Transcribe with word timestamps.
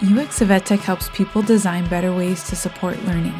UX 0.00 0.40
of 0.40 0.50
EdTech 0.50 0.78
helps 0.78 1.08
people 1.08 1.42
design 1.42 1.84
better 1.88 2.14
ways 2.14 2.44
to 2.44 2.54
support 2.54 3.04
learning. 3.04 3.34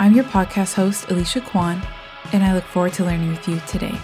I'm 0.00 0.12
your 0.12 0.24
podcast 0.24 0.74
host, 0.74 1.08
Alicia 1.08 1.40
Quan, 1.40 1.80
and 2.32 2.42
I 2.42 2.52
look 2.52 2.64
forward 2.64 2.94
to 2.94 3.04
learning 3.04 3.28
with 3.28 3.46
you 3.46 3.60
today. 3.68 3.96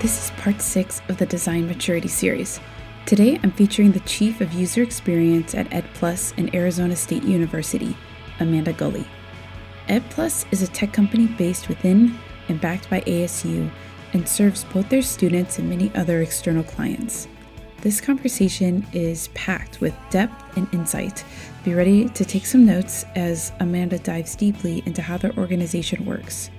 This 0.00 0.24
is 0.24 0.30
part 0.38 0.62
six 0.62 1.02
of 1.10 1.18
the 1.18 1.26
Design 1.26 1.66
Maturity 1.66 2.08
series. 2.08 2.58
Today, 3.04 3.38
I'm 3.42 3.52
featuring 3.52 3.92
the 3.92 4.00
Chief 4.00 4.40
of 4.40 4.54
User 4.54 4.82
Experience 4.82 5.54
at 5.54 5.68
EdPlus 5.68 6.38
in 6.38 6.56
Arizona 6.56 6.96
State 6.96 7.22
University, 7.22 7.94
Amanda 8.40 8.72
Gulley. 8.72 9.06
EdPlus 9.88 10.46
is 10.50 10.62
a 10.62 10.68
tech 10.68 10.92
company 10.92 11.26
based 11.26 11.68
within 11.68 12.18
and 12.48 12.60
backed 12.60 12.90
by 12.90 13.00
ASU 13.02 13.70
and 14.12 14.28
serves 14.28 14.64
both 14.64 14.88
their 14.88 15.02
students 15.02 15.58
and 15.58 15.68
many 15.68 15.92
other 15.94 16.22
external 16.22 16.64
clients. 16.64 17.28
This 17.82 18.00
conversation 18.00 18.84
is 18.92 19.28
packed 19.28 19.80
with 19.80 19.94
depth 20.10 20.56
and 20.56 20.66
insight. 20.74 21.24
Be 21.64 21.74
ready 21.74 22.08
to 22.08 22.24
take 22.24 22.46
some 22.46 22.66
notes 22.66 23.04
as 23.14 23.52
Amanda 23.60 23.98
dives 23.98 24.34
deeply 24.34 24.82
into 24.86 25.02
how 25.02 25.18
their 25.18 25.36
organization 25.36 26.04
works. 26.04 26.50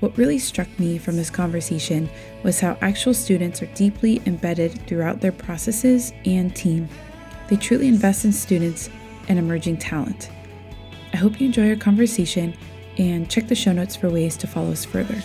What 0.00 0.16
really 0.16 0.38
struck 0.38 0.68
me 0.78 0.96
from 0.96 1.16
this 1.16 1.30
conversation 1.30 2.08
was 2.42 2.58
how 2.58 2.78
actual 2.80 3.12
students 3.12 3.62
are 3.62 3.74
deeply 3.74 4.22
embedded 4.24 4.86
throughout 4.86 5.20
their 5.20 5.30
processes 5.30 6.12
and 6.24 6.56
team. 6.56 6.88
They 7.48 7.56
truly 7.56 7.88
invest 7.88 8.24
in 8.24 8.32
students 8.32 8.88
and 9.28 9.38
emerging 9.38 9.76
talent. 9.76 10.30
I 11.12 11.16
hope 11.16 11.40
you 11.40 11.46
enjoy 11.46 11.68
our 11.70 11.76
conversation 11.76 12.54
and 12.98 13.30
check 13.30 13.48
the 13.48 13.54
show 13.54 13.72
notes 13.72 13.96
for 13.96 14.08
ways 14.08 14.36
to 14.38 14.46
follow 14.46 14.72
us 14.72 14.84
further. 14.84 15.22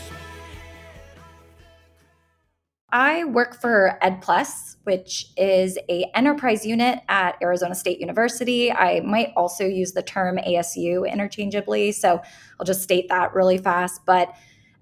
I 2.91 3.25
work 3.25 3.59
for 3.59 3.97
EdPlus, 4.01 4.77
which 4.83 5.27
is 5.35 5.77
a 5.89 6.05
enterprise 6.15 6.65
unit 6.65 6.99
at 7.09 7.35
Arizona 7.41 7.75
State 7.75 7.99
University. 7.99 8.71
I 8.71 9.01
might 9.01 9.33
also 9.35 9.65
use 9.65 9.91
the 9.91 10.01
term 10.01 10.37
ASU 10.37 11.09
interchangeably, 11.09 11.91
so 11.91 12.21
I'll 12.59 12.65
just 12.65 12.81
state 12.81 13.09
that 13.09 13.33
really 13.35 13.57
fast. 13.57 14.01
But 14.05 14.33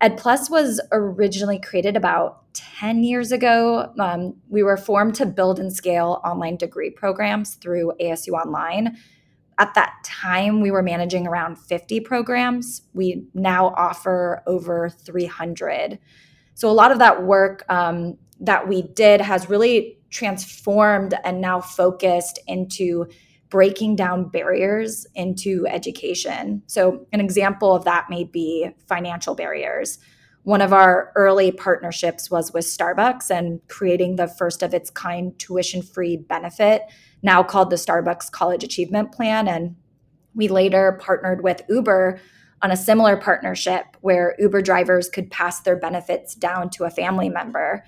EdPlus 0.02 0.50
was 0.52 0.80
originally 0.92 1.60
created 1.60 1.98
about 1.98 2.44
10 2.54 3.04
years 3.04 3.32
ago. 3.32 3.92
Um, 4.00 4.36
we 4.50 4.62
were 4.62 4.78
formed 4.78 5.16
to 5.16 5.26
build 5.26 5.60
and 5.60 5.74
scale 5.74 6.22
online 6.24 6.58
degree 6.58 6.92
programs 6.92 7.56
through 7.56 7.94
ASU 8.00 8.34
Online. 8.34 8.98
At 9.58 9.74
that 9.76 9.94
time, 10.04 10.60
we 10.62 10.72
were 10.72 10.84
managing 10.84 11.28
around 11.28 11.58
50 11.58 12.02
programs. 12.02 12.82
We 12.94 13.26
now 13.34 13.68
offer 13.78 14.44
over 14.46 14.90
300. 14.90 16.00
So, 16.56 16.70
a 16.70 16.74
lot 16.74 16.92
of 16.92 17.00
that 17.00 17.24
work 17.24 17.64
um, 17.70 18.18
that 18.42 18.68
we 18.68 18.82
did 18.82 19.22
has 19.22 19.50
really 19.50 19.98
transformed 20.10 21.14
and 21.24 21.42
now 21.42 21.62
focused 21.62 22.40
into 22.48 23.08
breaking 23.50 23.96
down 23.96 24.28
barriers 24.28 25.08
into 25.16 25.66
education. 25.68 26.64
So, 26.68 27.06
an 27.14 27.22
example 27.22 27.74
of 27.74 27.86
that 27.86 28.08
may 28.10 28.26
be 28.26 28.70
financial 28.88 29.36
barriers. 29.36 30.00
One 30.44 30.62
of 30.62 30.74
our 30.74 31.12
early 31.16 31.52
partnerships 31.52 32.30
was 32.30 32.54
with 32.54 32.66
Starbucks 32.66 33.32
and 33.32 33.62
creating 33.68 34.18
the 34.18 34.28
first 34.28 34.62
of 34.62 34.74
its 34.74 34.90
kind 34.90 35.38
tuition 35.40 35.82
free 35.82 36.18
benefit, 36.18 36.84
now 37.26 37.44
called 37.44 37.72
the 37.72 37.76
Starbucks 37.76 38.32
College 38.32 38.64
Achievement 38.64 39.12
Plan. 39.12 39.48
And 39.48 39.76
we 40.36 40.48
later 40.48 40.98
partnered 41.02 41.44
with 41.44 41.64
Uber 41.68 42.22
on 42.62 42.72
a 42.72 42.78
similar 42.78 43.18
partnership 43.18 43.98
where 44.02 44.36
Uber 44.40 44.62
drivers 44.62 45.10
could 45.10 45.30
pass 45.30 45.60
their 45.62 45.76
benefits 45.76 46.36
down 46.36 46.70
to 46.70 46.86
a 46.86 46.90
family 46.90 47.28
member. 47.28 47.84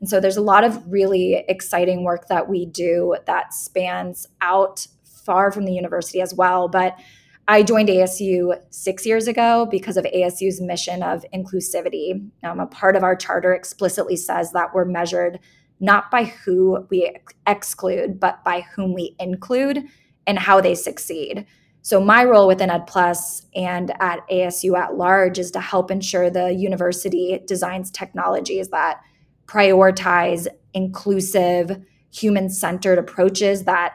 And 0.00 0.08
so 0.08 0.20
there's 0.20 0.36
a 0.36 0.42
lot 0.42 0.64
of 0.64 0.90
really 0.90 1.44
exciting 1.48 2.02
work 2.02 2.28
that 2.28 2.48
we 2.48 2.66
do 2.66 3.16
that 3.26 3.52
spans 3.52 4.26
out 4.40 4.86
far 5.04 5.52
from 5.52 5.66
the 5.66 5.72
university 5.72 6.20
as 6.20 6.34
well. 6.34 6.68
But 6.68 6.98
I 7.46 7.62
joined 7.62 7.88
ASU 7.88 8.58
six 8.70 9.06
years 9.06 9.26
ago 9.26 9.66
because 9.70 9.96
of 9.96 10.04
ASU's 10.04 10.60
mission 10.60 11.02
of 11.02 11.24
inclusivity. 11.34 12.30
Um, 12.44 12.60
a 12.60 12.66
part 12.66 12.96
of 12.96 13.02
our 13.02 13.16
charter 13.16 13.52
explicitly 13.52 14.16
says 14.16 14.52
that 14.52 14.74
we're 14.74 14.84
measured 14.84 15.40
not 15.80 16.10
by 16.10 16.24
who 16.24 16.86
we 16.90 17.14
exclude, 17.46 18.18
but 18.18 18.42
by 18.44 18.62
whom 18.74 18.94
we 18.94 19.14
include 19.18 19.84
and 20.26 20.38
how 20.38 20.60
they 20.60 20.74
succeed. 20.74 21.46
So, 21.82 22.00
my 22.00 22.24
role 22.24 22.46
within 22.46 22.68
EdPlus 22.68 23.46
and 23.54 23.92
at 24.00 24.28
ASU 24.28 24.76
at 24.78 24.96
large 24.96 25.38
is 25.38 25.50
to 25.52 25.60
help 25.60 25.90
ensure 25.90 26.28
the 26.28 26.52
university 26.52 27.40
designs 27.46 27.90
technologies 27.90 28.68
that 28.68 29.00
prioritize 29.46 30.46
inclusive, 30.74 31.82
human 32.12 32.50
centered 32.50 32.98
approaches 32.98 33.64
that 33.64 33.94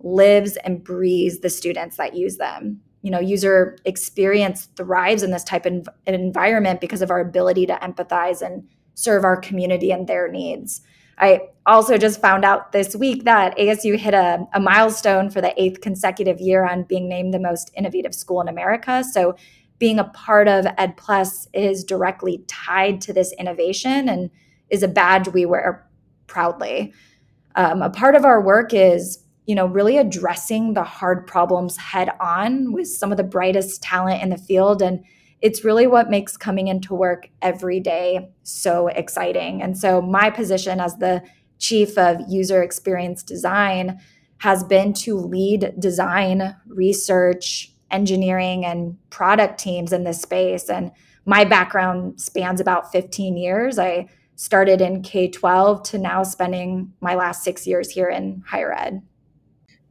lives 0.00 0.56
and 0.58 0.84
breathes 0.84 1.40
the 1.40 1.50
students 1.50 1.96
that 1.96 2.14
use 2.14 2.36
them. 2.36 2.80
You 3.02 3.10
know, 3.10 3.20
user 3.20 3.76
experience 3.84 4.66
thrives 4.76 5.22
in 5.22 5.32
this 5.32 5.44
type 5.44 5.66
of 5.66 5.88
environment 6.06 6.80
because 6.80 7.02
of 7.02 7.10
our 7.10 7.20
ability 7.20 7.66
to 7.66 7.74
empathize 7.74 8.42
and 8.42 8.68
serve 8.94 9.24
our 9.24 9.36
community 9.36 9.90
and 9.90 10.06
their 10.06 10.28
needs. 10.28 10.82
I 11.18 11.48
also 11.66 11.98
just 11.98 12.20
found 12.20 12.44
out 12.44 12.72
this 12.72 12.96
week 12.96 13.24
that 13.24 13.56
ASU 13.56 13.96
hit 13.96 14.14
a, 14.14 14.44
a, 14.54 14.60
milestone 14.60 15.30
for 15.30 15.40
the 15.40 15.60
eighth 15.60 15.80
consecutive 15.80 16.40
year 16.40 16.66
on 16.66 16.82
being 16.84 17.08
named 17.08 17.32
the 17.32 17.38
most 17.38 17.70
innovative 17.76 18.14
school 18.14 18.40
in 18.40 18.48
America. 18.48 19.04
So, 19.04 19.36
being 19.78 19.98
a 19.98 20.04
part 20.04 20.46
of 20.46 20.64
Ed 20.78 20.96
Plus 20.96 21.48
is 21.52 21.82
directly 21.82 22.44
tied 22.46 23.00
to 23.02 23.12
this 23.12 23.32
innovation 23.32 24.08
and 24.08 24.30
is 24.70 24.84
a 24.84 24.88
badge 24.88 25.28
we 25.28 25.44
wear 25.44 25.88
proudly. 26.28 26.92
Um, 27.56 27.82
a 27.82 27.90
part 27.90 28.14
of 28.14 28.24
our 28.24 28.40
work 28.40 28.72
is 28.72 29.22
you 29.46 29.54
know, 29.54 29.66
really 29.66 29.98
addressing 29.98 30.74
the 30.74 30.84
hard 30.84 31.26
problems 31.26 31.76
head 31.76 32.10
on 32.20 32.72
with 32.72 32.88
some 32.88 33.10
of 33.10 33.16
the 33.16 33.24
brightest 33.24 33.82
talent 33.82 34.22
in 34.22 34.30
the 34.30 34.38
field. 34.38 34.80
And 34.82 35.04
it's 35.42 35.64
really 35.64 35.88
what 35.88 36.08
makes 36.08 36.36
coming 36.36 36.68
into 36.68 36.94
work 36.94 37.28
every 37.42 37.80
day 37.80 38.30
so 38.44 38.86
exciting. 38.86 39.60
And 39.60 39.76
so, 39.76 40.00
my 40.00 40.30
position 40.30 40.80
as 40.80 40.96
the 40.96 41.22
chief 41.58 41.98
of 41.98 42.20
user 42.28 42.62
experience 42.62 43.22
design 43.22 44.00
has 44.38 44.64
been 44.64 44.92
to 44.92 45.16
lead 45.16 45.72
design, 45.78 46.56
research, 46.66 47.72
engineering, 47.90 48.64
and 48.64 48.96
product 49.10 49.60
teams 49.60 49.92
in 49.92 50.04
this 50.04 50.20
space. 50.20 50.68
And 50.68 50.90
my 51.26 51.44
background 51.44 52.20
spans 52.20 52.60
about 52.60 52.90
15 52.90 53.36
years. 53.36 53.78
I 53.78 54.08
started 54.36 54.80
in 54.80 55.02
K 55.02 55.28
12 55.28 55.82
to 55.84 55.98
now 55.98 56.22
spending 56.22 56.92
my 57.00 57.14
last 57.14 57.44
six 57.44 57.66
years 57.66 57.90
here 57.90 58.08
in 58.08 58.42
higher 58.46 58.72
ed. 58.72 59.02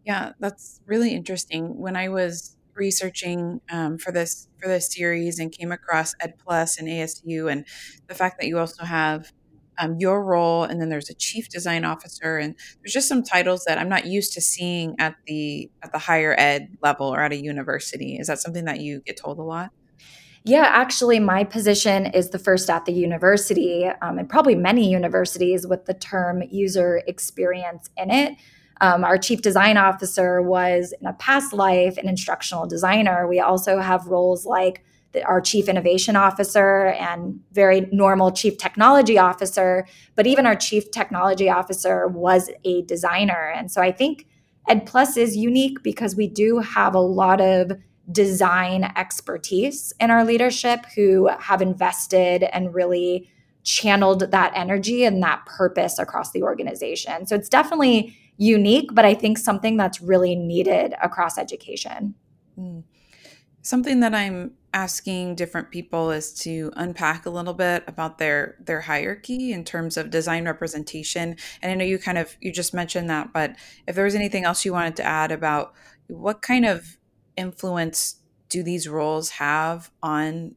Yeah, 0.06 0.32
that's 0.40 0.82
really 0.86 1.14
interesting. 1.14 1.78
When 1.78 1.96
I 1.96 2.10
was 2.10 2.58
researching 2.82 3.62
um, 3.72 3.98
for 4.00 4.12
this 4.12 4.48
for 4.60 4.68
this 4.68 4.92
series 4.92 5.38
and 5.40 5.52
came 5.52 5.72
across 5.72 6.16
Ed 6.20 6.34
Plus 6.44 6.80
and 6.80 6.88
ASU, 6.88 7.52
and 7.52 7.66
the 8.08 8.16
fact 8.16 8.40
that 8.40 8.48
you 8.48 8.58
also 8.58 8.84
have 8.84 9.32
um, 9.78 9.98
your 10.00 10.24
role, 10.24 10.64
and 10.64 10.82
then 10.82 10.90
there's 10.90 11.10
a 11.10 11.14
chief 11.14 11.48
design 11.48 11.86
officer, 11.86 12.38
and 12.38 12.56
there's 12.80 12.94
just 12.94 13.08
some 13.08 13.24
titles 13.24 13.64
that 13.68 13.78
I'm 13.78 13.90
not 13.90 14.06
used 14.06 14.34
to 14.34 14.42
seeing 14.42 14.96
at 15.00 15.16
the 15.28 15.70
at 15.84 15.92
the 15.92 16.00
higher 16.00 16.36
ed 16.38 16.78
level 16.82 17.08
or 17.08 17.20
at 17.20 17.32
a 17.32 17.38
university. 17.38 18.18
Is 18.18 18.28
that 18.28 18.40
something 18.40 18.66
that 18.66 18.80
you 18.80 19.02
get 19.06 19.18
told 19.18 19.38
a 19.38 19.44
lot? 19.44 19.70
Yeah, 20.44 20.66
actually, 20.68 21.20
my 21.20 21.44
position 21.44 22.08
is 22.08 22.32
the 22.32 22.40
first 22.40 22.68
at 22.70 22.86
the 22.86 22.94
university, 22.94 23.86
um, 24.02 24.18
and 24.18 24.28
probably 24.28 24.56
many 24.56 24.90
universities 24.90 25.68
with 25.68 25.86
the 25.86 25.94
term 25.94 26.42
user 26.50 27.04
experience 27.06 27.92
in 27.96 28.10
it. 28.10 28.34
Um, 28.82 29.04
our 29.04 29.18
chief 29.18 29.42
design 29.42 29.78
officer 29.78 30.42
was 30.42 30.94
in 31.00 31.08
a 31.08 31.14
past 31.14 31.54
life 31.54 31.98
an 31.98 32.10
instructional 32.10 32.68
designer. 32.68 33.28
We 33.28 33.40
also 33.40 33.80
have 33.80 34.08
roles 34.08 34.46
like 34.46 34.84
the, 35.12 35.24
our 35.24 35.40
chief 35.40 35.70
innovation 35.70 36.16
officer 36.16 36.88
and 36.88 37.40
very 37.52 37.88
normal 37.92 38.32
chief 38.32 38.58
technology 38.58 39.20
officer. 39.20 39.86
But 40.16 40.26
even 40.26 40.48
our 40.48 40.56
chief 40.56 40.90
technology 40.90 41.48
officer 41.48 42.08
was 42.08 42.50
a 42.66 42.82
designer. 42.84 43.54
And 43.56 43.72
so 43.72 43.82
I 43.82 43.92
think 43.92 44.28
Ed 44.68 44.88
Plus 44.88 45.16
is 45.16 45.38
unique 45.38 45.84
because 45.84 46.16
we 46.16 46.28
do 46.28 46.60
have 46.60 46.96
a 46.96 47.00
lot 47.00 47.40
of 47.40 47.72
design 48.12 48.92
expertise 48.96 49.94
in 50.00 50.10
our 50.10 50.26
leadership 50.26 50.86
who 50.96 51.30
have 51.40 51.62
invested 51.62 52.44
and 52.44 52.74
really 52.74 53.30
channeled 53.64 54.32
that 54.32 54.52
energy 54.56 55.04
and 55.04 55.22
that 55.22 55.46
purpose 55.46 56.00
across 56.00 56.32
the 56.32 56.42
organization. 56.42 57.28
So 57.28 57.36
it's 57.36 57.50
definitely 57.50 58.18
unique, 58.38 58.90
but 58.94 59.06
I 59.06 59.14
think 59.14 59.38
something 59.38 59.78
that's 59.78 60.02
really 60.02 60.36
needed 60.36 60.94
across 61.02 61.38
education. 61.38 62.16
Mm. 62.58 62.84
Something 63.62 64.00
that 64.00 64.16
I'm 64.16 64.54
asking 64.74 65.36
different 65.36 65.70
people 65.70 66.12
is 66.12 66.34
to 66.34 66.72
unpack 66.76 67.26
a 67.26 67.30
little 67.30 67.54
bit 67.54 67.84
about 67.88 68.18
their 68.18 68.56
their 68.60 68.82
hierarchy 68.82 69.52
in 69.52 69.64
terms 69.64 69.98
of 69.98 70.10
design 70.10 70.46
representation. 70.46 71.36
And 71.62 71.72
I 71.72 71.76
know 71.76 71.86
you 71.86 72.00
kind 72.00 72.18
of 72.18 72.36
you 72.42 72.52
just 72.52 72.74
mentioned 72.74 73.10
that, 73.10 73.34
but 73.34 73.56
if 73.88 73.96
there 73.96 74.06
was 74.06 74.16
anything 74.16 74.46
else 74.46 74.66
you 74.66 74.74
wanted 74.74 74.96
to 74.98 75.04
add 75.04 75.32
about 75.32 75.74
what 76.08 76.42
kind 76.42 76.66
of 76.66 76.98
influence 77.38 78.18
do 78.50 78.64
these 78.64 78.88
roles 78.88 79.30
have 79.30 79.92
on 80.02 80.56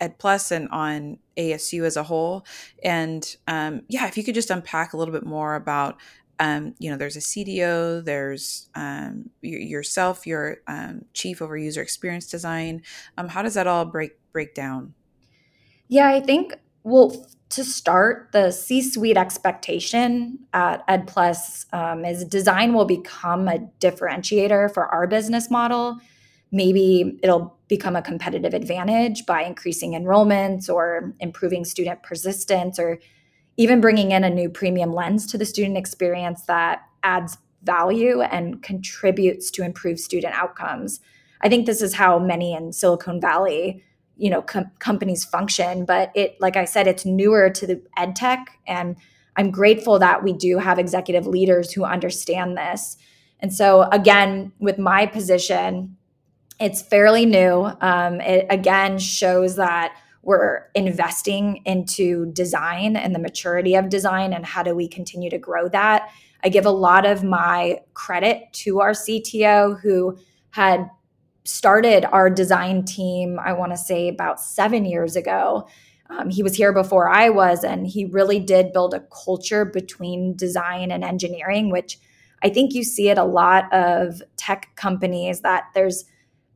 Ed 0.00 0.18
Plus 0.18 0.50
and 0.50 0.68
on 0.68 1.18
ASU 1.36 1.84
as 1.84 1.96
a 1.96 2.02
whole? 2.04 2.46
And 2.82 3.36
um, 3.46 3.82
yeah, 3.88 4.06
if 4.06 4.16
you 4.16 4.24
could 4.24 4.34
just 4.34 4.50
unpack 4.50 4.92
a 4.92 4.96
little 4.96 5.14
bit 5.14 5.26
more 5.26 5.54
about, 5.54 5.96
um, 6.38 6.74
you 6.78 6.90
know, 6.90 6.96
there's 6.96 7.16
a 7.16 7.20
CDO, 7.20 8.04
there's 8.04 8.68
um, 8.74 9.30
yourself, 9.42 10.26
your 10.26 10.58
um, 10.66 11.04
chief 11.12 11.40
over 11.40 11.56
user 11.56 11.82
experience 11.82 12.26
design. 12.26 12.82
Um, 13.16 13.28
how 13.28 13.42
does 13.42 13.54
that 13.54 13.66
all 13.66 13.84
break 13.84 14.12
break 14.32 14.54
down? 14.54 14.94
Yeah, 15.88 16.08
I 16.08 16.20
think 16.20 16.54
well 16.82 17.26
to 17.50 17.64
start 17.64 18.30
the 18.32 18.50
C-suite 18.50 19.16
expectation 19.16 20.40
at 20.52 20.82
Ed 20.88 21.06
Plus 21.06 21.66
um, 21.72 22.04
is 22.04 22.24
design 22.24 22.74
will 22.74 22.84
become 22.84 23.48
a 23.48 23.58
differentiator 23.80 24.72
for 24.74 24.86
our 24.86 25.06
business 25.06 25.50
model 25.50 26.00
maybe 26.54 27.18
it'll 27.22 27.58
become 27.66 27.96
a 27.96 28.02
competitive 28.02 28.54
advantage 28.54 29.26
by 29.26 29.42
increasing 29.42 29.92
enrollments 29.92 30.72
or 30.72 31.12
improving 31.18 31.64
student 31.64 32.02
persistence 32.04 32.78
or 32.78 33.00
even 33.56 33.80
bringing 33.80 34.10
in 34.10 34.24
a 34.24 34.30
new 34.30 34.48
premium 34.48 34.92
lens 34.92 35.26
to 35.26 35.38
the 35.38 35.44
student 35.44 35.76
experience 35.76 36.42
that 36.42 36.82
adds 37.02 37.38
value 37.62 38.20
and 38.20 38.62
contributes 38.62 39.50
to 39.52 39.64
improve 39.64 39.98
student 39.98 40.34
outcomes. 40.34 41.00
I 41.40 41.48
think 41.48 41.66
this 41.66 41.82
is 41.82 41.94
how 41.94 42.18
many 42.18 42.54
in 42.54 42.72
Silicon 42.72 43.20
Valley, 43.20 43.82
you 44.16 44.30
know, 44.30 44.42
com- 44.42 44.70
companies 44.78 45.24
function, 45.24 45.84
but 45.84 46.10
it 46.14 46.36
like 46.40 46.56
I 46.56 46.64
said 46.64 46.86
it's 46.86 47.04
newer 47.04 47.50
to 47.50 47.66
the 47.66 47.82
ed 47.96 48.16
tech 48.16 48.58
and 48.66 48.96
I'm 49.36 49.50
grateful 49.50 49.98
that 49.98 50.22
we 50.22 50.32
do 50.32 50.58
have 50.58 50.78
executive 50.78 51.26
leaders 51.26 51.72
who 51.72 51.84
understand 51.84 52.56
this. 52.56 52.96
And 53.40 53.52
so 53.52 53.82
again, 53.90 54.52
with 54.58 54.78
my 54.78 55.06
position, 55.06 55.96
it's 56.60 56.80
fairly 56.80 57.26
new. 57.26 57.70
Um, 57.80 58.20
it 58.20 58.46
again 58.48 58.98
shows 58.98 59.56
that 59.56 59.96
we're 60.24 60.66
investing 60.74 61.62
into 61.64 62.26
design 62.32 62.96
and 62.96 63.14
the 63.14 63.18
maturity 63.18 63.74
of 63.74 63.88
design 63.88 64.32
and 64.32 64.44
how 64.44 64.62
do 64.62 64.74
we 64.74 64.88
continue 64.88 65.30
to 65.30 65.38
grow 65.38 65.68
that. 65.68 66.10
I 66.42 66.48
give 66.48 66.66
a 66.66 66.70
lot 66.70 67.06
of 67.06 67.24
my 67.24 67.80
credit 67.94 68.52
to 68.52 68.80
our 68.80 68.92
CTO 68.92 69.80
who 69.80 70.18
had 70.50 70.88
started 71.44 72.04
our 72.06 72.30
design 72.30 72.84
team, 72.84 73.38
I 73.38 73.52
want 73.52 73.72
to 73.72 73.76
say 73.76 74.08
about 74.08 74.40
seven 74.40 74.84
years 74.84 75.16
ago. 75.16 75.68
Um, 76.10 76.30
he 76.30 76.42
was 76.42 76.54
here 76.54 76.72
before 76.72 77.08
I 77.08 77.30
was, 77.30 77.64
and 77.64 77.86
he 77.86 78.04
really 78.04 78.38
did 78.38 78.72
build 78.72 78.94
a 78.94 79.00
culture 79.24 79.64
between 79.64 80.36
design 80.36 80.90
and 80.90 81.02
engineering, 81.02 81.70
which 81.70 81.98
I 82.42 82.50
think 82.50 82.74
you 82.74 82.84
see 82.84 83.10
at 83.10 83.18
a 83.18 83.24
lot 83.24 83.72
of 83.72 84.22
tech 84.36 84.68
companies 84.76 85.40
that 85.40 85.64
there's 85.74 86.04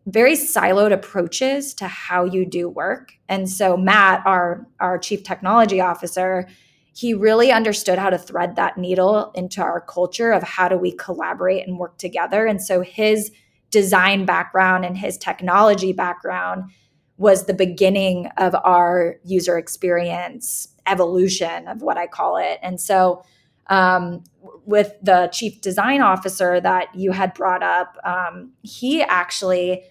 very 0.09 0.33
siloed 0.33 0.93
approaches 0.93 1.75
to 1.75 1.87
how 1.87 2.25
you 2.25 2.47
do 2.47 2.69
work. 2.69 3.13
And 3.29 3.49
so 3.49 3.77
Matt, 3.77 4.23
our 4.27 4.67
our 4.81 4.99
chief 4.99 5.23
technology 5.23 5.81
officer, 5.81 6.49
he 6.95 7.13
really 7.13 7.53
understood 7.53 7.99
how 7.99 8.11
to 8.11 8.19
thread 8.19 8.57
that 8.57 8.79
needle 8.79 9.31
into 9.35 9.61
our 9.61 9.83
culture 9.83 10.33
of 10.33 10.43
how 10.43 10.69
do 10.69 10.79
we 10.79 10.93
collaborate 10.93 11.67
and 11.67 11.79
work 11.79 11.99
together. 11.99 12.47
And 12.47 12.61
so 12.63 12.81
his 12.81 13.31
design 13.71 14.25
background 14.25 14.87
and 14.87 14.97
his 14.97 15.19
technology 15.19 15.93
background 15.93 16.71
was 17.19 17.45
the 17.45 17.55
beginning 17.55 18.29
of 18.39 18.55
our 18.65 19.17
user 19.25 19.59
experience 19.59 20.69
evolution 20.87 21.69
of 21.69 21.83
what 21.83 21.99
I 21.99 22.07
call 22.07 22.39
it. 22.39 22.59
And 22.63 22.81
so 22.81 23.23
um, 23.67 24.25
with 24.65 24.95
the 25.03 25.29
chief 25.33 25.61
design 25.61 26.01
officer 26.01 26.61
that 26.61 26.95
you 26.95 27.13
had 27.13 27.35
brought 27.35 27.63
up, 27.63 27.99
um, 28.05 28.53
he 28.63 29.03
actually 29.03 29.83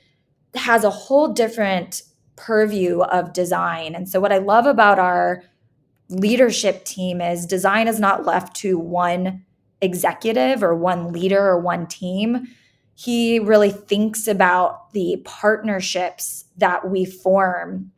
has 0.55 0.83
a 0.83 0.89
whole 0.89 1.29
different 1.29 2.03
purview 2.35 3.01
of 3.01 3.33
design. 3.33 3.95
And 3.95 4.07
so, 4.07 4.19
what 4.19 4.31
I 4.31 4.37
love 4.37 4.65
about 4.65 4.99
our 4.99 5.43
leadership 6.09 6.85
team 6.85 7.19
is 7.21 7.45
design 7.45 7.87
is 7.87 7.99
not 7.99 8.25
left 8.25 8.55
to 8.57 8.79
one 8.79 9.45
executive 9.81 10.63
or 10.63 10.75
one 10.75 11.11
leader 11.11 11.39
or 11.39 11.59
one 11.59 11.87
team. 11.87 12.47
He 12.95 13.39
really 13.39 13.71
thinks 13.71 14.27
about 14.27 14.91
the 14.93 15.21
partnerships 15.25 16.45
that 16.57 16.89
we 16.89 17.05
form 17.05 17.91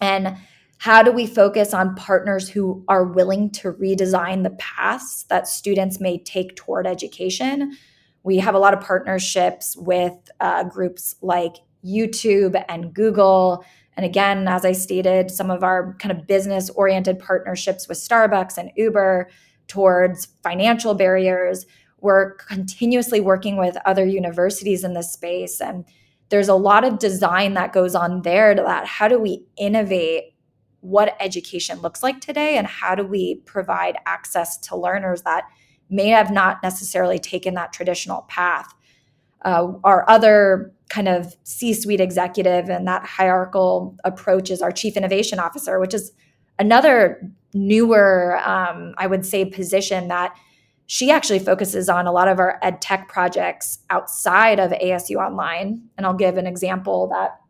and 0.00 0.36
how 0.78 1.02
do 1.02 1.10
we 1.10 1.26
focus 1.26 1.72
on 1.72 1.94
partners 1.94 2.48
who 2.48 2.84
are 2.88 3.04
willing 3.04 3.50
to 3.50 3.72
redesign 3.72 4.42
the 4.42 4.50
paths 4.50 5.24
that 5.24 5.48
students 5.48 5.98
may 5.98 6.18
take 6.18 6.54
toward 6.56 6.86
education. 6.86 7.76
We 8.22 8.38
have 8.38 8.54
a 8.54 8.58
lot 8.58 8.74
of 8.74 8.80
partnerships 8.80 9.76
with 9.76 10.12
uh, 10.40 10.64
groups 10.64 11.16
like 11.22 11.56
YouTube 11.84 12.62
and 12.68 12.94
Google. 12.94 13.64
And 13.96 14.04
again, 14.04 14.48
as 14.48 14.64
I 14.64 14.72
stated, 14.72 15.30
some 15.30 15.50
of 15.50 15.62
our 15.62 15.94
kind 15.98 16.16
of 16.16 16.26
business 16.26 16.70
oriented 16.70 17.18
partnerships 17.18 17.88
with 17.88 17.98
Starbucks 17.98 18.58
and 18.58 18.70
Uber 18.76 19.28
towards 19.68 20.26
financial 20.42 20.94
barriers. 20.94 21.66
We're 22.00 22.34
continuously 22.34 23.20
working 23.20 23.56
with 23.56 23.76
other 23.86 24.04
universities 24.04 24.84
in 24.84 24.94
this 24.94 25.12
space. 25.12 25.60
And 25.60 25.84
there's 26.28 26.48
a 26.48 26.54
lot 26.54 26.84
of 26.84 26.98
design 26.98 27.54
that 27.54 27.72
goes 27.72 27.94
on 27.94 28.22
there 28.22 28.54
to 28.54 28.62
that. 28.62 28.86
How 28.86 29.08
do 29.08 29.18
we 29.18 29.44
innovate 29.56 30.34
what 30.80 31.16
education 31.18 31.80
looks 31.80 32.02
like 32.02 32.20
today? 32.20 32.58
And 32.58 32.66
how 32.66 32.94
do 32.94 33.04
we 33.04 33.36
provide 33.46 33.96
access 34.04 34.58
to 34.58 34.76
learners 34.76 35.22
that 35.22 35.44
may 35.88 36.08
have 36.08 36.30
not 36.30 36.62
necessarily 36.62 37.18
taken 37.18 37.54
that 37.54 37.72
traditional 37.72 38.22
path? 38.22 38.74
Uh, 39.44 39.72
our 39.84 40.08
other 40.08 40.72
kind 40.88 41.08
of 41.08 41.34
C-suite 41.44 42.00
executive 42.00 42.68
and 42.68 42.86
that 42.86 43.04
hierarchical 43.04 43.96
approach 44.04 44.50
is 44.50 44.62
our 44.62 44.72
chief 44.72 44.96
innovation 44.96 45.38
officer, 45.38 45.80
which 45.80 45.94
is 45.94 46.12
another 46.58 47.30
newer, 47.52 48.40
um, 48.44 48.94
I 48.98 49.06
would 49.06 49.24
say, 49.24 49.44
position 49.44 50.08
that 50.08 50.36
she 50.86 51.10
actually 51.10 51.38
focuses 51.38 51.88
on 51.88 52.06
a 52.06 52.12
lot 52.12 52.28
of 52.28 52.38
our 52.38 52.58
ed 52.62 52.82
tech 52.82 53.08
projects 53.08 53.78
outside 53.90 54.60
of 54.60 54.70
ASU 54.72 55.16
Online. 55.16 55.82
And 55.96 56.06
I'll 56.06 56.14
give 56.14 56.36
an 56.36 56.46
example 56.46 57.08
that 57.08 57.40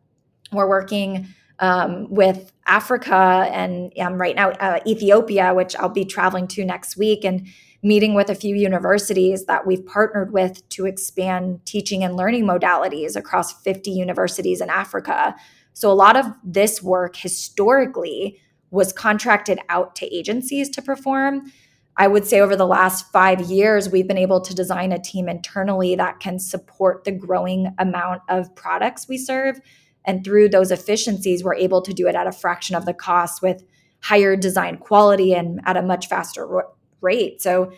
we're 0.51 0.69
working 0.69 1.27
um, 1.59 2.09
with 2.09 2.51
Africa 2.65 3.49
and 3.51 3.91
um, 3.99 4.19
right 4.19 4.35
now 4.35 4.51
uh, 4.51 4.79
Ethiopia, 4.87 5.53
which 5.53 5.75
I'll 5.75 5.89
be 5.89 6.05
traveling 6.05 6.47
to 6.49 6.65
next 6.65 6.97
week. 6.97 7.25
And 7.25 7.47
meeting 7.85 8.15
with 8.15 8.31
a 8.31 8.35
few 8.35 8.55
universities 8.55 9.45
that 9.45 9.67
we've 9.67 9.85
partnered 9.85 10.33
with 10.33 10.67
to 10.69 10.87
expand 10.87 11.63
teaching 11.65 12.03
and 12.03 12.15
learning 12.15 12.43
modalities 12.43 13.15
across 13.15 13.61
50 13.61 13.91
universities 13.91 14.59
in 14.59 14.71
Africa. 14.71 15.35
So, 15.73 15.91
a 15.91 15.93
lot 15.93 16.17
of 16.17 16.25
this 16.43 16.81
work 16.81 17.15
historically 17.15 18.39
was 18.71 18.91
contracted 18.91 19.59
out 19.69 19.95
to 19.97 20.13
agencies 20.13 20.67
to 20.71 20.81
perform. 20.81 21.51
I 21.95 22.07
would 22.07 22.25
say 22.25 22.41
over 22.41 22.55
the 22.55 22.65
last 22.65 23.11
five 23.11 23.39
years, 23.41 23.87
we've 23.87 24.07
been 24.07 24.17
able 24.17 24.41
to 24.41 24.55
design 24.55 24.91
a 24.91 24.99
team 24.99 25.29
internally 25.29 25.95
that 25.95 26.19
can 26.19 26.39
support 26.39 27.03
the 27.03 27.11
growing 27.11 27.73
amount 27.77 28.23
of 28.27 28.53
products 28.55 29.07
we 29.07 29.19
serve. 29.19 29.61
And 30.05 30.25
through 30.25 30.49
those 30.49 30.71
efficiencies, 30.71 31.43
we're 31.43 31.55
able 31.55 31.83
to 31.83 31.93
do 31.93 32.07
it 32.07 32.15
at 32.15 32.27
a 32.27 32.31
fraction 32.31 32.75
of 32.75 32.85
the 32.85 32.93
cost 32.93 33.43
with 33.43 33.63
higher 34.01 34.35
design 34.35 34.77
quality 34.77 35.33
and 35.33 35.61
at 35.65 35.77
a 35.77 35.81
much 35.81 36.07
faster 36.07 36.45
great. 37.05 37.39
So 37.39 37.71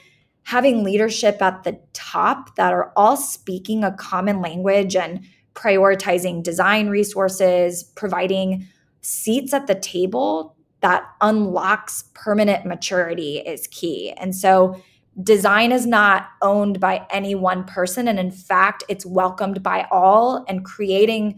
having 0.43 0.85
leadership 0.85 1.41
at 1.41 1.65
the 1.65 1.77
top 1.91 2.55
that 2.55 2.71
are 2.71 2.93
all 2.95 3.17
speaking 3.17 3.83
a 3.83 3.91
common 3.91 4.39
language 4.41 4.95
and 4.95 5.19
prioritizing 5.53 6.43
design 6.43 6.87
resources, 6.87 7.83
providing 7.83 8.65
seats 9.01 9.53
at 9.53 9.67
the 9.67 9.75
table 9.75 10.55
that 10.79 11.03
unlocks 11.19 12.05
permanent 12.13 12.65
maturity 12.65 13.39
is 13.39 13.67
key. 13.67 14.13
And 14.13 14.33
so 14.33 14.81
design 15.21 15.73
is 15.73 15.85
not 15.85 16.29
owned 16.41 16.79
by 16.79 17.05
any 17.09 17.35
one 17.35 17.65
person 17.65 18.07
and 18.07 18.17
in 18.17 18.31
fact 18.31 18.85
it's 18.87 19.05
welcomed 19.05 19.61
by 19.61 19.85
all 19.91 20.45
and 20.47 20.63
creating 20.63 21.37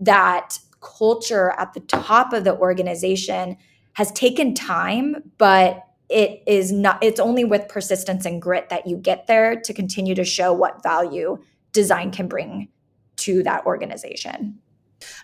that 0.00 0.58
culture 0.80 1.54
at 1.58 1.74
the 1.74 1.80
top 1.80 2.32
of 2.32 2.42
the 2.42 2.56
organization 2.56 3.56
has 3.92 4.10
taken 4.12 4.54
time 4.54 5.14
but 5.36 5.84
it 6.10 6.42
is 6.46 6.72
not 6.72 7.02
it's 7.02 7.20
only 7.20 7.44
with 7.44 7.68
persistence 7.68 8.26
and 8.26 8.42
grit 8.42 8.68
that 8.68 8.86
you 8.86 8.96
get 8.96 9.26
there 9.26 9.58
to 9.60 9.72
continue 9.72 10.14
to 10.14 10.24
show 10.24 10.52
what 10.52 10.82
value 10.82 11.38
design 11.72 12.10
can 12.10 12.26
bring 12.26 12.68
to 13.16 13.42
that 13.44 13.64
organization. 13.64 14.58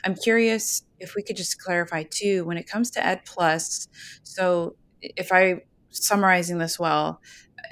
I'm 0.04 0.14
curious 0.14 0.82
if 0.98 1.14
we 1.14 1.22
could 1.22 1.36
just 1.36 1.60
clarify 1.60 2.04
too 2.04 2.44
when 2.44 2.56
it 2.56 2.68
comes 2.68 2.90
to 2.92 3.04
ed 3.04 3.22
plus 3.26 3.88
so 4.22 4.76
if 5.00 5.32
i 5.32 5.60
summarizing 5.90 6.58
this 6.58 6.78
well 6.78 7.20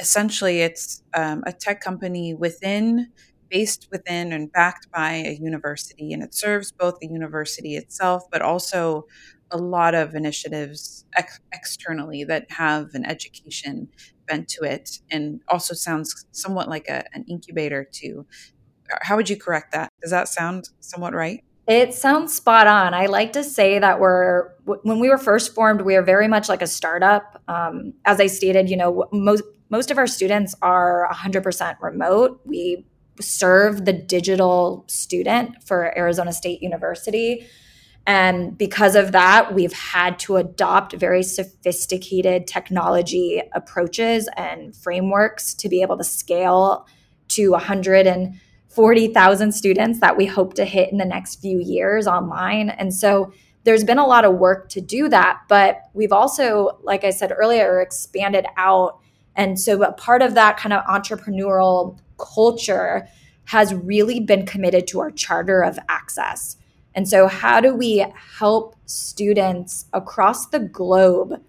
essentially 0.00 0.60
it's 0.60 1.02
um, 1.14 1.42
a 1.46 1.52
tech 1.52 1.80
company 1.80 2.34
within 2.34 3.10
based 3.50 3.88
within 3.90 4.32
and 4.32 4.52
backed 4.52 4.90
by 4.90 5.12
a 5.12 5.38
university 5.40 6.12
and 6.12 6.22
it 6.22 6.34
serves 6.34 6.72
both 6.72 6.98
the 6.98 7.06
university 7.06 7.76
itself 7.76 8.24
but 8.30 8.42
also 8.42 9.06
a 9.54 9.56
lot 9.56 9.94
of 9.94 10.14
initiatives 10.14 11.06
ex- 11.16 11.40
externally 11.52 12.24
that 12.24 12.50
have 12.50 12.94
an 12.94 13.06
education 13.06 13.88
bent 14.26 14.48
to 14.48 14.64
it 14.64 14.98
and 15.10 15.40
also 15.48 15.74
sounds 15.74 16.26
somewhat 16.32 16.68
like 16.68 16.88
a, 16.88 17.04
an 17.14 17.24
incubator 17.28 17.88
too. 17.90 18.26
How 19.02 19.16
would 19.16 19.30
you 19.30 19.36
correct 19.36 19.72
that? 19.72 19.90
Does 20.02 20.10
that 20.10 20.28
sound 20.28 20.68
somewhat 20.80 21.14
right? 21.14 21.42
It 21.66 21.94
sounds 21.94 22.34
spot 22.34 22.66
on. 22.66 22.92
I 22.92 23.06
like 23.06 23.32
to 23.32 23.42
say 23.42 23.78
that 23.78 23.98
we're 23.98 24.50
when 24.64 24.98
we 24.98 25.08
were 25.08 25.16
first 25.16 25.54
formed, 25.54 25.80
we 25.80 25.96
are 25.96 26.02
very 26.02 26.28
much 26.28 26.48
like 26.48 26.60
a 26.60 26.66
startup. 26.66 27.42
Um, 27.48 27.94
as 28.04 28.20
I 28.20 28.26
stated, 28.26 28.68
you 28.68 28.76
know, 28.76 29.08
most 29.12 29.42
most 29.70 29.90
of 29.90 29.96
our 29.96 30.06
students 30.06 30.54
are 30.60 31.08
100% 31.10 31.80
remote. 31.80 32.40
We 32.44 32.86
serve 33.20 33.86
the 33.86 33.94
digital 33.94 34.84
student 34.88 35.62
for 35.64 35.96
Arizona 35.96 36.32
State 36.32 36.62
University. 36.62 37.46
And 38.06 38.58
because 38.58 38.96
of 38.96 39.12
that, 39.12 39.54
we've 39.54 39.72
had 39.72 40.18
to 40.20 40.36
adopt 40.36 40.94
very 40.94 41.22
sophisticated 41.22 42.46
technology 42.46 43.42
approaches 43.54 44.28
and 44.36 44.76
frameworks 44.76 45.54
to 45.54 45.70
be 45.70 45.80
able 45.80 45.96
to 45.96 46.04
scale 46.04 46.86
to 47.28 47.52
140,000 47.52 49.52
students 49.52 50.00
that 50.00 50.18
we 50.18 50.26
hope 50.26 50.52
to 50.54 50.66
hit 50.66 50.92
in 50.92 50.98
the 50.98 51.06
next 51.06 51.40
few 51.40 51.60
years 51.60 52.06
online. 52.06 52.68
And 52.68 52.92
so 52.92 53.32
there's 53.64 53.84
been 53.84 53.98
a 53.98 54.06
lot 54.06 54.26
of 54.26 54.34
work 54.34 54.68
to 54.70 54.82
do 54.82 55.08
that, 55.08 55.40
but 55.48 55.80
we've 55.94 56.12
also, 56.12 56.78
like 56.82 57.04
I 57.04 57.10
said 57.10 57.32
earlier, 57.34 57.80
expanded 57.80 58.44
out. 58.58 58.98
And 59.34 59.58
so 59.58 59.82
a 59.82 59.92
part 59.92 60.20
of 60.20 60.34
that 60.34 60.58
kind 60.58 60.74
of 60.74 60.84
entrepreneurial 60.84 61.98
culture 62.18 63.08
has 63.46 63.74
really 63.74 64.20
been 64.20 64.44
committed 64.44 64.86
to 64.88 65.00
our 65.00 65.10
charter 65.10 65.62
of 65.62 65.78
access. 65.88 66.58
And 66.94 67.08
so, 67.08 67.26
how 67.26 67.60
do 67.60 67.74
we 67.74 68.04
help 68.38 68.76
students 68.86 69.86
across 69.92 70.46
the 70.46 70.60
globe 70.60 71.40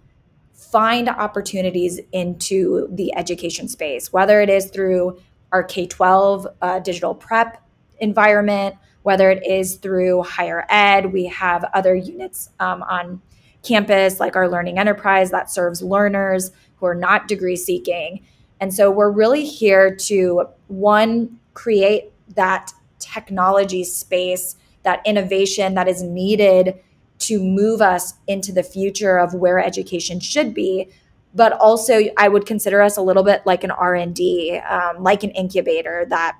find 0.53 1.07
opportunities 1.07 1.99
into 2.11 2.87
the 2.91 3.15
education 3.15 3.67
space, 3.67 4.11
whether 4.11 4.41
it 4.41 4.49
is 4.49 4.69
through 4.71 5.19
our 5.51 5.63
K 5.63 5.85
12 5.85 6.47
uh, 6.61 6.79
digital 6.79 7.13
prep 7.13 7.61
environment, 7.99 8.75
whether 9.03 9.29
it 9.29 9.45
is 9.45 9.75
through 9.75 10.23
higher 10.23 10.65
ed? 10.69 11.13
We 11.13 11.27
have 11.27 11.63
other 11.73 11.95
units 11.95 12.49
um, 12.59 12.81
on 12.83 13.21
campus, 13.61 14.19
like 14.19 14.35
our 14.35 14.49
Learning 14.49 14.79
Enterprise, 14.79 15.31
that 15.31 15.51
serves 15.51 15.81
learners 15.81 16.51
who 16.77 16.87
are 16.87 16.95
not 16.95 17.27
degree 17.27 17.55
seeking. 17.55 18.25
And 18.59 18.73
so, 18.73 18.89
we're 18.89 19.11
really 19.11 19.45
here 19.45 19.95
to 19.95 20.47
one, 20.67 21.39
create 21.53 22.11
that 22.29 22.71
technology 22.97 23.83
space, 23.83 24.55
that 24.85 25.01
innovation 25.05 25.73
that 25.73 25.87
is 25.87 26.01
needed 26.01 26.79
to 27.17 27.41
move 27.41 27.81
us 27.81 28.13
into 28.27 28.51
the 28.51 28.63
future 28.63 29.17
of 29.17 29.33
where 29.33 29.59
education 29.59 30.19
should 30.19 30.53
be 30.53 30.87
but 31.33 31.51
also 31.53 32.01
i 32.17 32.27
would 32.27 32.45
consider 32.45 32.81
us 32.81 32.97
a 32.97 33.01
little 33.01 33.23
bit 33.23 33.41
like 33.45 33.63
an 33.63 33.71
r&d 33.71 34.57
um, 34.69 35.03
like 35.03 35.23
an 35.23 35.31
incubator 35.31 36.05
that 36.09 36.37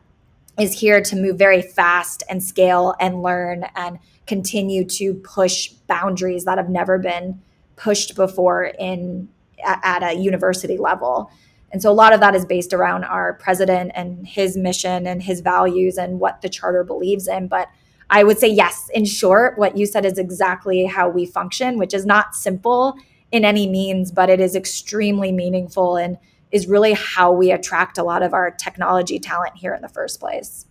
is 0.57 0.79
here 0.79 1.01
to 1.01 1.17
move 1.17 1.37
very 1.37 1.61
fast 1.61 2.23
and 2.29 2.41
scale 2.41 2.95
and 2.99 3.21
learn 3.21 3.65
and 3.75 3.99
continue 4.25 4.85
to 4.85 5.13
push 5.15 5.67
boundaries 5.87 6.45
that 6.45 6.57
have 6.57 6.69
never 6.69 6.97
been 6.97 7.41
pushed 7.75 8.15
before 8.15 8.71
in 8.79 9.27
at 9.63 10.03
a 10.03 10.13
university 10.13 10.77
level 10.77 11.29
and 11.75 11.81
so 11.81 11.91
a 11.91 11.93
lot 11.93 12.13
of 12.13 12.21
that 12.21 12.35
is 12.35 12.45
based 12.45 12.73
around 12.73 13.03
our 13.03 13.33
president 13.33 13.91
and 13.95 14.25
his 14.25 14.55
mission 14.55 15.05
and 15.05 15.21
his 15.21 15.41
values 15.41 15.97
and 15.97 16.21
what 16.21 16.41
the 16.41 16.47
charter 16.47 16.85
believes 16.85 17.27
in. 17.27 17.49
But 17.49 17.67
I 18.09 18.23
would 18.23 18.37
say, 18.37 18.47
yes, 18.47 18.89
in 18.93 19.05
short, 19.05 19.57
what 19.57 19.77
you 19.77 19.85
said 19.85 20.05
is 20.05 20.17
exactly 20.17 20.85
how 20.85 21.09
we 21.09 21.25
function, 21.25 21.77
which 21.77 21.93
is 21.93 22.05
not 22.05 22.35
simple 22.35 22.95
in 23.31 23.43
any 23.43 23.67
means, 23.67 24.11
but 24.11 24.29
it 24.29 24.39
is 24.39 24.55
extremely 24.55 25.31
meaningful 25.31 25.97
and 25.97 26.17
is 26.51 26.67
really 26.67 26.93
how 26.93 27.31
we 27.31 27.51
attract 27.51 27.97
a 27.97 28.03
lot 28.03 28.23
of 28.23 28.33
our 28.33 28.51
technology 28.51 29.19
talent 29.19 29.57
here 29.57 29.73
in 29.73 29.81
the 29.81 29.89
first 29.89 30.19
place. 30.19 30.65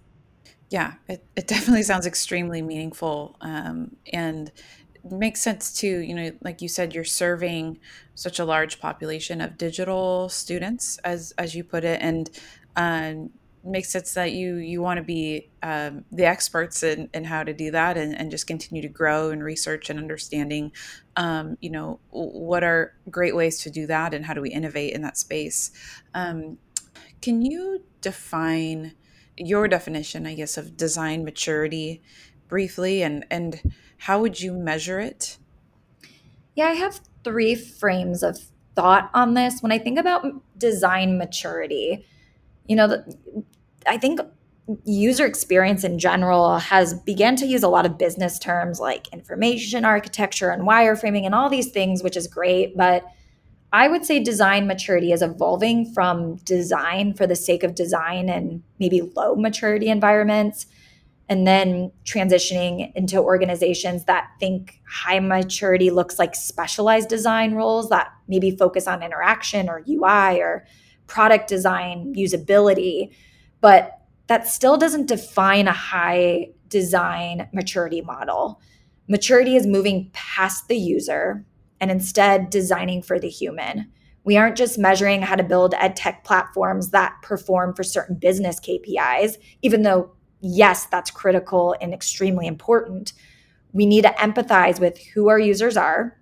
Yeah, 0.70 0.94
it, 1.08 1.24
it 1.36 1.46
definitely 1.46 1.82
sounds 1.82 2.06
extremely 2.06 2.62
meaningful. 2.62 3.36
Um, 3.40 3.96
and 4.12 4.50
makes 5.10 5.42
sense 5.42 5.72
too 5.72 5.98
you 5.98 6.14
know 6.14 6.32
like 6.40 6.62
you 6.62 6.68
said 6.68 6.94
you're 6.94 7.04
serving 7.04 7.78
such 8.14 8.38
a 8.38 8.44
large 8.44 8.80
population 8.80 9.40
of 9.40 9.58
digital 9.58 10.28
students 10.28 10.98
as 11.04 11.34
as 11.36 11.54
you 11.54 11.62
put 11.62 11.84
it 11.84 12.00
and 12.00 12.30
um, 12.76 13.30
makes 13.64 13.90
sense 13.90 14.14
that 14.14 14.33
you 14.33 14.56
you 14.56 14.83
want 14.83 14.99
to 14.99 15.02
be 15.02 15.50
um, 15.62 16.04
the 16.12 16.25
experts 16.25 16.83
in, 16.83 17.09
in 17.14 17.25
how 17.25 17.42
to 17.42 17.52
do 17.52 17.71
that 17.71 17.97
and, 17.97 18.16
and 18.18 18.30
just 18.30 18.47
continue 18.47 18.83
to 18.83 18.88
grow 18.88 19.30
and 19.30 19.42
research 19.42 19.90
and 19.90 19.99
understanding 19.99 20.73
um, 21.16 21.56
you 21.61 21.71
know 21.71 22.00
what 22.11 22.62
are 22.62 22.94
great 23.11 23.35
ways 23.35 23.61
to 23.61 23.71
do 23.71 23.87
that 23.87 24.14
and 24.14 24.25
how 24.25 24.35
do 24.35 24.40
we 24.40 24.50
innovate 24.50 24.92
in 24.92 25.02
that 25.02 25.16
space 25.16 25.71
um, 26.14 26.59
can 27.23 27.42
you 27.42 27.83
define 28.00 28.92
your 29.37 29.66
definition 29.66 30.26
i 30.26 30.35
guess 30.35 30.56
of 30.56 30.76
design 30.76 31.25
maturity 31.25 32.02
briefly 32.49 33.02
and 33.02 33.25
and 33.30 33.73
how 34.04 34.21
would 34.21 34.40
you 34.40 34.52
measure 34.52 35.00
it? 35.00 35.38
Yeah, 36.54 36.66
I 36.66 36.75
have 36.75 37.00
three 37.25 37.54
frames 37.54 38.23
of 38.23 38.38
thought 38.76 39.11
on 39.14 39.35
this. 39.35 39.62
When 39.62 39.73
I 39.73 39.78
think 39.78 39.99
about 39.99 40.26
design 40.59 41.16
maturity, 41.16 42.06
you 42.66 42.76
know, 42.76 43.04
I 43.87 43.99
think 43.99 44.21
user 44.85 45.26
experience 45.26 45.85
in 45.85 45.99
general 45.99 46.59
has 46.59 46.94
began 47.00 47.37
to 47.37 47.47
use 47.47 47.62
a 47.62 47.68
lot 47.68 47.85
of 47.85 47.99
business 47.99 48.38
terms 48.38 48.80
like 48.80 49.09
information 49.09 49.85
architecture 49.85 50.50
and 50.50 50.62
wireframing 50.62 51.26
and 51.26 51.35
all 51.35 51.50
these 51.50 51.71
things, 51.71 52.02
which 52.02 52.16
is 52.16 52.26
great. 52.26 52.76
But 52.76 53.04
I 53.73 53.88
would 53.88 54.04
say 54.04 54.23
design 54.23 54.66
maturity 54.66 55.12
is 55.12 55.21
evolving 55.21 55.92
from 55.92 56.37
design 56.37 57.12
for 57.12 57.26
the 57.26 57.37
sake 57.37 57.62
of 57.62 57.75
design 57.75 58.28
and 58.28 58.62
maybe 58.78 59.02
low 59.16 59.35
maturity 59.35 59.88
environments 59.88 60.66
and 61.28 61.47
then 61.47 61.90
transitioning 62.04 62.92
into 62.94 63.18
organizations 63.18 64.04
that 64.04 64.28
think 64.38 64.80
high 64.88 65.21
maturity 65.21 65.90
looks 65.90 66.18
like 66.18 66.35
specialized 66.35 67.09
design 67.09 67.54
roles 67.54 67.88
that 67.88 68.12
maybe 68.28 68.50
focus 68.50 68.87
on 68.87 69.02
interaction 69.02 69.68
or 69.68 69.83
UI 69.88 70.40
or 70.40 70.66
product 71.06 71.49
design, 71.49 72.14
usability, 72.16 73.12
but 73.61 74.00
that 74.26 74.49
still 74.49 74.76
doesn't 74.76 75.06
define 75.06 75.68
a 75.68 75.73
high 75.73 76.49
design 76.68 77.49
maturity 77.52 78.00
model. 78.00 78.61
Maturity 79.08 79.56
is 79.56 79.66
moving 79.66 80.11
past 80.12 80.68
the 80.68 80.76
user 80.76 81.44
and 81.80 81.90
instead 81.90 82.50
designing 82.50 83.02
for 83.02 83.18
the 83.18 83.28
human. 83.28 83.90
We 84.25 84.38
aren't 84.38 84.56
just 84.56 84.78
measuring 84.78 85.20
how 85.20 85.37
to 85.37 85.42
build 85.42 85.75
ed 85.75 85.96
tech 85.96 86.25
platforms 86.25 86.90
that 86.90 87.14
perform 87.23 87.75
for 87.75 87.84
certain 87.84 88.16
business 88.16 88.58
KPIs, 88.58 89.37
even 89.61 89.82
though 89.82 90.12
yes, 90.40 90.87
that's 90.87 91.11
critical 91.11 91.76
and 91.80 91.92
extremely 91.92 92.46
important. 92.46 93.12
We 93.73 93.87
need 93.87 94.02
to 94.02 94.11
empathize 94.11 94.80
with 94.80 94.99
who 94.99 95.28
our 95.28 95.38
users 95.38 95.76
are 95.76 96.18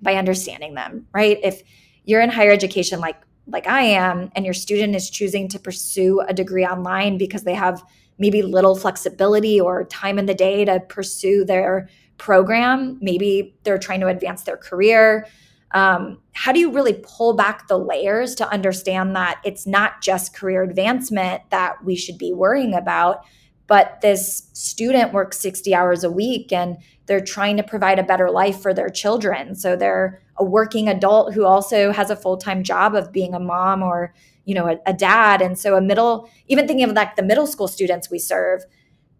by 0.00 0.14
understanding 0.14 0.74
them, 0.74 1.06
right? 1.12 1.38
If 1.42 1.62
you're 2.04 2.20
in 2.20 2.30
higher 2.30 2.52
education 2.52 3.00
like 3.00 3.16
like 3.46 3.66
I 3.66 3.82
am 3.82 4.30
and 4.34 4.44
your 4.44 4.54
student 4.54 4.94
is 4.94 5.10
choosing 5.10 5.48
to 5.48 5.58
pursue 5.58 6.20
a 6.20 6.32
degree 6.32 6.64
online 6.64 7.18
because 7.18 7.44
they 7.44 7.54
have 7.54 7.82
maybe 8.18 8.42
little 8.42 8.76
flexibility 8.76 9.60
or 9.60 9.84
time 9.84 10.18
in 10.18 10.26
the 10.26 10.34
day 10.34 10.64
to 10.64 10.80
pursue 10.80 11.44
their 11.44 11.88
program, 12.16 12.98
maybe 13.02 13.56
they're 13.64 13.78
trying 13.78 14.00
to 14.00 14.06
advance 14.06 14.44
their 14.44 14.56
career, 14.56 15.26
um, 15.74 16.20
how 16.32 16.52
do 16.52 16.60
you 16.60 16.70
really 16.70 17.00
pull 17.02 17.34
back 17.34 17.66
the 17.66 17.76
layers 17.76 18.36
to 18.36 18.48
understand 18.48 19.16
that 19.16 19.40
it's 19.44 19.66
not 19.66 20.00
just 20.00 20.34
career 20.34 20.62
advancement 20.62 21.42
that 21.50 21.84
we 21.84 21.96
should 21.96 22.16
be 22.16 22.32
worrying 22.32 22.74
about 22.74 23.24
but 23.66 24.00
this 24.02 24.48
student 24.52 25.12
works 25.12 25.38
60 25.40 25.74
hours 25.74 26.04
a 26.04 26.10
week 26.10 26.52
and 26.52 26.76
they're 27.06 27.24
trying 27.24 27.56
to 27.56 27.62
provide 27.62 27.98
a 27.98 28.02
better 28.02 28.30
life 28.30 28.60
for 28.60 28.74
their 28.74 28.88
children. 28.88 29.54
So 29.54 29.76
they're 29.76 30.20
a 30.36 30.44
working 30.44 30.88
adult 30.88 31.34
who 31.34 31.44
also 31.44 31.92
has 31.92 32.10
a 32.10 32.16
full-time 32.16 32.62
job 32.62 32.94
of 32.94 33.12
being 33.12 33.34
a 33.34 33.40
mom 33.40 33.82
or 33.82 34.14
you 34.44 34.54
know 34.54 34.68
a, 34.68 34.78
a 34.86 34.92
dad. 34.92 35.40
And 35.40 35.58
so 35.58 35.76
a 35.76 35.80
middle 35.80 36.28
even 36.48 36.66
thinking 36.66 36.84
of 36.84 36.94
like 36.94 37.16
the 37.16 37.22
middle 37.22 37.46
school 37.46 37.68
students 37.68 38.10
we 38.10 38.18
serve 38.18 38.62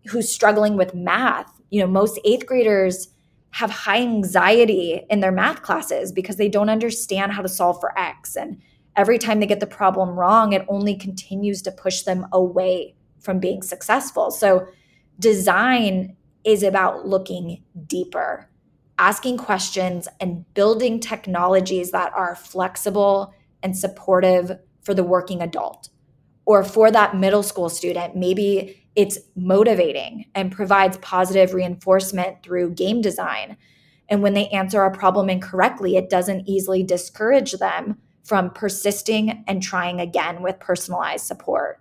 who's 0.09 0.29
struggling 0.29 0.77
with 0.77 0.95
math 0.95 1.51
you 1.71 1.81
know 1.81 1.87
most 1.87 2.19
eighth 2.25 2.47
graders 2.47 3.09
have 3.53 3.71
high 3.71 4.03
anxiety 4.03 5.07
in 5.09 5.21
their 5.21 5.33
math 5.33 5.63
classes 5.63 6.11
because 6.13 6.37
they 6.37 6.49
don't 6.49 6.69
understand 6.69 7.33
how 7.33 7.41
to 7.41 7.49
solve 7.49 7.81
for 7.81 7.97
x. 7.99 8.37
And 8.37 8.61
every 8.97 9.17
time 9.17 9.41
they 9.41 9.47
get 9.47 9.61
the 9.61 9.67
problem 9.67 10.11
wrong 10.11 10.53
it 10.53 10.65
only 10.69 10.97
continues 10.97 11.63
to 11.63 11.73
push 11.73 12.03
them 12.03 12.27
away 12.33 12.95
from 13.25 13.41
being 13.41 13.63
successful. 13.63 14.31
So, 14.31 14.69
design 15.19 16.17
is 16.45 16.63
about 16.63 17.07
looking 17.07 17.63
deeper, 17.87 18.49
asking 18.99 19.39
questions, 19.39 20.07
and 20.21 20.45
building 20.55 21.01
technologies 21.01 21.91
that 21.91 22.13
are 22.15 22.37
flexible 22.37 23.33
and 23.63 23.77
supportive 23.77 24.59
for 24.83 24.95
the 24.95 25.03
working 25.03 25.41
adult. 25.41 25.89
Or 26.45 26.63
for 26.63 26.91
that 26.91 27.17
middle 27.17 27.43
school 27.43 27.71
student, 27.71 28.15
maybe 28.15 28.85
it's 28.95 29.19
motivating 29.35 30.27
and 30.35 30.53
provides 30.53 30.99
positive 30.99 31.55
reinforcement 31.55 32.43
through 32.43 32.75
game 32.75 33.01
design. 33.01 33.57
And 34.09 34.23
when 34.23 34.35
they 34.35 34.49
answer 34.49 34.85
a 34.85 34.95
problem 34.95 35.31
incorrectly, 35.31 35.97
it 35.97 36.11
doesn't 36.11 36.47
easily 36.47 36.83
discourage 36.83 37.53
them 37.53 37.99
from 38.23 38.51
persisting 38.51 39.45
and 39.47 39.63
trying 39.63 40.01
again 40.01 40.43
with 40.43 40.61
personalized 40.61 41.27
support 41.27 41.81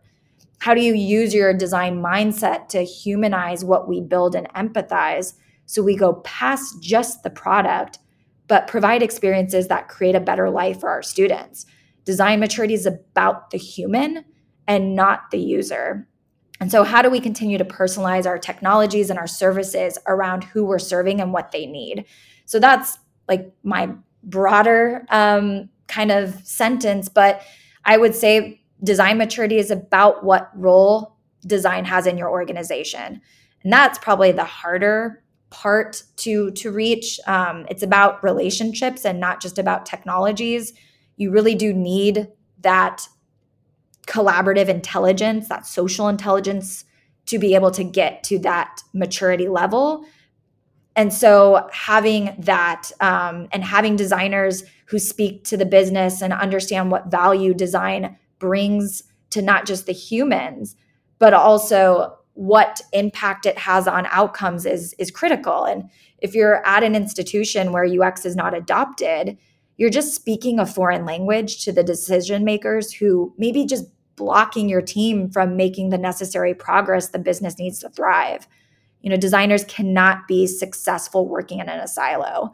How 0.63 0.73
do 0.73 0.79
you 0.79 0.93
use 0.93 1.33
your 1.33 1.53
design 1.53 2.01
mindset 2.01 2.69
to 2.69 2.85
humanize 2.85 3.65
what 3.65 3.85
we 3.85 3.99
build 3.99 4.33
and 4.33 4.47
empathize 4.53 5.33
so 5.65 5.83
we 5.83 5.93
go 5.93 6.13
past 6.23 6.81
just 6.81 7.21
the 7.21 7.29
product, 7.29 7.99
but 8.47 8.67
provide 8.67 9.03
experiences 9.03 9.67
that 9.67 9.89
create 9.89 10.15
a 10.15 10.21
better 10.21 10.49
life 10.49 10.79
for 10.79 10.87
our 10.87 11.03
students? 11.03 11.65
Design 12.05 12.39
maturity 12.39 12.75
is 12.75 12.85
about 12.85 13.49
the 13.51 13.57
human 13.57 14.23
and 14.65 14.95
not 14.95 15.31
the 15.31 15.37
user. 15.37 16.07
And 16.61 16.71
so, 16.71 16.85
how 16.85 17.01
do 17.01 17.09
we 17.09 17.19
continue 17.19 17.57
to 17.57 17.65
personalize 17.65 18.25
our 18.25 18.39
technologies 18.39 19.09
and 19.09 19.19
our 19.19 19.27
services 19.27 19.97
around 20.07 20.45
who 20.45 20.63
we're 20.63 20.79
serving 20.79 21.19
and 21.19 21.33
what 21.33 21.51
they 21.51 21.65
need? 21.65 22.05
So, 22.45 22.57
that's 22.57 22.97
like 23.27 23.51
my 23.63 23.89
broader 24.23 25.05
um, 25.09 25.67
kind 25.87 26.09
of 26.09 26.35
sentence. 26.47 27.09
But 27.09 27.41
I 27.83 27.97
would 27.97 28.15
say 28.15 28.62
design 28.83 29.17
maturity 29.17 29.57
is 29.57 29.71
about 29.71 30.23
what 30.23 30.49
role 30.55 31.15
design 31.45 31.85
has 31.85 32.07
in 32.07 32.17
your 32.17 32.29
organization. 32.29 33.21
And 33.63 33.73
that's 33.73 33.97
probably 33.97 34.31
the 34.31 34.43
harder 34.43 35.23
part 35.49 36.03
to 36.17 36.49
to 36.51 36.71
reach 36.71 37.19
um, 37.27 37.65
it's 37.69 37.83
about 37.83 38.23
relationships 38.23 39.05
and 39.05 39.19
not 39.19 39.39
just 39.39 39.59
about 39.59 39.85
technologies 39.85 40.73
you 41.15 41.31
really 41.31 41.55
do 41.55 41.73
need 41.73 42.27
that 42.61 43.07
collaborative 44.07 44.67
intelligence, 44.67 45.47
that 45.49 45.65
social 45.65 46.07
intelligence 46.07 46.85
to 47.25 47.39
be 47.39 47.55
able 47.55 47.71
to 47.71 47.83
get 47.83 48.23
to 48.25 48.39
that 48.39 48.81
maturity 48.93 49.47
level. 49.47 50.05
And 50.95 51.13
so, 51.13 51.67
having 51.71 52.35
that 52.39 52.91
um, 52.99 53.47
and 53.51 53.63
having 53.63 53.95
designers 53.95 54.63
who 54.87 54.99
speak 54.99 55.43
to 55.45 55.57
the 55.57 55.65
business 55.65 56.21
and 56.21 56.33
understand 56.33 56.91
what 56.91 57.07
value 57.07 57.53
design 57.53 58.17
brings 58.43 59.03
to 59.29 59.41
not 59.41 59.65
just 59.65 59.85
the 59.85 59.93
humans, 59.93 60.75
but 61.17 61.33
also 61.33 62.17
what 62.33 62.81
impact 62.91 63.45
it 63.45 63.57
has 63.57 63.87
on 63.87 64.05
outcomes 64.07 64.65
is 64.65 64.93
is 64.99 65.09
critical. 65.09 65.63
And 65.63 65.89
if 66.17 66.35
you're 66.35 66.65
at 66.65 66.83
an 66.83 66.93
institution 66.93 67.71
where 67.71 67.85
UX 67.85 68.25
is 68.25 68.35
not 68.35 68.53
adopted, 68.53 69.37
you're 69.77 69.89
just 69.89 70.13
speaking 70.13 70.59
a 70.59 70.65
foreign 70.65 71.05
language 71.05 71.63
to 71.63 71.71
the 71.71 71.85
decision 71.85 72.43
makers 72.43 72.91
who 72.91 73.33
maybe 73.37 73.65
just 73.65 73.85
blocking 74.17 74.67
your 74.67 74.81
team 74.81 75.29
from 75.29 75.55
making 75.55 75.89
the 75.89 75.97
necessary 75.97 76.53
progress 76.53 77.09
the 77.09 77.19
business 77.19 77.57
needs 77.57 77.79
to 77.79 77.89
thrive. 77.89 78.45
You 78.99 79.09
know, 79.09 79.17
designers 79.17 79.63
cannot 79.63 80.27
be 80.27 80.47
successful 80.47 81.29
working 81.29 81.59
in 81.59 81.69
a 81.69 81.87
silo. 81.87 82.53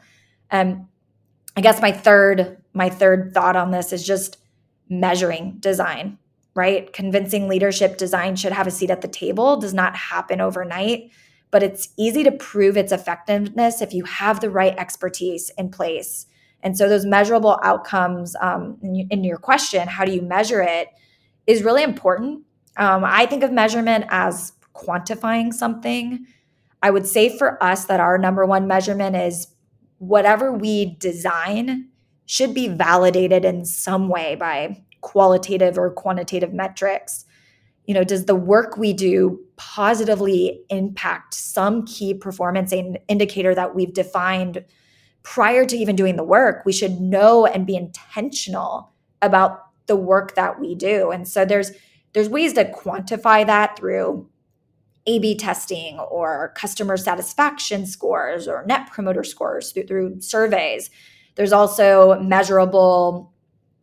Um, 0.51 0.87
I 1.57 1.61
guess 1.61 1.81
my 1.81 1.91
third 1.91 2.57
my 2.73 2.89
third 2.89 3.33
thought 3.33 3.55
on 3.55 3.71
this 3.71 3.91
is 3.91 4.05
just 4.05 4.37
measuring 4.89 5.57
design, 5.59 6.17
right? 6.55 6.91
Convincing 6.93 7.47
leadership 7.47 7.97
design 7.97 8.35
should 8.35 8.51
have 8.51 8.67
a 8.67 8.71
seat 8.71 8.89
at 8.89 9.01
the 9.01 9.07
table 9.07 9.57
does 9.57 9.73
not 9.73 9.95
happen 9.95 10.41
overnight, 10.41 11.11
but 11.51 11.63
it's 11.63 11.89
easy 11.97 12.23
to 12.23 12.31
prove 12.31 12.75
its 12.77 12.91
effectiveness 12.91 13.81
if 13.81 13.93
you 13.93 14.03
have 14.03 14.39
the 14.39 14.49
right 14.49 14.77
expertise 14.77 15.51
in 15.57 15.69
place. 15.69 16.25
And 16.61 16.77
so 16.77 16.89
those 16.89 17.05
measurable 17.05 17.59
outcomes 17.63 18.35
um, 18.41 18.77
in, 18.81 19.23
your 19.23 19.37
question, 19.37 19.87
how 19.87 20.03
do 20.03 20.11
you 20.11 20.21
measure 20.21 20.61
it? 20.61 20.89
is 21.49 21.63
really 21.63 21.81
important. 21.81 22.43
Um, 22.77 23.03
I 23.03 23.25
think 23.25 23.41
of 23.41 23.51
measurement 23.51 24.05
as 24.09 24.53
quantifying 24.75 25.51
something. 25.51 26.27
I 26.83 26.91
would 26.91 27.07
say 27.07 27.35
for 27.35 27.61
us 27.61 27.85
that 27.85 27.99
our 27.99 28.19
number 28.19 28.45
one 28.45 28.67
measurement 28.67 29.15
is 29.15 29.47
whatever 29.97 30.53
we 30.53 30.95
design 30.97 31.88
should 32.29 32.53
be 32.53 32.67
validated 32.67 33.43
in 33.43 33.65
some 33.65 34.07
way 34.07 34.35
by 34.35 34.79
qualitative 35.01 35.79
or 35.79 35.89
quantitative 35.89 36.53
metrics. 36.53 37.25
You 37.85 37.95
know, 37.95 38.03
does 38.03 38.25
the 38.25 38.35
work 38.35 38.77
we 38.77 38.93
do 38.93 39.39
positively 39.57 40.61
impact 40.69 41.33
some 41.33 41.87
key 41.87 42.13
performance 42.13 42.71
indicator 43.07 43.55
that 43.55 43.73
we've 43.73 43.95
defined 43.95 44.63
prior 45.23 45.65
to 45.65 45.75
even 45.75 45.95
doing 45.95 46.17
the 46.17 46.23
work? 46.23 46.63
We 46.67 46.71
should 46.71 47.01
know 47.01 47.47
and 47.47 47.65
be 47.65 47.75
intentional 47.75 48.93
about 49.23 49.61
the 49.87 49.95
work 49.95 50.35
that 50.35 50.59
we 50.59 50.75
do. 50.75 51.09
And 51.09 51.27
so 51.27 51.45
there's 51.45 51.71
there's 52.13 52.29
ways 52.29 52.53
to 52.53 52.71
quantify 52.71 53.43
that 53.47 53.75
through 53.75 54.29
A/B 55.07 55.35
testing 55.37 55.97
or 55.97 56.53
customer 56.55 56.95
satisfaction 56.95 57.87
scores 57.87 58.47
or 58.47 58.63
net 58.67 58.91
promoter 58.91 59.23
scores 59.23 59.71
through, 59.71 59.87
through 59.87 60.21
surveys. 60.21 60.91
There's 61.39 61.53
also 61.53 62.19
measurable, 62.19 63.31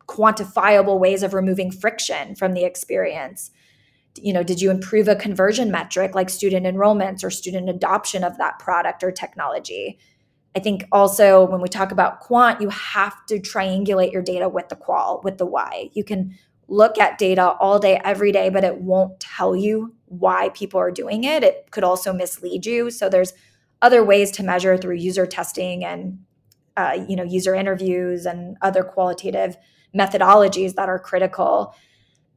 quantifiable 0.07 0.99
ways 0.99 1.23
of 1.23 1.33
removing 1.33 1.71
friction 1.71 2.35
from 2.35 2.53
the 2.53 2.63
experience. 2.63 3.49
You 4.15 4.31
know, 4.31 4.43
did 4.43 4.61
you 4.61 4.69
improve 4.69 5.07
a 5.07 5.15
conversion 5.15 5.71
metric 5.71 6.13
like 6.13 6.29
student 6.29 6.67
enrollments 6.67 7.23
or 7.23 7.31
student 7.31 7.67
adoption 7.67 8.23
of 8.23 8.37
that 8.37 8.59
product 8.59 9.03
or 9.03 9.11
technology? 9.11 9.97
I 10.55 10.59
think 10.59 10.85
also 10.91 11.47
when 11.47 11.59
we 11.59 11.67
talk 11.67 11.91
about 11.91 12.19
quant, 12.19 12.61
you 12.61 12.69
have 12.69 13.25
to 13.25 13.39
triangulate 13.39 14.11
your 14.11 14.21
data 14.21 14.47
with 14.47 14.69
the 14.69 14.75
qual, 14.75 15.21
with 15.23 15.39
the 15.39 15.47
why. 15.47 15.89
You 15.93 16.03
can 16.03 16.37
look 16.67 16.99
at 16.99 17.17
data 17.17 17.53
all 17.53 17.79
day, 17.79 17.99
every 18.03 18.31
day, 18.31 18.51
but 18.51 18.65
it 18.65 18.81
won't 18.81 19.19
tell 19.19 19.55
you 19.55 19.95
why 20.05 20.49
people 20.49 20.79
are 20.79 20.91
doing 20.91 21.23
it. 21.23 21.43
It 21.43 21.71
could 21.71 21.83
also 21.83 22.13
mislead 22.13 22.67
you. 22.67 22.91
So 22.91 23.09
there's 23.09 23.33
other 23.81 24.03
ways 24.03 24.29
to 24.33 24.43
measure 24.43 24.77
through 24.77 24.97
user 24.97 25.25
testing 25.25 25.83
and 25.83 26.19
uh, 26.77 27.05
you 27.07 27.15
know 27.15 27.23
user 27.23 27.53
interviews 27.53 28.25
and 28.25 28.55
other 28.61 28.83
qualitative 28.83 29.57
methodologies 29.95 30.75
that 30.75 30.87
are 30.87 30.99
critical. 30.99 31.75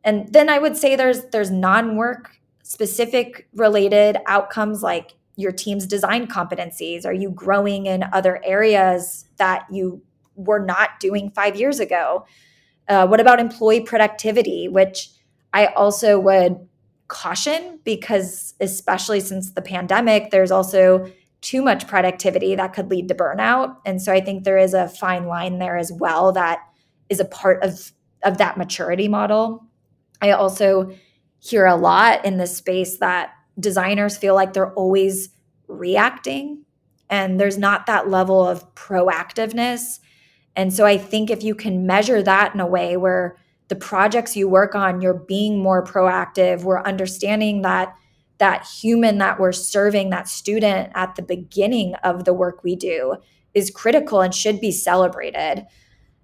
And 0.03 0.33
then 0.33 0.48
I 0.48 0.59
would 0.59 0.76
say 0.76 0.96
there's 0.96 1.26
there's 1.26 1.50
non-work 1.50 2.37
specific 2.62 3.48
related 3.53 4.16
outcomes 4.26 4.83
like 4.83 5.14
your 5.40 5.53
team's 5.53 5.87
design 5.87 6.26
competencies? 6.26 7.07
Are 7.07 7.12
you 7.12 7.31
growing 7.31 7.87
in 7.87 8.05
other 8.12 8.40
areas 8.44 9.24
that 9.38 9.66
you 9.70 10.03
were 10.37 10.64
not 10.64 11.00
doing 11.00 11.31
five 11.31 11.57
years 11.57 11.81
ago? 11.81 12.26
Uh, 12.88 13.07
what 13.07 13.20
about 13.20 13.40
employee 13.40 13.81
productivity, 13.81 14.68
which 14.68 15.11
I 15.53 15.66
also 15.66 16.18
would 16.20 16.68
caution 17.09 17.81
because, 17.85 18.55
especially 18.61 19.20
since 19.20 19.53
the 19.53 19.62
pandemic, 19.62 20.31
there's 20.31 20.50
also 20.50 21.11
too 21.40 21.62
much 21.62 21.87
productivity 21.87 22.55
that 22.55 22.74
could 22.74 22.90
lead 22.90 23.09
to 23.09 23.14
burnout. 23.14 23.76
And 23.87 24.00
so 24.00 24.12
I 24.12 24.20
think 24.20 24.44
there 24.44 24.59
is 24.59 24.74
a 24.74 24.88
fine 24.88 25.26
line 25.26 25.59
there 25.59 25.76
as 25.76 25.90
well 25.92 26.33
that 26.33 26.61
is 27.09 27.20
a 27.20 27.24
part 27.24 27.62
of, 27.62 27.92
of 28.22 28.38
that 28.38 28.57
maturity 28.57 29.09
model. 29.09 29.64
I 30.20 30.33
also 30.33 30.92
hear 31.38 31.64
a 31.66 31.76
lot 31.76 32.24
in 32.24 32.37
this 32.37 32.57
space 32.57 32.98
that 32.98 33.31
designers 33.59 34.16
feel 34.16 34.35
like 34.35 34.53
they're 34.53 34.74
always 34.74 35.31
reacting 35.66 36.64
and 37.09 37.40
there's 37.40 37.59
not 37.59 37.87
that 37.87 38.09
level 38.09 38.46
of 38.46 38.74
proactiveness. 38.74 39.98
And 40.55 40.72
so 40.72 40.85
I 40.85 40.98
think 40.98 41.31
if 41.31 41.42
you 41.42 41.55
can 41.55 41.87
measure 41.87 42.22
that 42.22 42.55
in 42.55 42.61
a 42.61 42.66
way 42.66 42.96
where 42.96 43.37
the 43.68 43.76
projects 43.76 44.37
you 44.37 44.48
work 44.48 44.74
on 44.74 45.00
you're 45.00 45.14
being 45.14 45.62
more 45.62 45.85
proactive, 45.85 46.64
we're 46.64 46.83
understanding 46.83 47.62
that 47.62 47.94
that 48.40 48.66
human 48.66 49.18
that 49.18 49.38
we're 49.38 49.53
serving 49.53 50.11
that 50.11 50.26
student 50.26 50.90
at 50.94 51.14
the 51.14 51.22
beginning 51.22 51.94
of 51.96 52.24
the 52.24 52.35
work 52.35 52.64
we 52.64 52.74
do 52.74 53.16
is 53.55 53.70
critical 53.70 54.20
and 54.20 54.35
should 54.35 54.61
be 54.61 54.72
celebrated. 54.72 55.66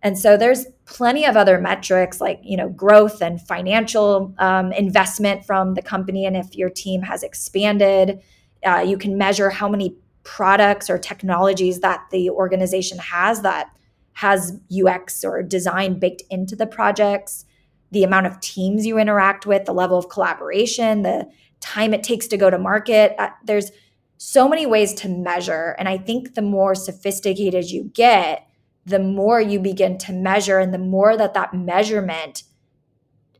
And 0.02 0.18
so 0.18 0.36
there's 0.36 0.66
plenty 0.86 1.26
of 1.26 1.36
other 1.36 1.60
metrics 1.60 2.20
like 2.20 2.40
you 2.42 2.56
know 2.56 2.68
growth 2.68 3.20
and 3.20 3.40
financial 3.40 4.34
um, 4.38 4.72
investment 4.72 5.44
from 5.44 5.74
the 5.74 5.82
company, 5.82 6.26
and 6.26 6.36
if 6.36 6.54
your 6.54 6.70
team 6.70 7.02
has 7.02 7.22
expanded, 7.22 8.20
uh, 8.64 8.84
you 8.86 8.98
can 8.98 9.16
measure 9.16 9.50
how 9.50 9.68
many 9.68 9.96
products 10.22 10.90
or 10.90 10.98
technologies 10.98 11.80
that 11.80 12.04
the 12.10 12.30
organization 12.30 12.98
has 12.98 13.42
that 13.42 13.68
has 14.14 14.58
UX 14.72 15.24
or 15.24 15.42
design 15.42 15.98
baked 15.98 16.22
into 16.30 16.56
the 16.56 16.66
projects, 16.66 17.44
the 17.90 18.02
amount 18.02 18.26
of 18.26 18.40
teams 18.40 18.86
you 18.86 18.98
interact 18.98 19.44
with, 19.44 19.66
the 19.66 19.74
level 19.74 19.98
of 19.98 20.08
collaboration, 20.08 21.02
the 21.02 21.28
time 21.60 21.94
it 21.94 22.02
takes 22.02 22.26
to 22.28 22.36
go 22.36 22.50
to 22.50 22.58
market. 22.58 23.14
Uh, 23.18 23.30
there's 23.44 23.70
so 24.18 24.48
many 24.48 24.66
ways 24.66 24.94
to 24.94 25.08
measure. 25.08 25.76
And 25.78 25.88
I 25.88 25.98
think 25.98 26.34
the 26.34 26.42
more 26.42 26.74
sophisticated 26.74 27.70
you 27.70 27.90
get, 27.94 28.46
the 28.86 29.00
more 29.00 29.40
you 29.40 29.58
begin 29.58 29.98
to 29.98 30.12
measure 30.12 30.58
and 30.58 30.72
the 30.72 30.78
more 30.78 31.16
that 31.16 31.34
that 31.34 31.52
measurement 31.52 32.44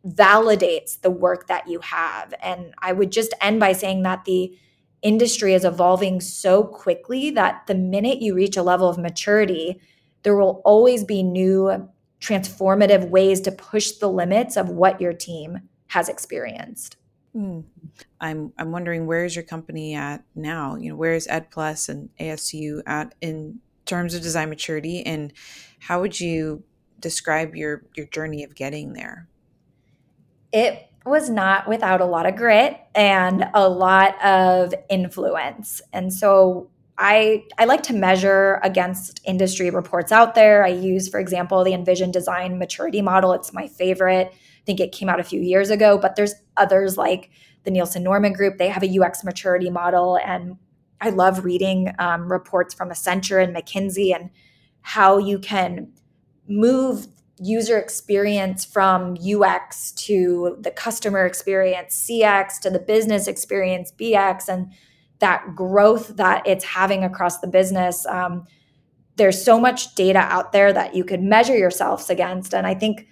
validates 0.05 1.01
the 1.01 1.11
work 1.11 1.49
that 1.49 1.67
you 1.67 1.81
have 1.81 2.33
and 2.41 2.73
i 2.79 2.93
would 2.93 3.11
just 3.11 3.35
end 3.41 3.59
by 3.59 3.73
saying 3.73 4.03
that 4.05 4.25
the 4.25 4.57
industry 5.03 5.53
is 5.53 5.65
evolving 5.65 6.21
so 6.21 6.63
quickly 6.63 7.31
that 7.31 7.67
the 7.67 7.75
minute 7.75 8.23
you 8.23 8.35
reach 8.35 8.57
a 8.57 8.63
level 8.63 8.89
of 8.89 8.99
maturity 8.99 9.81
there 10.23 10.37
will 10.37 10.61
always 10.65 11.03
be 11.03 11.23
new 11.23 11.89
transformative 12.21 13.09
ways 13.09 13.41
to 13.41 13.51
push 13.51 13.93
the 13.93 14.09
limits 14.09 14.57
of 14.57 14.69
what 14.69 15.01
your 15.01 15.13
team 15.13 15.59
has 15.89 16.09
experienced 16.09 16.97
hmm. 17.33 17.61
I'm 18.21 18.53
i'm 18.59 18.73
wondering 18.73 19.07
where 19.07 19.25
is 19.25 19.37
your 19.37 19.45
company 19.45 19.95
at 19.95 20.25
now 20.35 20.77
you 20.77 20.91
know 20.91 20.97
where 20.97 21.15
is 21.15 21.27
ed 21.29 21.51
plus 21.51 21.89
and 21.89 22.09
asu 22.19 22.81
at 22.87 23.15
in 23.21 23.61
terms 23.85 24.15
of 24.15 24.23
design 24.23 24.49
maturity 24.49 25.05
and 25.05 25.33
how 25.79 26.01
would 26.01 26.19
you 26.19 26.65
describe 26.99 27.55
your 27.55 27.85
your 27.95 28.07
journey 28.07 28.43
of 28.43 28.55
getting 28.55 28.95
there 28.95 29.29
it 30.53 30.91
was 31.07 31.31
not 31.31 31.69
without 31.69 32.01
a 32.01 32.05
lot 32.05 32.27
of 32.27 32.37
grit 32.37 32.79
and 32.95 33.49
a 33.55 33.69
lot 33.69 34.23
of 34.25 34.75
influence. 34.91 35.81
And 35.93 36.13
so 36.13 36.69
I 36.99 37.45
I 37.59 37.67
like 37.67 37.83
to 37.85 37.93
measure 37.93 38.59
against 38.63 39.21
industry 39.25 39.71
reports 39.71 40.11
out 40.11 40.35
there. 40.35 40.65
I 40.65 40.69
use, 40.69 41.09
for 41.09 41.21
example, 41.21 41.63
the 41.63 41.73
InVision 41.73 42.11
Design 42.11 42.59
Maturity 42.59 43.03
Model. 43.03 43.33
It's 43.33 43.53
my 43.53 43.69
favorite. 43.69 44.33
I 44.33 44.65
think 44.65 44.81
it 44.81 44.93
came 44.93 45.09
out 45.09 45.21
a 45.21 45.25
few 45.25 45.41
years 45.41 45.71
ago, 45.71 45.97
but 45.97 46.17
there's 46.17 46.35
others 46.57 46.97
like 46.97 47.31
the 47.67 47.71
Nielsen 47.71 48.03
Norman 48.03 48.33
Group. 48.33 48.57
They 48.57 48.69
have 48.69 48.83
a 48.83 49.01
UX 49.01 49.23
maturity 49.23 49.69
model, 49.69 50.19
and 50.25 50.57
I 51.03 51.11
love 51.11 51.45
reading 51.45 51.93
um, 51.99 52.33
reports 52.33 52.73
from 52.73 52.89
Accenture 52.89 53.43
and 53.43 53.55
McKinsey 53.55 54.15
and 54.15 54.31
how 54.81 55.19
you 55.19 55.39
can 55.39 55.93
move 56.49 57.09
user 57.39 57.79
experience 57.79 58.65
from 58.65 59.17
UX 59.17 59.93
to 59.93 60.57
the 60.61 60.71
customer 60.71 61.27
experience, 61.27 62.09
CX 62.09 62.61
to 62.61 62.71
the 62.71 62.79
business 62.79 63.27
experience, 63.27 63.93
BX, 63.93 64.49
and 64.49 64.73
that 65.19 65.55
growth 65.55 66.17
that 66.17 66.47
it's 66.47 66.65
having 66.65 67.05
across 67.05 67.41
the 67.41 67.47
business. 67.47 68.07
Um, 68.07 68.47
there's 69.17 69.43
so 69.43 69.59
much 69.59 69.95
data 69.95 70.19
out 70.19 70.53
there 70.53 70.73
that 70.73 70.95
you 70.95 71.05
could 71.05 71.23
measure 71.23 71.57
yourselves 71.57 72.09
against. 72.11 72.55
And 72.55 72.67
I 72.67 72.75
think 72.75 73.07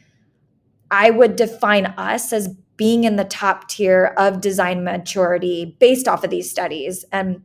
I 0.91 1.11
would 1.11 1.37
define 1.37 1.87
us 1.87 2.33
as 2.33 2.55
being 2.77 3.05
in 3.05 3.17
the 3.17 3.25
top 3.25 3.69
tier 3.69 4.15
of 4.17 4.41
design 4.41 4.85
maturity 4.85 5.77
based 5.79 6.09
off 6.09 6.25
of 6.25 6.31
these 6.31 6.51
studies. 6.51 7.05
And 7.13 7.43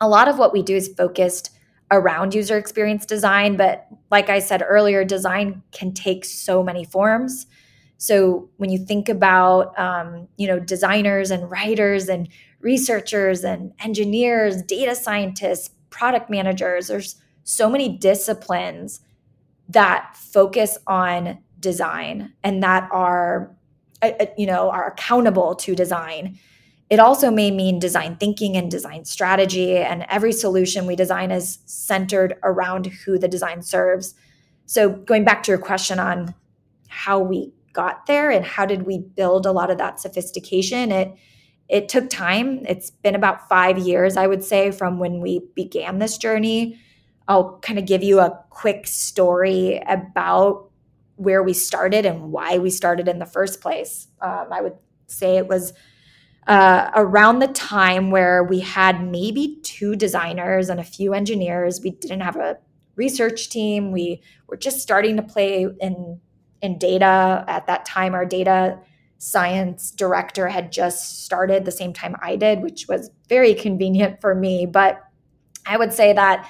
a 0.00 0.08
lot 0.08 0.28
of 0.28 0.38
what 0.38 0.52
we 0.52 0.62
do 0.62 0.76
is 0.76 0.88
focused 0.96 1.50
around 1.90 2.34
user 2.34 2.56
experience 2.56 3.04
design. 3.04 3.56
But 3.56 3.86
like 4.10 4.30
I 4.30 4.38
said 4.38 4.62
earlier, 4.66 5.04
design 5.04 5.62
can 5.72 5.92
take 5.92 6.24
so 6.24 6.62
many 6.62 6.84
forms. 6.84 7.46
So 7.98 8.48
when 8.56 8.70
you 8.70 8.78
think 8.78 9.08
about, 9.08 9.78
um, 9.78 10.26
you 10.36 10.48
know, 10.48 10.58
designers 10.58 11.30
and 11.30 11.48
writers 11.50 12.08
and 12.08 12.28
researchers 12.60 13.44
and 13.44 13.72
engineers, 13.78 14.62
data 14.62 14.94
scientists, 14.94 15.70
product 15.90 16.30
managers, 16.30 16.88
there's 16.88 17.16
so 17.44 17.68
many 17.68 17.98
disciplines 17.98 19.00
that 19.68 20.16
focus 20.16 20.78
on 20.86 21.38
design 21.60 22.32
and 22.42 22.62
that 22.62 22.88
are, 22.90 23.54
you 24.36 24.46
know, 24.46 24.70
are 24.70 24.88
accountable 24.88 25.54
to 25.56 25.74
design 25.74 26.38
it 26.92 27.00
also 27.00 27.30
may 27.30 27.50
mean 27.50 27.78
design 27.78 28.16
thinking 28.16 28.54
and 28.54 28.70
design 28.70 29.06
strategy, 29.06 29.78
and 29.78 30.04
every 30.10 30.30
solution 30.30 30.86
we 30.86 30.94
design 30.94 31.30
is 31.30 31.60
centered 31.64 32.34
around 32.42 32.84
who 32.84 33.18
the 33.18 33.28
design 33.28 33.62
serves. 33.62 34.14
So, 34.66 34.90
going 34.90 35.24
back 35.24 35.42
to 35.44 35.52
your 35.52 35.58
question 35.58 35.98
on 35.98 36.34
how 36.88 37.18
we 37.18 37.50
got 37.72 38.04
there 38.04 38.30
and 38.30 38.44
how 38.44 38.66
did 38.66 38.82
we 38.82 38.98
build 38.98 39.46
a 39.46 39.52
lot 39.52 39.70
of 39.70 39.78
that 39.78 40.00
sophistication, 40.00 40.92
it 40.92 41.14
it 41.66 41.88
took 41.88 42.10
time. 42.10 42.62
It's 42.68 42.90
been 42.90 43.14
about 43.14 43.48
five 43.48 43.78
years, 43.78 44.18
I 44.18 44.26
would 44.26 44.44
say, 44.44 44.70
from 44.70 44.98
when 44.98 45.22
we 45.22 45.40
began 45.54 45.98
this 45.98 46.18
journey. 46.18 46.78
I'll 47.26 47.58
kind 47.60 47.78
of 47.78 47.86
give 47.86 48.02
you 48.02 48.20
a 48.20 48.38
quick 48.50 48.86
story 48.86 49.80
about 49.88 50.70
where 51.22 51.42
we 51.42 51.52
started 51.52 52.04
and 52.06 52.32
why 52.32 52.58
we 52.58 52.70
started 52.70 53.08
in 53.08 53.18
the 53.18 53.26
first 53.26 53.60
place. 53.60 54.08
Um, 54.20 54.48
I 54.50 54.60
would 54.60 54.76
say 55.06 55.36
it 55.36 55.46
was 55.46 55.72
uh, 56.46 56.90
around 56.94 57.38
the 57.38 57.48
time 57.48 58.10
where 58.10 58.42
we 58.42 58.60
had 58.60 59.06
maybe 59.06 59.60
two 59.62 59.94
designers 59.94 60.68
and 60.68 60.80
a 60.80 60.84
few 60.84 61.14
engineers. 61.14 61.80
We 61.82 61.90
didn't 61.90 62.20
have 62.20 62.36
a 62.36 62.58
research 62.96 63.48
team. 63.48 63.92
We 63.92 64.22
were 64.48 64.56
just 64.56 64.80
starting 64.80 65.16
to 65.16 65.22
play 65.22 65.66
in 65.80 66.20
in 66.60 66.78
data 66.78 67.44
at 67.48 67.66
that 67.66 67.84
time. 67.84 68.14
Our 68.14 68.24
data 68.24 68.78
science 69.18 69.90
director 69.90 70.48
had 70.48 70.72
just 70.72 71.24
started 71.24 71.64
the 71.64 71.70
same 71.70 71.92
time 71.92 72.16
I 72.20 72.36
did, 72.36 72.60
which 72.60 72.86
was 72.88 73.10
very 73.28 73.54
convenient 73.54 74.20
for 74.20 74.34
me. 74.34 74.66
But 74.66 75.00
I 75.66 75.76
would 75.76 75.92
say 75.92 76.12
that 76.12 76.48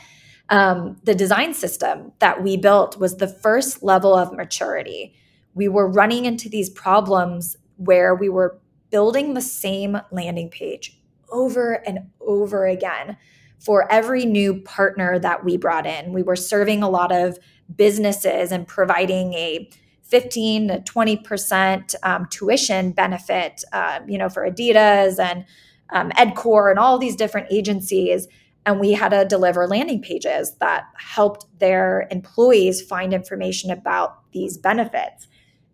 um, 0.52 0.98
the 1.02 1.14
design 1.14 1.54
system 1.54 2.12
that 2.18 2.42
we 2.42 2.58
built 2.58 2.98
was 2.98 3.16
the 3.16 3.26
first 3.26 3.82
level 3.82 4.14
of 4.14 4.34
maturity. 4.34 5.14
We 5.54 5.66
were 5.66 5.88
running 5.88 6.26
into 6.26 6.50
these 6.50 6.68
problems 6.68 7.56
where 7.78 8.14
we 8.14 8.28
were 8.28 8.60
building 8.90 9.32
the 9.32 9.40
same 9.40 9.98
landing 10.10 10.50
page 10.50 11.00
over 11.30 11.72
and 11.86 12.10
over 12.20 12.66
again 12.66 13.16
for 13.58 13.90
every 13.90 14.26
new 14.26 14.60
partner 14.60 15.18
that 15.18 15.42
we 15.42 15.56
brought 15.56 15.86
in. 15.86 16.12
We 16.12 16.22
were 16.22 16.36
serving 16.36 16.82
a 16.82 16.90
lot 16.90 17.12
of 17.12 17.38
businesses 17.74 18.52
and 18.52 18.68
providing 18.68 19.32
a 19.32 19.70
15 20.02 20.68
to 20.68 20.78
20% 20.80 21.94
um, 22.02 22.26
tuition 22.26 22.92
benefit, 22.92 23.64
uh, 23.72 24.00
you 24.06 24.18
know, 24.18 24.28
for 24.28 24.46
Adidas 24.46 25.18
and 25.18 25.46
um, 25.88 26.10
Edcore 26.10 26.68
and 26.68 26.78
all 26.78 26.98
these 26.98 27.16
different 27.16 27.46
agencies. 27.50 28.28
And 28.64 28.78
we 28.78 28.92
had 28.92 29.08
to 29.08 29.24
deliver 29.24 29.66
landing 29.66 30.00
pages 30.00 30.54
that 30.60 30.84
helped 30.96 31.46
their 31.58 32.06
employees 32.10 32.80
find 32.80 33.12
information 33.12 33.70
about 33.70 34.30
these 34.32 34.56
benefits. 34.56 35.26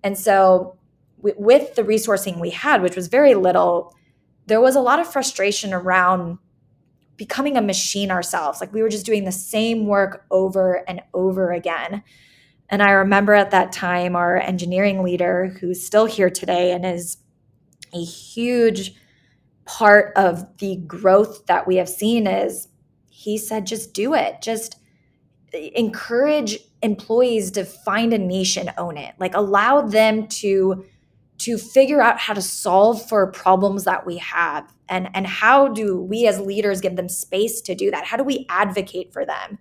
And 0.03 0.17
so 0.17 0.79
with 1.19 1.75
the 1.75 1.83
resourcing 1.83 2.41
we 2.41 2.51
had, 2.51 2.81
which 2.81 2.97
was 2.97 3.09
very 3.09 3.35
little, 3.35 3.95
there 4.47 4.61
was 4.61 4.77
a 4.77 4.81
lot 4.81 5.01
of 5.01 5.13
frustration 5.13 5.75
around 5.75 6.39
becoming 7.17 7.57
a 7.57 7.63
machine 7.63 8.11
ourselves. 8.11 8.61
Like 8.61 8.73
we 8.73 8.81
were 8.81 8.89
just 8.89 9.05
doing 9.05 9.25
the 9.25 9.33
same 9.33 9.87
work 9.87 10.25
over 10.31 10.85
and 10.89 11.03
over 11.13 11.51
again. 11.51 12.03
And 12.71 12.83
I 12.83 12.93
remember 12.93 13.35
at 13.35 13.51
that 13.51 13.73
time, 13.73 14.15
our 14.15 14.37
engineering 14.37 15.03
leader, 15.03 15.57
who's 15.61 15.85
still 15.85 16.07
here 16.07 16.31
today 16.31 16.73
and 16.73 16.87
is 16.87 17.19
a 17.93 18.03
huge 18.03 18.95
part 19.65 20.13
of 20.17 20.59
the 20.59 20.77
growth 20.87 21.47
that 21.47 21.67
we 21.67 21.77
have 21.77 21.89
seen, 21.89 22.27
is 22.27 22.68
he 23.19 23.37
said, 23.37 23.67
just 23.67 23.95
do 23.95 24.15
it. 24.15 24.41
Just 24.41 24.77
encourage 25.53 26.57
employees 26.83 27.51
to 27.51 27.65
find 27.65 28.13
a 28.13 28.19
niche 28.19 28.57
and 28.57 28.73
own 28.79 28.97
it. 28.97 29.17
Like 29.19 29.35
allow 29.35 29.81
them 29.83 30.29
to 30.29 30.85
to 31.39 31.59
figure 31.59 32.01
out 32.01 32.21
how 32.21 32.35
to 32.35 32.43
solve 32.43 33.09
for 33.09 33.33
problems 33.33 33.83
that 33.85 34.07
we 34.07 34.19
have. 34.19 34.73
And 34.89 35.09
and 35.15 35.27
how 35.27 35.67
do 35.67 36.01
we 36.01 36.29
as 36.29 36.39
leaders 36.39 36.81
give 36.81 36.95
them 36.95 37.09
space 37.09 37.61
to 37.63 37.75
do 37.75 37.91
that? 37.91 38.05
How 38.05 38.17
do 38.17 38.23
we 38.23 38.47
advocate 38.49 39.13
for 39.13 39.27
them? 39.27 39.59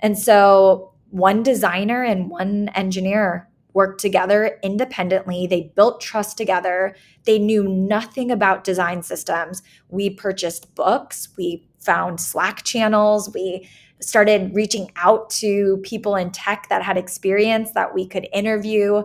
And 0.00 0.18
so 0.18 0.92
one 1.10 1.44
designer 1.44 2.02
and 2.02 2.28
one 2.28 2.70
engineer 2.74 3.48
worked 3.72 4.00
together 4.00 4.58
independently. 4.64 5.46
They 5.46 5.72
built 5.76 6.00
trust 6.00 6.36
together. 6.36 6.96
They 7.24 7.38
knew 7.38 7.68
nothing 7.68 8.32
about 8.32 8.64
design 8.64 9.04
systems. 9.04 9.62
We 9.88 10.10
purchased 10.10 10.74
books. 10.74 11.28
We 11.38 11.69
found 11.80 12.20
slack 12.20 12.62
channels 12.62 13.32
we 13.34 13.68
started 14.00 14.54
reaching 14.54 14.90
out 14.96 15.28
to 15.28 15.78
people 15.82 16.16
in 16.16 16.30
tech 16.30 16.66
that 16.70 16.82
had 16.82 16.96
experience 16.96 17.72
that 17.72 17.94
we 17.94 18.06
could 18.06 18.26
interview 18.32 19.02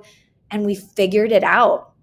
and 0.51 0.65
we 0.65 0.75
figured 0.75 1.31
it 1.31 1.43
out 1.43 1.95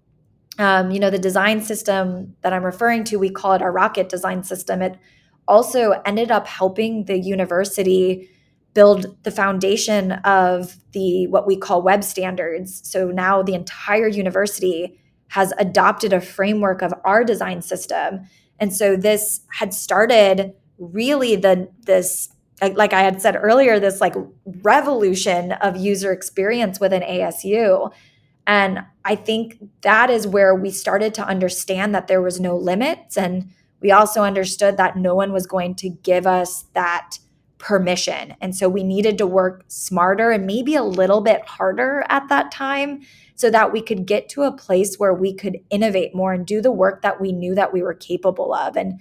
um, 0.59 0.91
you 0.91 0.99
know, 0.99 1.09
the 1.09 1.19
design 1.19 1.61
system 1.61 2.35
that 2.41 2.53
I'm 2.53 2.63
referring 2.63 3.03
to, 3.05 3.17
we 3.17 3.29
call 3.29 3.53
it 3.53 3.61
our 3.61 3.71
rocket 3.71 4.09
design 4.09 4.43
system. 4.43 4.81
It 4.81 4.97
also 5.47 6.01
ended 6.05 6.31
up 6.31 6.47
helping 6.47 7.05
the 7.05 7.17
university 7.17 8.29
build 8.73 9.17
the 9.23 9.31
foundation 9.31 10.13
of 10.23 10.77
the 10.93 11.27
what 11.27 11.45
we 11.47 11.55
call 11.55 11.81
web 11.81 12.03
standards. 12.03 12.81
So 12.87 13.07
now 13.07 13.41
the 13.43 13.53
entire 13.53 14.07
university 14.07 14.99
has 15.29 15.53
adopted 15.57 16.13
a 16.13 16.21
framework 16.21 16.81
of 16.81 16.93
our 17.03 17.23
design 17.23 17.61
system. 17.61 18.21
And 18.59 18.73
so 18.73 18.95
this 18.95 19.41
had 19.51 19.73
started 19.73 20.53
really 20.77 21.35
the 21.35 21.69
this 21.85 22.29
like 22.61 22.93
I 22.93 23.01
had 23.01 23.21
said 23.21 23.35
earlier, 23.35 23.79
this 23.79 23.99
like 23.99 24.15
revolution 24.45 25.51
of 25.53 25.75
user 25.75 26.11
experience 26.11 26.79
within 26.79 27.01
ASU. 27.01 27.91
And 28.45 28.85
I 29.05 29.15
think 29.15 29.57
that 29.81 30.09
is 30.09 30.27
where 30.27 30.55
we 30.55 30.69
started 30.71 31.13
to 31.15 31.25
understand 31.25 31.93
that 31.95 32.07
there 32.07 32.21
was 32.21 32.39
no 32.39 32.55
limits. 32.55 33.17
And 33.17 33.49
we 33.81 33.91
also 33.91 34.23
understood 34.23 34.77
that 34.77 34.97
no 34.97 35.15
one 35.15 35.33
was 35.33 35.45
going 35.45 35.75
to 35.75 35.89
give 35.89 36.25
us 36.25 36.65
that 36.73 37.19
permission. 37.57 38.35
And 38.41 38.55
so 38.55 38.67
we 38.67 38.83
needed 38.83 39.17
to 39.17 39.27
work 39.27 39.63
smarter 39.67 40.31
and 40.31 40.45
maybe 40.45 40.75
a 40.75 40.83
little 40.83 41.21
bit 41.21 41.45
harder 41.47 42.05
at 42.09 42.27
that 42.29 42.51
time 42.51 43.01
so 43.35 43.49
that 43.49 43.71
we 43.71 43.81
could 43.81 44.05
get 44.05 44.29
to 44.29 44.43
a 44.43 44.51
place 44.51 44.97
where 44.97 45.13
we 45.13 45.33
could 45.33 45.59
innovate 45.69 46.13
more 46.13 46.33
and 46.33 46.45
do 46.45 46.61
the 46.61 46.71
work 46.71 47.01
that 47.01 47.19
we 47.19 47.31
knew 47.31 47.55
that 47.55 47.73
we 47.73 47.81
were 47.81 47.93
capable 47.93 48.53
of. 48.53 48.77
And 48.77 48.99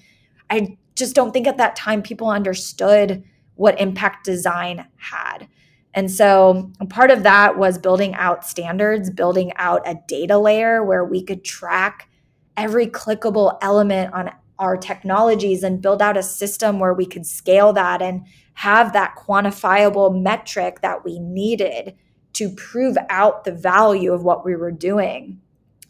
I 0.48 0.78
just 0.94 1.14
don't 1.14 1.33
think 1.33 1.46
at 1.46 1.57
that 1.59 1.76
time 1.76 2.02
people 2.02 2.28
understood 2.28 3.24
what 3.55 3.81
impact 3.81 4.24
design 4.24 4.87
had. 4.96 5.48
And 5.94 6.11
so 6.11 6.72
part 6.88 7.11
of 7.11 7.22
that 7.22 7.59
was 7.59 7.76
building 7.78 8.14
out 8.14 8.46
standards, 8.46 9.11
building 9.11 9.52
out 9.57 9.87
a 9.87 9.96
data 10.09 10.38
layer 10.38 10.83
where 10.83 11.05
we 11.05 11.22
could 11.22 11.44
track 11.44 12.09
every 12.57 12.87
clickable 12.87 13.59
element 13.61 14.12
on 14.14 14.31
our 14.59 14.76
technologies 14.76 15.62
and 15.62 15.83
build 15.83 16.00
out 16.00 16.16
a 16.16 16.22
system 16.22 16.78
where 16.78 16.94
we 16.94 17.05
could 17.05 17.26
scale 17.26 17.72
that 17.72 18.00
and 18.00 18.24
have 18.55 18.92
that 18.92 19.16
quantifiable 19.16 20.22
metric 20.22 20.81
that 20.83 21.05
we 21.05 21.18
needed 21.18 21.94
to 22.35 22.48
prove 22.50 22.96
out 23.11 23.44
the 23.44 23.52
value 23.52 24.12
of 24.12 24.22
what 24.22 24.44
we 24.44 24.55
were 24.55 24.70
doing. 24.70 25.40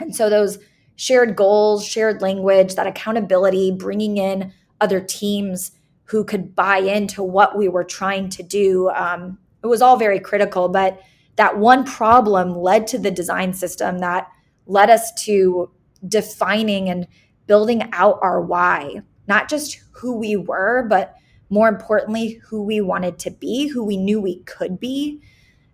And 0.01 0.15
so 0.15 0.29
those 0.29 0.59
shared 0.97 1.37
goals, 1.37 1.87
shared 1.87 2.23
language, 2.23 2.75
that 2.75 2.87
accountability, 2.87 3.73
bringing 3.73 4.17
in 4.17 4.53
other 4.83 5.01
teams 5.01 5.73
who 6.05 6.25
could 6.25 6.55
buy 6.55 6.79
into 6.79 7.23
what 7.23 7.57
we 7.57 7.69
were 7.69 7.85
trying 7.85 8.29
to 8.29 8.43
do. 8.43 8.91
Um, 8.91 9.39
it 9.63 9.67
was 9.69 9.81
all 9.81 9.97
very 9.97 10.21
critical, 10.21 10.69
but 10.69 11.01
that 11.37 11.57
one 11.57 11.85
problem 11.85 12.55
led 12.55 12.87
to 12.89 12.99
the 12.99 13.11
design 13.11 13.55
system 13.55 13.99
that 13.99 14.29
led 14.67 14.91
us 14.91 15.13
to 15.25 15.71
defining 16.07 16.89
and 16.89 17.07
building 17.47 17.89
out 17.93 18.19
our 18.21 18.41
why, 18.41 19.01
not 19.27 19.49
just 19.49 19.81
who 19.93 20.17
we 20.17 20.37
were, 20.37 20.85
but 20.89 21.15
more 21.49 21.69
importantly, 21.69 22.41
who 22.49 22.63
we 22.63 22.81
wanted 22.81 23.19
to 23.21 23.31
be, 23.31 23.69
who 23.69 23.85
we 23.85 23.97
knew 23.97 24.21
we 24.21 24.41
could 24.41 24.81
be. 24.81 25.21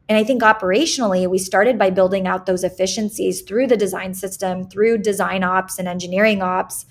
And 0.08 0.16
I 0.16 0.24
think 0.24 0.42
operationally, 0.42 1.28
we 1.28 1.38
started 1.38 1.78
by 1.78 1.90
building 1.90 2.26
out 2.26 2.46
those 2.46 2.64
efficiencies 2.64 3.42
through 3.42 3.66
the 3.66 3.76
design 3.76 4.14
system, 4.14 4.68
through 4.68 4.98
design 4.98 5.44
ops 5.44 5.78
and 5.78 5.86
engineering 5.86 6.42
ops. 6.42 6.86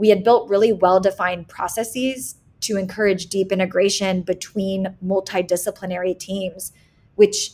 We 0.00 0.08
had 0.08 0.24
built 0.24 0.48
really 0.48 0.72
well 0.72 0.98
defined 0.98 1.48
processes 1.48 2.36
to 2.60 2.78
encourage 2.78 3.26
deep 3.26 3.52
integration 3.52 4.22
between 4.22 4.96
multidisciplinary 5.04 6.18
teams, 6.18 6.72
which 7.16 7.52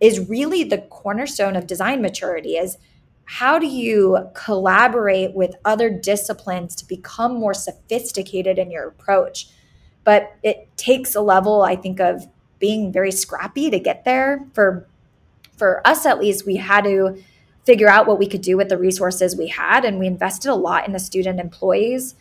is 0.00 0.26
really 0.26 0.64
the 0.64 0.78
cornerstone 0.78 1.54
of 1.54 1.66
design 1.66 2.00
maturity 2.00 2.56
is 2.56 2.78
how 3.26 3.58
do 3.58 3.66
you 3.66 4.30
collaborate 4.34 5.34
with 5.34 5.54
other 5.66 5.90
disciplines 5.90 6.74
to 6.76 6.86
become 6.86 7.34
more 7.34 7.54
sophisticated 7.54 8.58
in 8.58 8.70
your 8.70 8.88
approach? 8.88 9.48
But 10.02 10.34
it 10.42 10.74
takes 10.78 11.14
a 11.14 11.20
level 11.20 11.62
i 11.62 11.76
think 11.76 12.00
of 12.00 12.26
being 12.58 12.90
very 12.90 13.12
scrappy 13.12 13.70
to 13.70 13.78
get 13.78 14.06
there. 14.06 14.46
For 14.54 14.88
for 15.58 15.86
us 15.86 16.06
at 16.06 16.18
least 16.18 16.46
we 16.46 16.56
had 16.56 16.84
to 16.84 17.22
figure 17.64 17.88
out 17.88 18.06
what 18.06 18.18
we 18.18 18.26
could 18.26 18.42
do 18.42 18.56
with 18.56 18.68
the 18.68 18.78
resources 18.78 19.36
we 19.36 19.48
had 19.48 19.84
and 19.84 19.98
we 19.98 20.06
invested 20.06 20.50
a 20.50 20.54
lot 20.54 20.86
in 20.86 20.92
the 20.92 20.98
student 20.98 21.38
employees. 21.38 22.14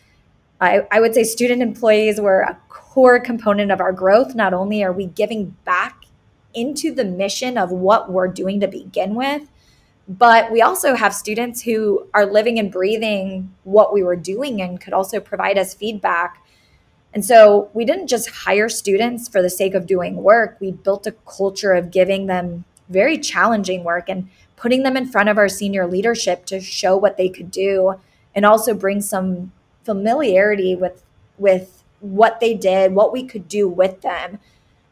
I, 0.60 0.86
I 0.92 1.00
would 1.00 1.14
say 1.16 1.24
student 1.24 1.62
employees 1.62 2.22
were 2.22 2.42
a 2.42 2.60
core 2.70 3.20
component 3.20 3.72
of 3.72 3.82
our 3.82 3.92
growth. 3.92 4.36
Not 4.36 4.54
only 4.54 4.84
are 4.84 4.92
we 4.92 5.08
giving 5.08 5.56
back 5.66 6.06
into 6.54 6.94
the 6.94 7.06
mission 7.06 7.58
of 7.58 7.72
what 7.72 8.12
we're 8.12 8.28
doing 8.28 8.60
to 8.60 8.68
begin 8.68 9.16
with 9.16 9.48
but 10.08 10.52
we 10.52 10.62
also 10.62 10.96
have 10.96 11.14
students 11.14 11.62
who 11.62 12.06
are 12.14 12.26
living 12.26 12.60
and 12.60 12.70
breathing 12.70 13.54
what 13.64 13.94
we 13.94 14.04
were 14.04 14.18
doing 14.18 14.62
and 14.62 14.82
could 14.82 14.92
also 14.92 15.22
provide 15.22 15.58
us 15.58 15.74
feedback. 15.74 16.44
And 17.14 17.24
so 17.24 17.70
we 17.74 17.86
didn't 17.86 18.08
just 18.08 18.30
hire 18.30 18.68
students 18.68 19.30
for 19.30 19.42
the 19.42 19.50
sake 19.50 19.74
of 19.74 19.86
doing 19.86 20.18
work. 20.18 20.58
We 20.60 20.72
built 20.72 21.08
a 21.08 21.14
culture 21.26 21.72
of 21.72 21.92
giving 21.92 22.26
them 22.26 22.66
very 22.90 23.18
challenging 23.18 23.86
work. 23.86 24.10
And 24.10 24.30
putting 24.62 24.84
them 24.84 24.96
in 24.96 25.08
front 25.08 25.28
of 25.28 25.40
our 25.40 25.50
senior 25.50 25.88
leadership 25.88 26.46
to 26.46 26.60
show 26.62 26.96
what 26.96 27.18
they 27.18 27.28
could 27.28 27.50
do 27.50 27.96
and 28.36 28.46
also 28.46 28.76
bring 28.76 29.02
some 29.02 29.52
familiarity 29.84 30.76
with 30.76 31.04
with 31.38 31.84
what 32.00 32.40
they 32.40 32.54
did, 32.54 32.94
what 32.94 33.12
we 33.12 33.24
could 33.24 33.48
do 33.48 33.68
with 33.68 34.02
them. 34.02 34.38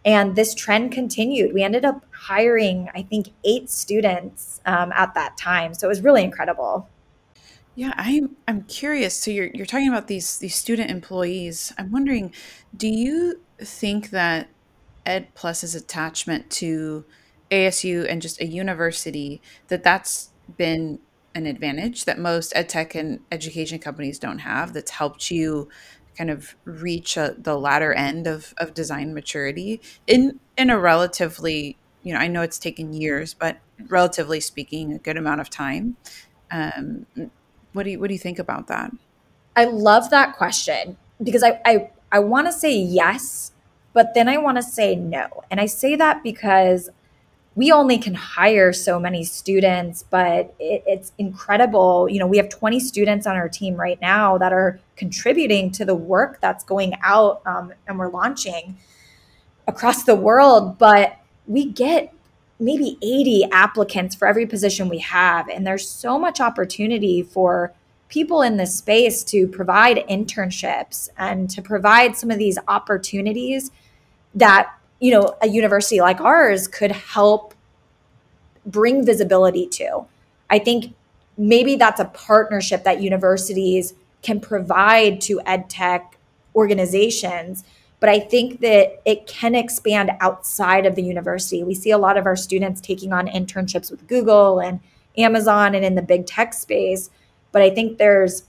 And 0.04 0.36
this 0.36 0.56
trend 0.56 0.92
continued. 0.92 1.54
We 1.54 1.62
ended 1.62 1.86
up 1.86 2.04
hiring, 2.12 2.90
I 2.96 3.04
think, 3.04 3.30
eight 3.44 3.70
students 3.70 4.60
um, 4.66 4.92
at 4.94 5.14
that 5.14 5.38
time. 5.38 5.76
So 5.76 5.88
it 5.88 5.90
was 5.90 6.02
really 6.02 6.24
incredible. 6.24 6.90
Yeah, 7.76 7.94
I'm 7.96 8.36
I'm 8.48 8.64
curious. 8.64 9.16
So 9.16 9.30
you're 9.30 9.52
you're 9.54 9.68
talking 9.68 9.88
about 9.88 10.08
these 10.08 10.40
these 10.40 10.56
student 10.56 10.90
employees. 10.90 11.74
I'm 11.78 11.92
wondering, 11.92 12.34
do 12.76 12.88
you 12.88 13.40
think 13.60 14.10
that 14.10 14.50
Ed 15.06 15.34
Plus's 15.36 15.76
attachment 15.76 16.50
to 16.52 17.06
ASU 17.52 18.06
and 18.10 18.22
just 18.22 18.40
a 18.42 18.46
university 18.46 19.42
that 19.68 19.84
that's 19.84 20.32
been 20.58 21.00
an 21.36 21.46
advantage 21.46 22.06
that 22.06 22.18
most 22.18 22.52
ed 22.56 22.68
tech 22.70 22.96
and 22.96 23.20
education 23.32 23.80
companies 23.80 24.18
don't 24.18 24.40
have 24.40 24.74
that's 24.74 24.92
helped 24.92 25.30
you 25.30 25.70
kind 26.18 26.30
of 26.30 26.56
reach 26.66 27.16
a, 27.16 27.36
the 27.38 27.58
latter 27.58 27.94
end 27.94 28.28
of, 28.28 28.54
of 28.58 28.74
design 28.74 29.14
maturity 29.14 29.80
in 30.08 30.40
in 30.58 30.70
a 30.72 30.80
relatively 30.80 31.78
you 32.02 32.12
know 32.12 32.20
i 32.20 32.28
know 32.28 32.42
it's 32.42 32.58
taken 32.58 32.94
years 32.94 33.34
but 33.36 33.60
relatively 33.88 34.40
speaking 34.40 34.92
a 34.92 34.98
good 34.98 35.18
amount 35.18 35.40
of 35.40 35.50
time 35.50 35.96
um, 36.52 37.06
what 37.74 37.84
do 37.84 37.92
you 37.92 38.00
what 38.00 38.08
do 38.08 38.14
you 38.14 38.20
think 38.20 38.40
about 38.40 38.68
that? 38.68 38.92
I 39.56 39.66
love 39.66 40.10
that 40.10 40.36
question 40.36 40.98
because 41.22 41.44
I 41.44 41.60
I, 41.66 41.92
I 42.12 42.20
want 42.20 42.48
to 42.48 42.54
say 42.54 42.76
yes, 42.76 43.52
but 43.94 44.14
then 44.14 44.28
I 44.28 44.38
want 44.38 44.58
to 44.58 44.64
say 44.64 44.96
no. 44.96 45.44
And 45.52 45.60
I 45.60 45.66
say 45.66 45.96
that 45.96 46.24
because 46.24 46.90
we 47.60 47.74
only 47.74 47.98
can 47.98 48.14
hire 48.14 48.72
so 48.72 48.98
many 48.98 49.22
students, 49.22 50.06
but 50.10 50.56
it, 50.62 50.82
it's 50.88 51.12
incredible. 51.18 52.08
You 52.10 52.20
know, 52.20 52.26
we 52.26 52.38
have 52.38 52.48
20 52.48 52.80
students 52.80 53.28
on 53.28 53.36
our 53.36 53.50
team 53.50 53.76
right 53.76 54.00
now 54.00 54.38
that 54.38 54.54
are 54.54 54.80
contributing 54.96 55.70
to 55.72 55.84
the 55.84 55.94
work 55.94 56.40
that's 56.40 56.64
going 56.64 56.94
out 57.04 57.42
um, 57.46 57.74
and 57.86 58.00
we're 58.00 58.12
launching 58.12 58.78
across 59.68 60.06
the 60.06 60.16
world. 60.16 60.78
But 60.78 61.20
we 61.48 61.66
get 61.66 62.14
maybe 62.62 62.98
80 63.02 63.50
applicants 63.52 64.16
for 64.16 64.26
every 64.26 64.46
position 64.46 64.88
we 64.88 65.00
have. 65.00 65.50
And 65.50 65.68
there's 65.68 65.86
so 65.86 66.18
much 66.18 66.40
opportunity 66.40 67.24
for 67.24 67.74
people 68.08 68.42
in 68.42 68.56
this 68.56 68.78
space 68.78 69.22
to 69.26 69.50
provide 69.50 69.98
internships 70.10 71.10
and 71.18 71.50
to 71.50 71.62
provide 71.62 72.16
some 72.16 72.32
of 72.32 72.40
these 72.40 72.58
opportunities 72.70 73.70
that, 74.34 74.74
you 75.00 75.12
know, 75.12 75.36
a 75.42 75.48
university 75.48 76.02
like 76.02 76.20
ours 76.22 76.68
could 76.68 76.92
help 76.92 77.54
bring 78.66 79.06
visibility 79.06 79.68
to. 79.68 80.06
I 80.50 80.60
think 80.60 80.94
maybe 81.38 81.76
that's 81.76 82.00
a 82.00 82.06
partnership 82.06 82.84
that 82.84 83.02
universities 83.02 83.94
can 84.22 84.40
provide 84.40 85.22
to 85.22 85.42
ed 85.46 85.70
tech 85.70 86.18
organizations 86.56 87.64
but 88.00 88.10
I 88.10 88.20
think 88.20 88.62
that 88.62 89.02
it 89.06 89.28
can 89.28 89.56
expand 89.56 90.12
outside 90.22 90.86
of 90.86 90.96
the 90.96 91.04
university. 91.04 91.64
We 91.64 91.76
see 91.76 91.92
a 91.92 91.98
lot 91.98 92.18
of 92.18 92.26
our 92.26 92.36
students 92.36 92.80
taking 92.80 93.12
on 93.12 93.28
internships 93.28 93.92
with 93.92 94.08
Google 94.08 94.60
and 94.60 94.80
Amazon 95.18 95.76
and 95.76 95.84
in 95.84 95.96
the 95.96 96.02
big 96.02 96.26
tech 96.26 96.54
space. 96.54 97.10
But 97.52 97.62
I 97.62 97.70
think 97.70 97.98
there's 97.98 98.44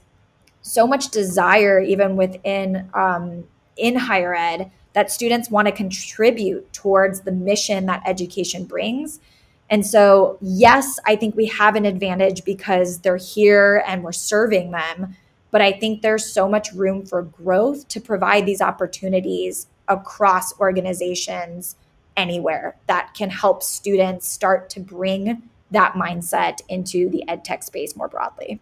so 0.61 0.87
much 0.87 1.09
desire, 1.09 1.81
even 1.81 2.15
within 2.15 2.89
um, 2.93 3.43
in 3.75 3.95
higher 3.95 4.33
ed, 4.33 4.71
that 4.93 5.11
students 5.11 5.49
want 5.49 5.67
to 5.67 5.71
contribute 5.71 6.71
towards 6.73 7.21
the 7.21 7.31
mission 7.31 7.85
that 7.85 8.01
education 8.05 8.65
brings. 8.65 9.19
And 9.69 9.85
so, 9.85 10.37
yes, 10.41 10.99
I 11.05 11.15
think 11.15 11.35
we 11.35 11.45
have 11.45 11.75
an 11.75 11.85
advantage 11.85 12.43
because 12.43 12.99
they're 12.99 13.17
here 13.17 13.83
and 13.87 14.03
we're 14.03 14.11
serving 14.11 14.71
them. 14.71 15.15
But 15.49 15.61
I 15.61 15.71
think 15.71 16.01
there's 16.01 16.25
so 16.25 16.49
much 16.49 16.71
room 16.73 17.05
for 17.05 17.21
growth 17.23 17.87
to 17.89 18.01
provide 18.01 18.45
these 18.45 18.61
opportunities 18.61 19.67
across 19.87 20.57
organizations 20.59 21.75
anywhere 22.17 22.75
that 22.87 23.13
can 23.13 23.29
help 23.29 23.63
students 23.63 24.27
start 24.27 24.69
to 24.71 24.79
bring 24.79 25.43
that 25.71 25.93
mindset 25.93 26.59
into 26.67 27.09
the 27.09 27.27
ed 27.27 27.45
tech 27.45 27.63
space 27.63 27.95
more 27.95 28.07
broadly. 28.07 28.59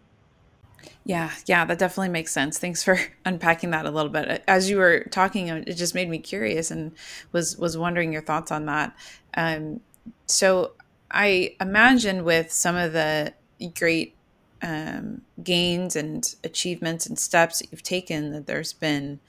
Yeah, 1.03 1.31
yeah, 1.45 1.65
that 1.65 1.79
definitely 1.79 2.09
makes 2.09 2.31
sense. 2.31 2.57
Thanks 2.57 2.83
for 2.83 2.99
unpacking 3.25 3.71
that 3.71 3.85
a 3.85 3.91
little 3.91 4.11
bit. 4.11 4.43
As 4.47 4.69
you 4.69 4.77
were 4.77 5.05
talking, 5.11 5.47
it 5.47 5.73
just 5.73 5.95
made 5.95 6.09
me 6.09 6.19
curious 6.19 6.71
and 6.71 6.91
was 7.31 7.57
was 7.57 7.77
wondering 7.77 8.13
your 8.13 8.21
thoughts 8.21 8.51
on 8.51 8.65
that. 8.65 8.95
Um, 9.35 9.81
so 10.25 10.73
I 11.11 11.55
imagine 11.59 12.23
with 12.23 12.51
some 12.51 12.75
of 12.75 12.93
the 12.93 13.33
great 13.77 14.15
um, 14.61 15.21
gains 15.43 15.95
and 15.95 16.35
achievements 16.43 17.05
and 17.05 17.17
steps 17.17 17.59
that 17.59 17.71
you've 17.71 17.83
taken 17.83 18.31
that 18.31 18.45
there's 18.45 18.73
been 18.73 19.19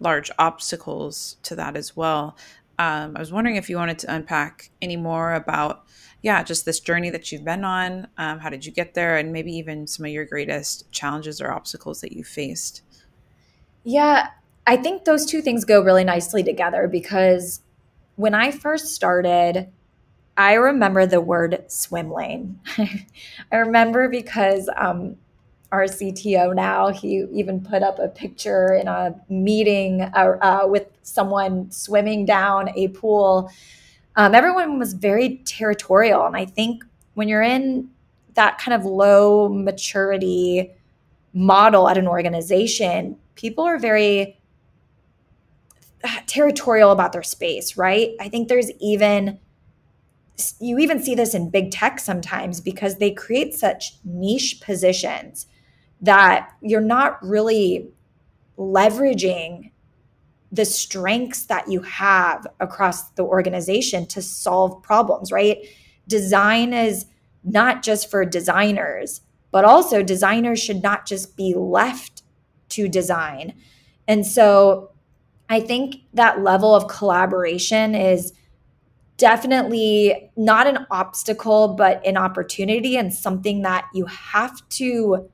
large 0.00 0.30
obstacles 0.38 1.36
to 1.44 1.56
that 1.56 1.76
as 1.76 1.96
well. 1.96 2.36
Um, 2.78 3.16
I 3.16 3.20
was 3.20 3.32
wondering 3.32 3.56
if 3.56 3.70
you 3.70 3.76
wanted 3.76 3.98
to 4.00 4.14
unpack 4.14 4.70
any 4.82 4.96
more 4.96 5.34
about, 5.34 5.84
yeah, 6.24 6.42
just 6.42 6.64
this 6.64 6.80
journey 6.80 7.10
that 7.10 7.30
you've 7.30 7.44
been 7.44 7.64
on. 7.64 8.08
Um, 8.16 8.38
how 8.38 8.48
did 8.48 8.64
you 8.64 8.72
get 8.72 8.94
there? 8.94 9.18
And 9.18 9.30
maybe 9.30 9.52
even 9.52 9.86
some 9.86 10.06
of 10.06 10.10
your 10.10 10.24
greatest 10.24 10.90
challenges 10.90 11.38
or 11.38 11.52
obstacles 11.52 12.00
that 12.00 12.12
you 12.12 12.24
faced. 12.24 12.80
Yeah, 13.84 14.28
I 14.66 14.78
think 14.78 15.04
those 15.04 15.26
two 15.26 15.42
things 15.42 15.66
go 15.66 15.82
really 15.82 16.02
nicely 16.02 16.42
together 16.42 16.88
because 16.88 17.60
when 18.16 18.32
I 18.32 18.52
first 18.52 18.94
started, 18.94 19.68
I 20.34 20.54
remember 20.54 21.04
the 21.04 21.20
word 21.20 21.62
swim 21.68 22.10
lane. 22.10 22.58
I 23.52 23.56
remember 23.56 24.08
because 24.08 24.70
um, 24.78 25.16
our 25.72 25.84
CTO 25.84 26.54
now, 26.54 26.88
he 26.88 27.26
even 27.34 27.60
put 27.60 27.82
up 27.82 27.98
a 27.98 28.08
picture 28.08 28.72
in 28.72 28.88
a 28.88 29.14
meeting 29.28 30.00
uh, 30.00 30.38
uh, 30.40 30.66
with 30.66 30.86
someone 31.02 31.70
swimming 31.70 32.24
down 32.24 32.70
a 32.78 32.88
pool. 32.88 33.50
Um, 34.16 34.34
everyone 34.34 34.78
was 34.78 34.92
very 34.92 35.38
territorial. 35.44 36.24
And 36.24 36.36
I 36.36 36.44
think 36.44 36.84
when 37.14 37.28
you're 37.28 37.42
in 37.42 37.90
that 38.34 38.58
kind 38.58 38.74
of 38.74 38.84
low 38.84 39.48
maturity 39.48 40.72
model 41.32 41.88
at 41.88 41.98
an 41.98 42.06
organization, 42.06 43.16
people 43.34 43.64
are 43.64 43.78
very 43.78 44.38
territorial 46.26 46.90
about 46.90 47.12
their 47.12 47.22
space, 47.22 47.76
right? 47.76 48.10
I 48.20 48.28
think 48.28 48.48
there's 48.48 48.70
even 48.80 49.38
you 50.58 50.78
even 50.80 51.00
see 51.00 51.14
this 51.14 51.32
in 51.32 51.48
big 51.48 51.70
tech 51.70 52.00
sometimes 52.00 52.60
because 52.60 52.96
they 52.96 53.12
create 53.12 53.54
such 53.54 53.94
niche 54.04 54.60
positions 54.60 55.46
that 56.00 56.52
you're 56.60 56.80
not 56.80 57.22
really 57.24 57.88
leveraging 58.58 59.70
the 60.54 60.64
strengths 60.64 61.46
that 61.46 61.68
you 61.68 61.80
have 61.82 62.46
across 62.60 63.10
the 63.10 63.24
organization 63.24 64.06
to 64.06 64.22
solve 64.22 64.80
problems, 64.82 65.32
right? 65.32 65.58
Design 66.06 66.72
is 66.72 67.06
not 67.42 67.82
just 67.82 68.08
for 68.10 68.24
designers, 68.24 69.20
but 69.50 69.64
also 69.64 70.02
designers 70.02 70.62
should 70.62 70.82
not 70.82 71.06
just 71.06 71.36
be 71.36 71.54
left 71.54 72.22
to 72.68 72.88
design. 72.88 73.54
And 74.06 74.24
so 74.24 74.92
I 75.48 75.60
think 75.60 75.96
that 76.14 76.42
level 76.42 76.74
of 76.74 76.88
collaboration 76.88 77.94
is 77.94 78.32
definitely 79.16 80.30
not 80.36 80.66
an 80.66 80.86
obstacle, 80.90 81.74
but 81.74 82.04
an 82.06 82.16
opportunity 82.16 82.96
and 82.96 83.12
something 83.12 83.62
that 83.62 83.86
you 83.92 84.06
have 84.06 84.68
to 84.70 85.28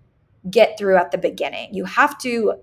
get 0.50 0.78
through 0.78 0.96
at 0.96 1.10
the 1.10 1.18
beginning. 1.18 1.74
You 1.74 1.84
have 1.84 2.16
to 2.18 2.54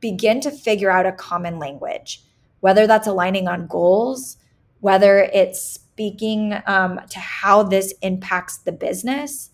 begin 0.00 0.40
to 0.40 0.50
figure 0.50 0.90
out 0.90 1.06
a 1.06 1.12
common 1.12 1.58
language, 1.58 2.22
whether 2.60 2.86
that's 2.86 3.06
aligning 3.06 3.48
on 3.48 3.66
goals, 3.66 4.36
whether 4.80 5.18
it's 5.18 5.60
speaking 5.60 6.54
um, 6.66 7.00
to 7.10 7.18
how 7.18 7.62
this 7.62 7.94
impacts 8.02 8.58
the 8.58 8.72
business, 8.72 9.50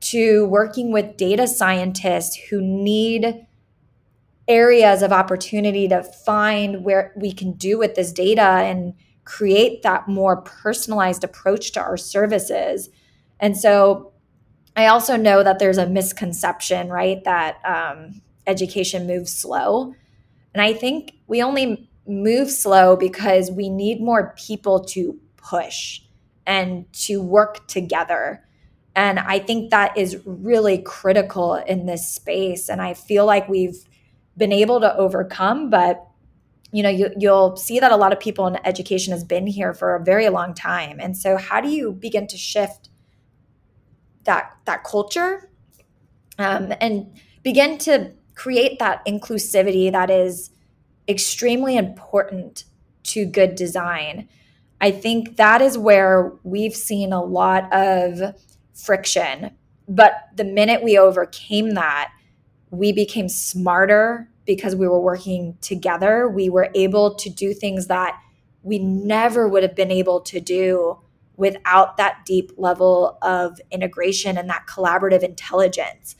to 0.00 0.46
working 0.46 0.92
with 0.92 1.16
data 1.16 1.46
scientists 1.46 2.36
who 2.50 2.60
need 2.60 3.46
areas 4.48 5.02
of 5.02 5.12
opportunity 5.12 5.88
to 5.88 6.02
find 6.02 6.84
where 6.84 7.12
we 7.16 7.32
can 7.32 7.52
do 7.52 7.78
with 7.78 7.94
this 7.94 8.12
data 8.12 8.42
and 8.42 8.94
create 9.24 9.82
that 9.82 10.08
more 10.08 10.42
personalized 10.42 11.22
approach 11.22 11.72
to 11.72 11.80
our 11.80 11.96
services. 11.96 12.90
And 13.38 13.56
so 13.56 14.12
I 14.74 14.86
also 14.86 15.16
know 15.16 15.42
that 15.42 15.58
there's 15.58 15.78
a 15.78 15.86
misconception, 15.86 16.88
right, 16.88 17.22
that 17.24 17.58
um, 17.64 18.20
education 18.46 19.06
moves 19.06 19.32
slow. 19.32 19.94
And 20.54 20.62
I 20.62 20.72
think 20.72 21.14
we 21.26 21.42
only 21.42 21.88
move 22.06 22.50
slow 22.50 22.96
because 22.96 23.50
we 23.50 23.68
need 23.68 24.00
more 24.00 24.34
people 24.36 24.84
to 24.84 25.18
push 25.36 26.02
and 26.46 26.92
to 26.92 27.22
work 27.22 27.66
together. 27.66 28.44
And 28.94 29.18
I 29.18 29.38
think 29.38 29.70
that 29.70 29.96
is 29.96 30.20
really 30.26 30.78
critical 30.78 31.54
in 31.54 31.86
this 31.86 32.08
space. 32.08 32.68
And 32.68 32.82
I 32.82 32.94
feel 32.94 33.24
like 33.24 33.48
we've 33.48 33.84
been 34.36 34.52
able 34.52 34.80
to 34.80 34.94
overcome, 34.96 35.70
but 35.70 36.06
you 36.72 36.82
know, 36.82 36.88
you, 36.88 37.10
you'll 37.18 37.56
see 37.56 37.78
that 37.80 37.92
a 37.92 37.96
lot 37.96 38.12
of 38.12 38.20
people 38.20 38.46
in 38.46 38.58
education 38.64 39.12
has 39.12 39.24
been 39.24 39.46
here 39.46 39.74
for 39.74 39.94
a 39.94 40.02
very 40.02 40.28
long 40.30 40.54
time. 40.54 40.98
And 41.00 41.16
so 41.16 41.36
how 41.36 41.60
do 41.60 41.68
you 41.68 41.92
begin 41.92 42.26
to 42.28 42.38
shift 42.38 42.88
that 44.24 44.52
that 44.64 44.84
culture 44.84 45.50
um, 46.38 46.72
and 46.80 47.12
begin 47.42 47.76
to 47.78 48.12
create 48.34 48.78
that 48.78 49.04
inclusivity 49.06 49.90
that 49.92 50.10
is 50.10 50.50
extremely 51.08 51.76
important 51.76 52.64
to 53.04 53.24
good 53.26 53.54
design. 53.54 54.28
I 54.80 54.90
think 54.90 55.36
that 55.36 55.62
is 55.62 55.78
where 55.78 56.32
we've 56.42 56.74
seen 56.74 57.12
a 57.12 57.22
lot 57.22 57.72
of 57.72 58.34
friction. 58.74 59.52
But 59.88 60.14
the 60.34 60.44
minute 60.44 60.82
we 60.82 60.98
overcame 60.98 61.70
that, 61.74 62.12
we 62.70 62.92
became 62.92 63.28
smarter 63.28 64.28
because 64.44 64.74
we 64.74 64.88
were 64.88 65.00
working 65.00 65.56
together. 65.60 66.28
We 66.28 66.48
were 66.48 66.70
able 66.74 67.14
to 67.16 67.30
do 67.30 67.54
things 67.54 67.86
that 67.86 68.18
we 68.62 68.78
never 68.78 69.46
would 69.46 69.62
have 69.62 69.76
been 69.76 69.90
able 69.90 70.20
to 70.22 70.40
do 70.40 70.98
without 71.36 71.96
that 71.96 72.24
deep 72.24 72.52
level 72.56 73.18
of 73.22 73.60
integration 73.70 74.36
and 74.36 74.48
that 74.48 74.66
collaborative 74.66 75.22
intelligence. 75.22 76.16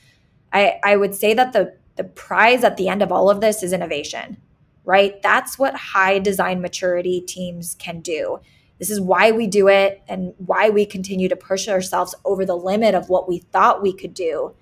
I, 0.51 0.79
I 0.83 0.95
would 0.95 1.15
say 1.15 1.33
that 1.33 1.53
the 1.53 1.75
the 1.95 2.03
prize 2.03 2.63
at 2.63 2.77
the 2.77 2.87
end 2.87 3.01
of 3.01 3.11
all 3.11 3.29
of 3.29 3.41
this 3.41 3.63
is 3.63 3.73
innovation, 3.73 4.37
right? 4.83 5.21
That's 5.21 5.59
what 5.59 5.75
high 5.75 6.19
design 6.19 6.61
maturity 6.61 7.21
teams 7.21 7.75
can 7.75 8.01
do. 8.01 8.39
This 8.79 8.89
is 8.89 8.99
why 8.99 9.31
we 9.31 9.47
do 9.47 9.67
it 9.67 10.01
and 10.07 10.33
why 10.37 10.69
we 10.69 10.85
continue 10.85 11.29
to 11.29 11.35
push 11.35 11.67
ourselves 11.67 12.15
over 12.25 12.45
the 12.45 12.57
limit 12.57 12.95
of 12.95 13.09
what 13.09 13.29
we 13.29 13.39
thought 13.39 13.81
we 13.81 13.93
could 13.93 14.13
do 14.13 14.53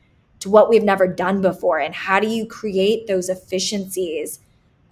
to 0.41 0.49
what 0.49 0.69
we've 0.69 0.83
never 0.83 1.07
done 1.07 1.41
before. 1.41 1.79
And 1.79 1.93
how 1.93 2.19
do 2.19 2.27
you 2.27 2.45
create 2.45 3.07
those 3.07 3.29
efficiencies 3.29 4.39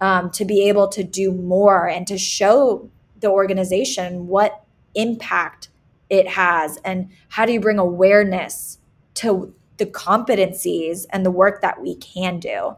um, 0.00 0.30
to 0.30 0.44
be 0.44 0.68
able 0.68 0.88
to 0.88 1.04
do 1.04 1.32
more 1.32 1.86
and 1.88 2.06
to 2.06 2.16
show 2.16 2.88
the 3.18 3.28
organization 3.28 4.26
what 4.28 4.64
impact 4.94 5.68
it 6.08 6.26
has? 6.28 6.78
And 6.78 7.10
how 7.28 7.44
do 7.44 7.52
you 7.52 7.60
bring 7.60 7.78
awareness 7.78 8.78
to 9.14 9.54
the 9.80 9.86
competencies 9.86 11.06
and 11.10 11.26
the 11.26 11.30
work 11.30 11.62
that 11.62 11.82
we 11.82 11.96
can 11.96 12.38
do. 12.38 12.76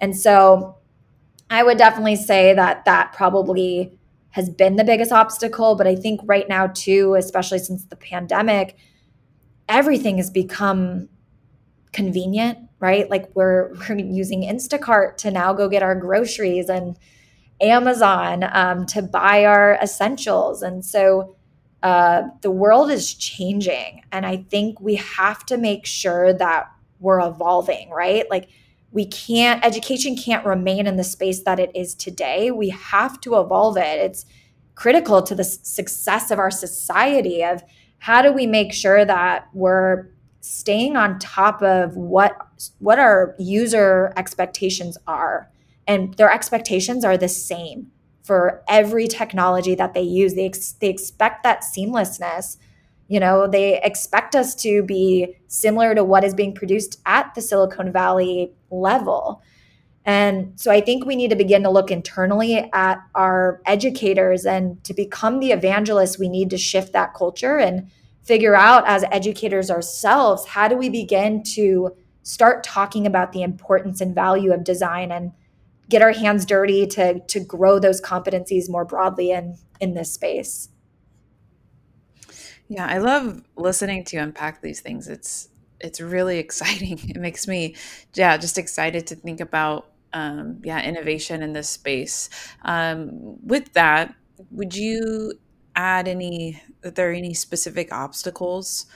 And 0.00 0.14
so 0.14 0.76
I 1.48 1.62
would 1.62 1.78
definitely 1.78 2.16
say 2.16 2.52
that 2.54 2.84
that 2.84 3.12
probably 3.12 3.98
has 4.30 4.50
been 4.50 4.76
the 4.76 4.84
biggest 4.84 5.12
obstacle. 5.12 5.76
But 5.76 5.86
I 5.86 5.94
think 5.94 6.20
right 6.24 6.48
now, 6.48 6.66
too, 6.66 7.14
especially 7.14 7.58
since 7.58 7.84
the 7.84 7.96
pandemic, 7.96 8.76
everything 9.68 10.16
has 10.16 10.30
become 10.30 11.08
convenient, 11.92 12.58
right? 12.80 13.08
Like 13.08 13.34
we're, 13.34 13.74
we're 13.88 13.98
using 13.98 14.42
Instacart 14.42 15.16
to 15.18 15.30
now 15.30 15.52
go 15.52 15.68
get 15.68 15.82
our 15.82 15.94
groceries 15.94 16.68
and 16.68 16.98
Amazon 17.60 18.44
um, 18.52 18.86
to 18.86 19.02
buy 19.02 19.44
our 19.44 19.78
essentials. 19.80 20.62
And 20.62 20.84
so 20.84 21.36
uh, 21.82 22.22
the 22.42 22.50
world 22.50 22.90
is 22.90 23.14
changing. 23.14 24.02
And 24.12 24.24
I 24.24 24.38
think 24.48 24.80
we 24.80 24.96
have 24.96 25.44
to 25.46 25.56
make 25.56 25.86
sure 25.86 26.32
that 26.34 26.70
we're 27.00 27.20
evolving, 27.20 27.90
right? 27.90 28.28
Like, 28.30 28.48
we 28.92 29.06
can't, 29.06 29.64
education 29.64 30.16
can't 30.16 30.44
remain 30.44 30.86
in 30.86 30.96
the 30.96 31.04
space 31.04 31.42
that 31.44 31.58
it 31.58 31.74
is 31.74 31.94
today. 31.94 32.50
We 32.50 32.68
have 32.68 33.20
to 33.22 33.40
evolve 33.40 33.78
it. 33.78 33.98
It's 33.98 34.26
critical 34.74 35.22
to 35.22 35.34
the 35.34 35.44
success 35.44 36.30
of 36.30 36.38
our 36.38 36.50
society 36.50 37.42
of 37.42 37.62
how 37.98 38.20
do 38.20 38.32
we 38.32 38.46
make 38.46 38.72
sure 38.72 39.04
that 39.04 39.48
we're 39.52 40.08
staying 40.40 40.96
on 40.96 41.18
top 41.20 41.62
of 41.62 41.96
what 41.96 42.36
what 42.80 42.98
our 42.98 43.36
user 43.38 44.12
expectations 44.16 44.98
are 45.06 45.48
and 45.86 46.14
their 46.14 46.32
expectations 46.32 47.04
are 47.04 47.16
the 47.16 47.28
same 47.28 47.92
for 48.22 48.62
every 48.68 49.08
technology 49.08 49.74
that 49.74 49.94
they 49.94 50.02
use. 50.02 50.34
They, 50.34 50.46
ex- 50.46 50.72
they 50.72 50.88
expect 50.88 51.42
that 51.42 51.62
seamlessness. 51.62 52.56
You 53.08 53.20
know, 53.20 53.46
they 53.46 53.80
expect 53.82 54.34
us 54.34 54.54
to 54.56 54.82
be 54.82 55.36
similar 55.48 55.94
to 55.94 56.04
what 56.04 56.24
is 56.24 56.34
being 56.34 56.54
produced 56.54 57.00
at 57.04 57.34
the 57.34 57.40
Silicon 57.40 57.92
Valley 57.92 58.52
level. 58.70 59.42
And 60.04 60.58
so 60.58 60.70
I 60.70 60.80
think 60.80 61.04
we 61.04 61.14
need 61.14 61.30
to 61.30 61.36
begin 61.36 61.62
to 61.62 61.70
look 61.70 61.90
internally 61.90 62.68
at 62.72 62.98
our 63.14 63.60
educators 63.66 64.46
and 64.46 64.82
to 64.84 64.94
become 64.94 65.38
the 65.38 65.52
evangelists, 65.52 66.18
we 66.18 66.28
need 66.28 66.50
to 66.50 66.58
shift 66.58 66.92
that 66.92 67.14
culture 67.14 67.58
and 67.58 67.90
figure 68.22 68.54
out 68.54 68.86
as 68.86 69.04
educators 69.10 69.70
ourselves 69.70 70.46
how 70.46 70.68
do 70.68 70.76
we 70.76 70.88
begin 70.88 71.42
to 71.42 71.90
start 72.22 72.62
talking 72.62 73.06
about 73.06 73.32
the 73.32 73.42
importance 73.42 74.00
and 74.00 74.14
value 74.14 74.52
of 74.52 74.62
design 74.62 75.10
and 75.10 75.32
get 75.92 76.00
our 76.00 76.12
hands 76.12 76.46
dirty 76.46 76.86
to 76.86 77.20
to 77.20 77.38
grow 77.38 77.78
those 77.78 78.00
competencies 78.00 78.68
more 78.68 78.84
broadly 78.84 79.30
in 79.30 79.58
in 79.78 79.94
this 79.94 80.12
space. 80.12 80.70
Yeah, 82.68 82.86
I 82.86 82.98
love 82.98 83.42
listening 83.56 84.02
to 84.04 84.16
you 84.16 84.22
unpack 84.22 84.62
these 84.62 84.80
things. 84.80 85.06
It's 85.06 85.50
it's 85.78 86.00
really 86.00 86.38
exciting. 86.46 86.98
It 87.10 87.20
makes 87.20 87.46
me 87.46 87.76
yeah, 88.14 88.36
just 88.38 88.56
excited 88.58 89.06
to 89.08 89.14
think 89.14 89.40
about 89.40 89.90
um, 90.14 90.60
yeah, 90.64 90.82
innovation 90.82 91.42
in 91.42 91.52
this 91.52 91.68
space. 91.68 92.30
Um, 92.62 93.36
with 93.46 93.72
that, 93.74 94.14
would 94.50 94.74
you 94.74 95.34
add 95.76 96.08
any 96.08 96.62
that 96.80 96.94
there 96.94 97.10
are 97.10 97.14
any 97.14 97.34
specific 97.34 97.92
obstacles 97.92 98.86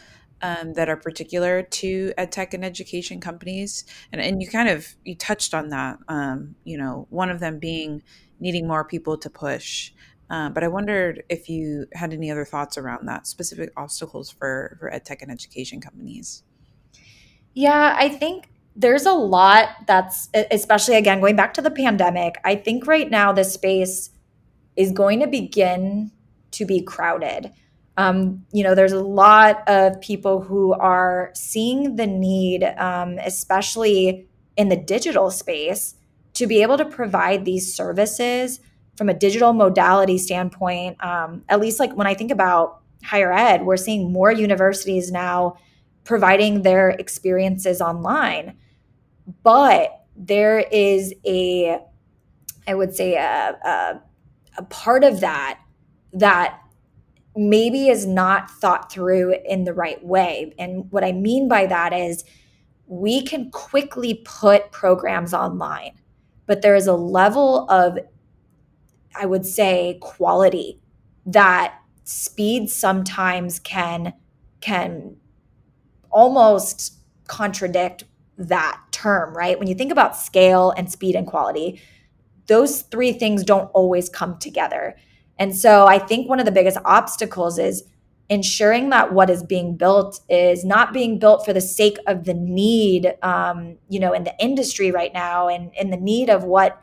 um, 0.43 0.75
that 0.75 0.89
are 0.89 0.97
particular 0.97 1.63
to 1.63 2.13
ed 2.17 2.33
tech 2.33 2.55
and 2.55 2.65
education 2.65 3.21
companies. 3.21 3.85
And, 4.13 4.21
and 4.21 4.43
you 4.43 4.49
kind 4.49 4.69
of 4.69 4.95
you 5.05 5.15
touched 5.15 5.55
on 5.55 5.71
that 5.71 5.99
um, 6.09 6.57
you 6.65 6.79
know 6.79 7.07
one 7.11 7.31
of 7.31 7.41
them 7.41 7.59
being 7.59 8.03
needing 8.41 8.67
more 8.67 8.85
people 8.85 9.17
to 9.19 9.31
push. 9.31 9.93
Uh, 10.29 10.49
but 10.51 10.65
i 10.65 10.69
wondered 10.69 11.23
if 11.29 11.49
you 11.49 11.87
had 11.93 12.13
any 12.13 12.33
other 12.33 12.45
thoughts 12.45 12.77
around 12.77 13.07
that 13.07 13.29
specific 13.29 13.71
obstacles 13.77 14.29
for 14.29 14.77
for 14.81 14.93
ed 14.93 15.05
tech 15.05 15.23
and 15.23 15.31
education 15.31 15.81
companies. 15.81 16.43
Yeah 17.55 17.95
i 17.97 18.09
think 18.09 18.51
there's 18.75 19.07
a 19.07 19.13
lot 19.13 19.69
that's 19.87 20.29
especially 20.51 20.97
again 20.97 21.21
going 21.21 21.37
back 21.37 21.55
to 21.55 21.63
the 21.63 21.71
pandemic 21.71 22.35
i 22.45 22.57
think 22.57 22.87
right 22.87 23.09
now 23.09 23.33
this 23.33 23.55
space 23.55 24.11
is 24.75 24.93
going 24.93 25.21
to 25.21 25.27
begin 25.27 26.11
to 26.51 26.67
be 26.67 26.83
crowded 26.83 27.53
um, 27.97 28.45
you 28.53 28.63
know, 28.63 28.75
there's 28.75 28.93
a 28.93 29.03
lot 29.03 29.67
of 29.69 30.01
people 30.01 30.41
who 30.41 30.73
are 30.75 31.31
seeing 31.35 31.97
the 31.97 32.07
need, 32.07 32.65
um, 32.65 33.19
especially 33.19 34.27
in 34.57 34.69
the 34.69 34.77
digital 34.77 35.31
space, 35.31 35.95
to 36.35 36.47
be 36.47 36.63
able 36.63 36.77
to 36.79 36.85
provide 36.85 37.45
these 37.45 37.75
services 37.75 38.61
from 38.97 39.09
a 39.09 39.15
digital 39.15 39.53
modality 39.53 40.19
standpoint. 40.19 41.03
Um, 41.03 41.45
at 41.49 41.61
least, 41.61 41.81
like 41.81 41.95
when 41.95 42.07
I 42.07 42.15
think 42.15 42.31
about 42.31 42.83
higher 43.07 43.33
ed. 43.33 43.65
We're 43.65 43.77
seeing 43.77 44.13
more 44.13 44.33
universities 44.33 45.11
now 45.11 45.57
providing 46.05 46.63
their 46.63 46.91
experiences 46.91 47.81
online. 47.81 48.57
But 49.43 50.05
there 50.17 50.59
is 50.59 51.15
a, 51.25 51.79
I 52.67 52.75
would 52.75 52.95
say, 52.95 53.15
a, 53.15 53.57
a, 53.65 54.03
a 54.59 54.63
part 54.65 55.05
of 55.05 55.21
that 55.21 55.61
that 56.13 56.61
maybe 57.37 57.89
is 57.89 58.07
not 58.07 58.51
thought 58.51 58.91
through 58.91 59.37
in 59.45 59.65
the 59.65 59.75
right 59.75 60.03
way. 60.05 60.55
And 60.59 60.91
what 60.91 61.05
I 61.05 61.13
mean 61.13 61.49
by 61.49 61.67
that 61.67 61.93
is 61.93 62.25
we 62.87 63.23
can 63.23 63.51
quickly 63.51 64.23
put 64.25 64.73
programs 64.73 65.35
online, 65.35 65.93
but 66.47 66.63
there 66.63 66.75
is 66.75 66.87
a 66.87 66.95
level 66.95 67.69
of, 67.71 67.99
I 69.15 69.27
would 69.27 69.45
say, 69.45 69.99
quality 70.01 70.81
that 71.27 71.79
speed 72.05 72.71
sometimes 72.71 73.59
can 73.59 74.15
can 74.61 75.17
almost 76.11 76.95
contradict 77.27 78.05
that 78.39 78.81
term, 78.93 79.37
right? 79.37 79.59
When 79.59 79.69
you 79.69 79.75
think 79.75 79.93
about 79.93 80.17
scale 80.17 80.73
and 80.77 80.91
speed 80.91 81.15
and 81.15 81.27
quality, 81.27 81.81
those 82.47 82.83
three 82.83 83.13
things 83.13 83.45
don't 83.45 83.71
always 83.75 84.09
come 84.09 84.39
together. 84.39 84.97
And 85.39 85.57
so 85.57 85.87
I 85.87 85.99
think 85.99 86.29
one 86.29 86.39
of 86.41 86.47
the 86.47 86.53
biggest 86.53 86.79
obstacles 86.85 87.59
is 87.59 87.85
ensuring 88.29 88.91
that 88.91 89.13
what 89.13 89.31
is 89.31 89.43
being 89.43 89.77
built 89.77 90.21
is 90.29 90.65
not 90.65 90.93
being 90.93 91.19
built 91.19 91.45
for 91.45 91.53
the 91.53 91.61
sake 91.61 91.99
of 92.07 92.25
the 92.25 92.35
need, 92.35 93.15
um, 93.23 93.77
you 93.89 94.01
know, 94.01 94.13
in 94.13 94.25
the 94.25 94.35
industry 94.39 94.91
right 94.91 95.13
now, 95.13 95.49
and 95.49 95.71
in 95.75 95.91
the 95.91 95.97
need 95.97 96.29
of 96.29 96.45
what 96.45 96.81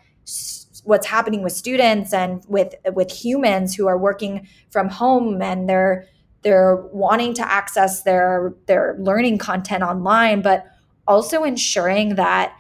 what's 0.84 1.08
happening 1.08 1.44
with 1.44 1.54
students 1.54 2.14
and 2.14 2.44
with 2.48 2.76
with 2.94 3.12
humans 3.12 3.76
who 3.76 3.88
are 3.88 3.98
working 3.98 4.48
from 4.70 4.90
home 4.90 5.42
and 5.42 5.70
they're 5.70 6.06
they're 6.44 6.76
wanting 6.92 7.34
to 7.34 7.52
access 7.52 8.04
their 8.04 8.54
their 8.68 8.96
learning 9.00 9.38
content 9.38 9.84
online, 9.84 10.42
but 10.42 10.66
also 11.08 11.44
ensuring 11.44 12.16
that 12.16 12.54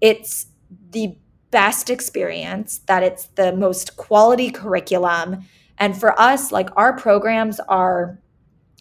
it's 0.00 0.46
the 0.90 1.16
best 1.50 1.90
experience, 1.90 2.78
that 2.86 3.02
it's 3.02 3.26
the 3.36 3.54
most 3.54 3.96
quality 3.96 4.50
curriculum. 4.50 5.44
And 5.78 5.98
for 5.98 6.18
us, 6.20 6.52
like 6.52 6.68
our 6.76 6.96
programs 6.96 7.60
are 7.60 8.18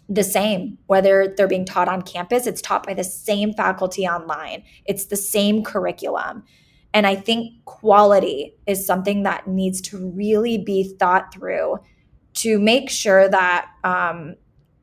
the 0.07 0.23
same, 0.23 0.77
whether 0.87 1.33
they're 1.35 1.47
being 1.47 1.65
taught 1.65 1.87
on 1.87 2.01
campus, 2.01 2.45
it's 2.47 2.61
taught 2.61 2.85
by 2.85 2.93
the 2.93 3.03
same 3.03 3.53
faculty 3.53 4.07
online, 4.07 4.63
it's 4.85 5.05
the 5.05 5.15
same 5.15 5.63
curriculum. 5.63 6.43
And 6.93 7.05
I 7.05 7.15
think 7.15 7.65
quality 7.65 8.55
is 8.67 8.85
something 8.85 9.23
that 9.23 9.47
needs 9.47 9.81
to 9.81 10.09
really 10.11 10.57
be 10.57 10.95
thought 10.97 11.33
through 11.33 11.79
to 12.35 12.59
make 12.59 12.89
sure 12.89 13.27
that 13.27 13.69
um, 13.83 14.35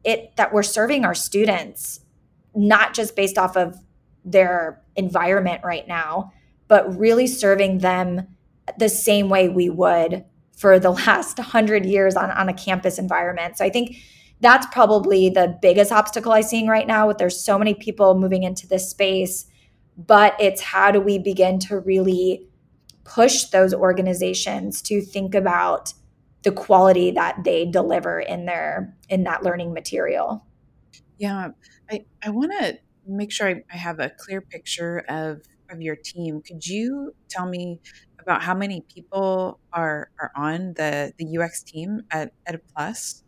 it 0.05 0.37
that 0.37 0.53
we're 0.53 0.62
serving 0.62 1.05
our 1.05 1.14
students 1.14 2.01
not 2.55 2.93
just 2.93 3.16
based 3.16 3.39
off 3.39 3.57
of 3.57 3.78
their 4.24 4.83
environment 4.97 5.62
right 5.64 5.89
now, 5.89 6.33
but 6.73 6.99
really 6.99 7.27
serving 7.27 7.81
them 7.81 8.27
the 8.79 8.89
same 8.89 9.29
way 9.29 9.47
we 9.47 9.68
would 9.68 10.25
for 10.57 10.79
the 10.79 10.89
last 11.07 11.37
100 11.37 11.85
years 11.85 12.16
on, 12.16 12.31
on 12.31 12.49
a 12.49 12.55
campus 12.55 12.99
environment. 12.99 13.59
So 13.59 13.64
I 13.66 13.68
think 13.68 13.97
that's 14.41 14.66
probably 14.73 15.29
the 15.29 15.59
biggest 15.61 15.93
obstacle 15.93 16.33
I'm 16.33 16.43
seeing 16.43 16.68
right 16.68 16.87
now 16.87 17.07
with 17.07 17.18
there's 17.18 17.45
so 17.45 17.59
many 17.59 17.75
people 17.75 18.18
moving 18.18 18.43
into 18.43 18.66
this 18.66 18.89
space, 18.89 19.45
but 19.99 20.35
it's 20.41 20.62
how 20.62 20.91
do 20.91 20.99
we 20.99 21.18
begin 21.18 21.59
to 21.59 21.79
really 21.79 22.49
push 23.05 23.45
those 23.45 23.75
organizations 23.75 24.81
to 24.81 25.03
think 25.03 25.35
about 25.35 25.93
the 26.41 26.53
quality 26.53 27.11
that 27.11 27.45
they 27.45 27.66
deliver 27.66 28.18
in 28.18 28.47
their 28.47 28.97
in 29.11 29.25
that 29.25 29.43
learning 29.43 29.75
material. 29.75 30.47
Yeah, 31.18 31.51
I, 31.91 32.07
I 32.25 32.31
want 32.31 32.53
to 32.53 32.79
make 33.07 33.31
sure 33.31 33.47
I, 33.47 33.62
I 33.70 33.77
have 33.77 34.01
a 34.01 34.09
clear 34.09 34.41
picture 34.41 35.05
of 35.11 35.43
of 35.73 35.83
your 35.83 35.97
team, 35.97 36.43
could 36.43 36.66
you 36.66 37.14
tell 37.29 37.47
me 37.47 37.81
about 38.20 38.43
how 38.43 38.55
many 38.55 38.85
people 38.95 39.59
are 39.73 40.11
are 40.20 40.31
on 40.37 40.75
the 40.75 41.12
the 41.18 41.39
UX 41.39 41.62
team 41.62 42.03
at 42.11 42.33
at 42.47 42.61
Plus? 42.75 43.23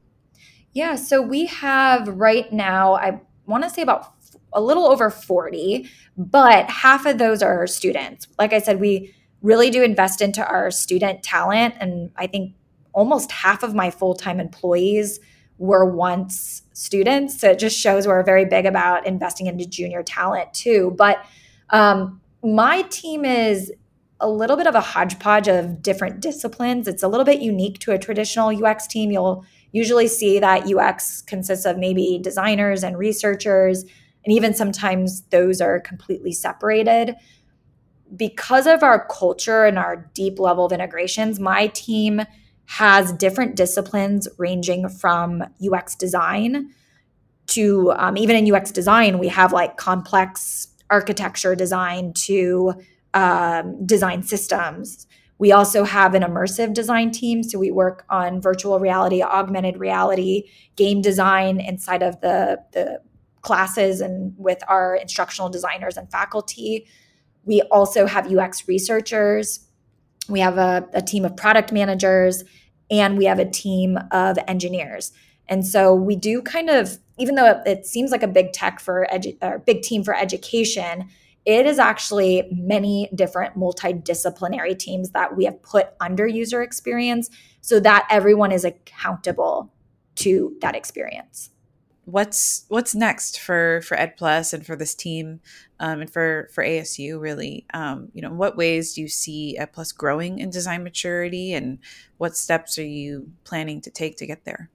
Yeah, 0.72 0.96
so 0.96 1.22
we 1.22 1.46
have 1.46 2.08
right 2.08 2.52
now, 2.52 2.94
I 2.94 3.20
want 3.46 3.62
to 3.62 3.70
say 3.70 3.82
about 3.82 4.12
a 4.52 4.60
little 4.60 4.86
over 4.86 5.08
40, 5.08 5.88
but 6.16 6.68
half 6.68 7.06
of 7.06 7.18
those 7.18 7.42
are 7.42 7.66
students. 7.68 8.26
Like 8.38 8.52
I 8.52 8.58
said, 8.58 8.80
we 8.80 9.14
really 9.40 9.70
do 9.70 9.82
invest 9.82 10.20
into 10.20 10.44
our 10.44 10.70
student 10.72 11.22
talent. 11.22 11.74
And 11.78 12.10
I 12.16 12.26
think 12.26 12.54
almost 12.92 13.30
half 13.30 13.62
of 13.62 13.74
my 13.74 13.90
full 13.90 14.14
time 14.14 14.40
employees 14.40 15.20
were 15.58 15.84
once 15.84 16.62
students. 16.72 17.38
So 17.40 17.50
it 17.50 17.58
just 17.60 17.78
shows 17.78 18.06
we're 18.06 18.22
very 18.24 18.44
big 18.44 18.66
about 18.66 19.06
investing 19.06 19.46
into 19.46 19.66
junior 19.66 20.02
talent 20.02 20.52
too. 20.54 20.94
But 20.96 21.24
um, 21.70 22.20
my 22.44 22.82
team 22.82 23.24
is 23.24 23.72
a 24.20 24.28
little 24.28 24.56
bit 24.56 24.66
of 24.66 24.74
a 24.74 24.80
hodgepodge 24.80 25.48
of 25.48 25.82
different 25.82 26.20
disciplines. 26.20 26.86
It's 26.86 27.02
a 27.02 27.08
little 27.08 27.24
bit 27.24 27.40
unique 27.40 27.78
to 27.80 27.92
a 27.92 27.98
traditional 27.98 28.64
UX 28.64 28.86
team. 28.86 29.10
You'll 29.10 29.44
usually 29.72 30.06
see 30.06 30.38
that 30.38 30.72
UX 30.72 31.22
consists 31.22 31.64
of 31.64 31.78
maybe 31.78 32.20
designers 32.22 32.84
and 32.84 32.96
researchers, 32.96 33.82
and 33.82 34.32
even 34.32 34.54
sometimes 34.54 35.22
those 35.30 35.60
are 35.60 35.80
completely 35.80 36.32
separated. 36.32 37.16
Because 38.14 38.66
of 38.66 38.82
our 38.82 39.06
culture 39.08 39.64
and 39.64 39.78
our 39.78 40.10
deep 40.14 40.38
level 40.38 40.64
of 40.64 40.72
integrations, 40.72 41.40
my 41.40 41.66
team 41.68 42.22
has 42.66 43.12
different 43.12 43.56
disciplines 43.56 44.28
ranging 44.38 44.88
from 44.88 45.42
UX 45.62 45.94
design 45.96 46.70
to 47.46 47.92
um, 47.96 48.16
even 48.16 48.36
in 48.36 48.52
UX 48.52 48.70
design, 48.70 49.18
we 49.18 49.28
have 49.28 49.52
like 49.52 49.76
complex 49.76 50.68
architecture 50.98 51.54
design 51.64 52.12
to 52.28 52.72
um, 53.14 53.86
design 53.94 54.22
systems. 54.22 55.06
We 55.38 55.50
also 55.52 55.84
have 55.84 56.14
an 56.14 56.22
immersive 56.22 56.72
design 56.72 57.10
team. 57.10 57.42
So 57.42 57.58
we 57.58 57.70
work 57.70 58.04
on 58.08 58.40
virtual 58.40 58.78
reality, 58.78 59.20
augmented 59.22 59.76
reality, 59.78 60.44
game 60.76 61.02
design 61.02 61.60
inside 61.60 62.02
of 62.02 62.20
the, 62.20 62.60
the 62.72 63.00
classes 63.42 64.00
and 64.00 64.32
with 64.38 64.60
our 64.68 64.94
instructional 64.94 65.50
designers 65.50 65.96
and 65.96 66.10
faculty. 66.10 66.86
We 67.44 67.62
also 67.70 68.06
have 68.06 68.32
UX 68.32 68.68
researchers. 68.68 69.66
We 70.28 70.40
have 70.40 70.56
a, 70.56 70.88
a 70.92 71.02
team 71.02 71.24
of 71.24 71.36
product 71.36 71.72
managers, 71.72 72.44
and 72.90 73.18
we 73.18 73.26
have 73.26 73.40
a 73.40 73.50
team 73.50 73.98
of 74.12 74.38
engineers. 74.46 75.12
And 75.48 75.66
so 75.66 75.94
we 75.94 76.16
do 76.16 76.40
kind 76.40 76.70
of, 76.70 76.98
even 77.18 77.34
though 77.34 77.62
it, 77.64 77.86
seems 77.86 78.10
like 78.10 78.22
a 78.22 78.28
big 78.28 78.52
tech 78.52 78.80
for 78.80 79.06
edu- 79.12 79.36
or 79.42 79.58
big 79.60 79.82
team 79.82 80.02
for 80.02 80.14
education, 80.14 81.08
it 81.44 81.66
is 81.66 81.78
actually 81.78 82.48
many 82.50 83.08
different 83.14 83.56
multidisciplinary 83.56 84.78
teams 84.78 85.10
that 85.10 85.36
we 85.36 85.44
have 85.44 85.60
put 85.62 85.88
under 86.00 86.26
user 86.26 86.62
experience 86.62 87.30
so 87.60 87.78
that 87.80 88.06
everyone 88.10 88.50
is 88.50 88.64
accountable 88.64 89.72
to 90.16 90.56
that 90.60 90.74
experience. 90.74 91.50
What's 92.06 92.66
what's 92.68 92.94
next 92.94 93.40
for 93.40 93.80
for 93.82 93.96
EdPlus 93.96 94.52
and 94.52 94.64
for 94.64 94.76
this 94.76 94.94
team 94.94 95.40
um, 95.80 96.02
and 96.02 96.10
for 96.10 96.50
for 96.52 96.62
asu 96.62 97.18
really? 97.18 97.64
Um, 97.72 98.08
you 98.12 98.20
know 98.20 98.32
what 98.32 98.58
ways 98.58 98.92
do 98.92 99.00
you 99.00 99.08
see 99.08 99.56
EdPlus 99.58 99.96
growing 99.96 100.38
in 100.38 100.50
design 100.50 100.84
maturity 100.84 101.54
and 101.54 101.78
what 102.18 102.36
steps 102.36 102.78
are 102.78 102.84
you 102.84 103.30
planning 103.44 103.80
to 103.82 103.90
take 103.90 104.18
to 104.18 104.26
get 104.26 104.44
there 104.44 104.70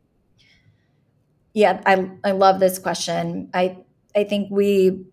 yeah, 1.59 1.81
I 1.85 2.09
I 2.23 2.31
love 2.31 2.61
this 2.61 2.79
question. 2.79 3.49
I 3.53 3.77
I 4.15 4.23
think 4.23 4.49
we 4.49 5.03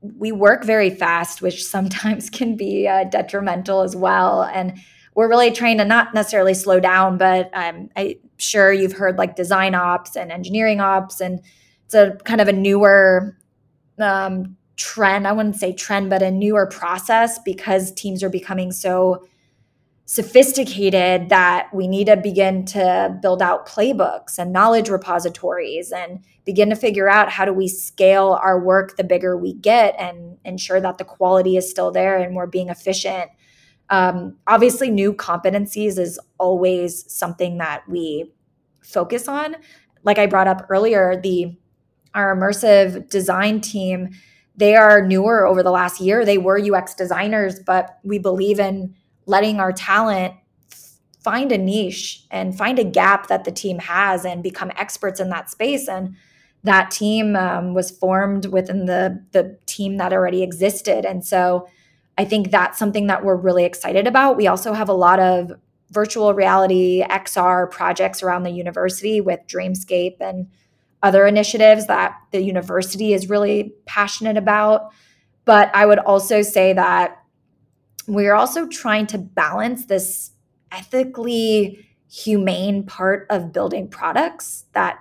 we 0.00 0.30
work 0.30 0.64
very 0.64 0.90
fast, 0.90 1.42
which 1.42 1.64
sometimes 1.76 2.30
can 2.30 2.56
be 2.56 2.86
uh, 2.86 3.04
detrimental 3.04 3.82
as 3.82 3.96
well. 3.96 4.42
And 4.42 4.78
we're 5.16 5.28
really 5.28 5.50
trying 5.50 5.78
to 5.78 5.84
not 5.84 6.14
necessarily 6.14 6.54
slow 6.54 6.78
down, 6.78 7.18
but 7.18 7.50
um, 7.54 7.88
I'm 7.96 8.14
sure 8.36 8.72
you've 8.72 8.92
heard 8.92 9.18
like 9.18 9.34
design 9.34 9.74
ops 9.74 10.14
and 10.14 10.30
engineering 10.30 10.80
ops, 10.80 11.20
and 11.20 11.40
it's 11.86 11.94
a 11.94 12.16
kind 12.24 12.40
of 12.40 12.46
a 12.46 12.52
newer 12.52 13.36
um, 13.98 14.56
trend. 14.76 15.26
I 15.26 15.32
wouldn't 15.32 15.56
say 15.56 15.72
trend, 15.72 16.08
but 16.08 16.22
a 16.22 16.30
newer 16.30 16.66
process 16.66 17.40
because 17.44 17.92
teams 17.92 18.22
are 18.22 18.30
becoming 18.30 18.70
so 18.70 19.26
sophisticated 20.08 21.28
that 21.30 21.68
we 21.74 21.88
need 21.88 22.06
to 22.06 22.16
begin 22.16 22.64
to 22.64 23.18
build 23.20 23.42
out 23.42 23.66
playbooks 23.66 24.38
and 24.38 24.52
knowledge 24.52 24.88
repositories 24.88 25.90
and 25.90 26.24
begin 26.44 26.70
to 26.70 26.76
figure 26.76 27.08
out 27.08 27.28
how 27.28 27.44
do 27.44 27.52
we 27.52 27.66
scale 27.66 28.38
our 28.40 28.58
work 28.60 28.96
the 28.96 29.02
bigger 29.02 29.36
we 29.36 29.52
get 29.52 29.96
and 29.98 30.38
ensure 30.44 30.80
that 30.80 30.98
the 30.98 31.04
quality 31.04 31.56
is 31.56 31.68
still 31.68 31.90
there 31.90 32.16
and 32.18 32.36
we're 32.36 32.46
being 32.46 32.68
efficient. 32.68 33.28
Um, 33.90 34.36
obviously 34.46 34.92
new 34.92 35.12
competencies 35.12 35.98
is 35.98 36.20
always 36.38 37.12
something 37.12 37.58
that 37.58 37.82
we 37.88 38.32
focus 38.82 39.26
on. 39.26 39.56
Like 40.04 40.18
i 40.18 40.26
brought 40.26 40.46
up 40.46 40.66
earlier 40.68 41.20
the 41.20 41.58
our 42.14 42.34
immersive 42.34 43.08
design 43.08 43.60
team 43.60 44.10
they 44.58 44.74
are 44.74 45.04
newer 45.04 45.44
over 45.44 45.62
the 45.62 45.70
last 45.70 46.00
year. 46.00 46.24
They 46.24 46.38
were 46.38 46.60
ux 46.76 46.94
designers 46.94 47.58
but 47.58 47.98
we 48.04 48.20
believe 48.20 48.60
in 48.60 48.94
letting 49.26 49.60
our 49.60 49.72
talent 49.72 50.34
find 51.20 51.50
a 51.50 51.58
niche 51.58 52.24
and 52.30 52.56
find 52.56 52.78
a 52.78 52.84
gap 52.84 53.26
that 53.26 53.44
the 53.44 53.50
team 53.50 53.80
has 53.80 54.24
and 54.24 54.42
become 54.42 54.70
experts 54.76 55.18
in 55.18 55.28
that 55.30 55.50
space. 55.50 55.88
And 55.88 56.14
that 56.62 56.90
team 56.90 57.34
um, 57.36 57.74
was 57.74 57.90
formed 57.90 58.46
within 58.46 58.86
the 58.86 59.24
the 59.32 59.58
team 59.66 59.96
that 59.96 60.12
already 60.12 60.42
existed. 60.42 61.04
And 61.04 61.24
so 61.24 61.68
i 62.18 62.24
think 62.24 62.50
that's 62.50 62.78
something 62.78 63.08
that 63.08 63.24
we're 63.24 63.36
really 63.36 63.64
excited 63.64 64.06
about. 64.06 64.36
We 64.36 64.46
also 64.46 64.72
have 64.72 64.88
a 64.88 64.94
lot 64.94 65.20
of 65.20 65.52
virtual 65.90 66.34
reality 66.34 67.04
xr 67.08 67.70
projects 67.70 68.22
around 68.22 68.42
the 68.42 68.50
university 68.50 69.20
with 69.20 69.40
dreamscape 69.46 70.16
and 70.20 70.48
other 71.02 71.26
initiatives 71.26 71.86
that 71.86 72.16
the 72.32 72.40
university 72.40 73.12
is 73.14 73.30
really 73.30 73.72
passionate 73.86 74.36
about. 74.36 74.92
But 75.44 75.70
i 75.74 75.86
would 75.86 75.98
also 76.00 76.42
say 76.42 76.72
that 76.72 77.22
we're 78.06 78.34
also 78.34 78.66
trying 78.66 79.06
to 79.08 79.18
balance 79.18 79.86
this 79.86 80.30
ethically 80.72 81.86
humane 82.10 82.84
part 82.84 83.26
of 83.30 83.52
building 83.52 83.88
products 83.88 84.64
that 84.72 84.98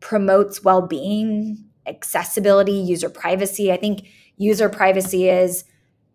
promotes 0.00 0.62
well-being 0.62 1.64
accessibility 1.86 2.72
user 2.72 3.08
privacy. 3.08 3.72
I 3.72 3.76
think 3.76 4.06
user 4.36 4.68
privacy 4.68 5.28
is 5.28 5.64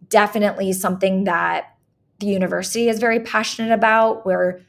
definitely 0.10 0.74
something 0.74 1.24
that 1.26 1.76
the 2.20 2.28
university 2.28 2.90
is 2.90 3.00
very 3.00 3.20
passionate 3.20 3.74
about. 3.74 4.26
We're 4.26 4.62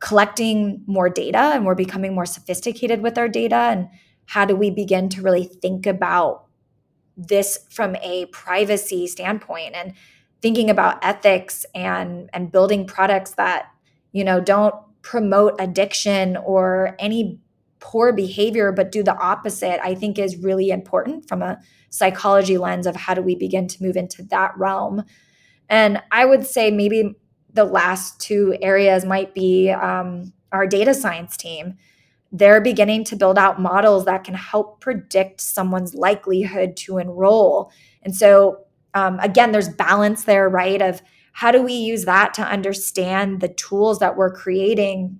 collecting 0.00 0.82
more 0.86 1.08
data 1.08 1.38
and 1.38 1.64
we're 1.64 1.74
becoming 1.74 2.14
more 2.14 2.26
sophisticated 2.26 3.02
with 3.02 3.16
our 3.16 3.28
data. 3.28 3.56
And 3.56 3.88
how 4.26 4.44
do 4.44 4.54
we 4.54 4.70
begin 4.70 5.08
to 5.10 5.22
really 5.22 5.44
think 5.44 5.86
about 5.86 6.46
this 7.16 7.58
from 7.70 7.96
a 7.96 8.26
privacy 8.26 9.06
standpoint? 9.06 9.74
And 9.74 9.94
thinking 10.44 10.68
about 10.68 11.02
ethics 11.02 11.64
and 11.74 12.28
and 12.34 12.52
building 12.52 12.86
products 12.86 13.30
that 13.30 13.68
you 14.12 14.22
know 14.22 14.42
don't 14.42 14.74
promote 15.00 15.54
addiction 15.58 16.36
or 16.36 16.94
any 16.98 17.40
poor 17.80 18.12
behavior 18.12 18.70
but 18.70 18.92
do 18.92 19.02
the 19.02 19.16
opposite 19.16 19.80
i 19.82 19.94
think 19.94 20.18
is 20.18 20.36
really 20.36 20.68
important 20.68 21.26
from 21.26 21.40
a 21.40 21.58
psychology 21.88 22.58
lens 22.58 22.86
of 22.86 22.94
how 22.94 23.14
do 23.14 23.22
we 23.22 23.34
begin 23.34 23.66
to 23.66 23.82
move 23.82 23.96
into 23.96 24.22
that 24.24 24.52
realm. 24.58 25.02
And 25.70 26.02
i 26.12 26.26
would 26.26 26.46
say 26.46 26.70
maybe 26.70 27.14
the 27.54 27.64
last 27.64 28.20
two 28.20 28.54
areas 28.60 29.06
might 29.06 29.32
be 29.32 29.70
um, 29.70 30.34
our 30.52 30.66
data 30.66 30.92
science 30.92 31.38
team. 31.38 31.74
They're 32.32 32.60
beginning 32.60 33.04
to 33.04 33.16
build 33.16 33.38
out 33.38 33.62
models 33.62 34.04
that 34.04 34.24
can 34.24 34.34
help 34.34 34.80
predict 34.80 35.40
someone's 35.40 35.94
likelihood 35.94 36.76
to 36.78 36.98
enroll. 36.98 37.70
And 38.02 38.14
so 38.14 38.63
um, 38.94 39.18
again, 39.20 39.52
there's 39.52 39.68
balance 39.68 40.24
there, 40.24 40.48
right? 40.48 40.80
Of 40.80 41.02
how 41.32 41.50
do 41.50 41.62
we 41.62 41.72
use 41.72 42.04
that 42.04 42.32
to 42.34 42.42
understand 42.42 43.40
the 43.40 43.48
tools 43.48 43.98
that 43.98 44.16
we're 44.16 44.32
creating 44.32 45.18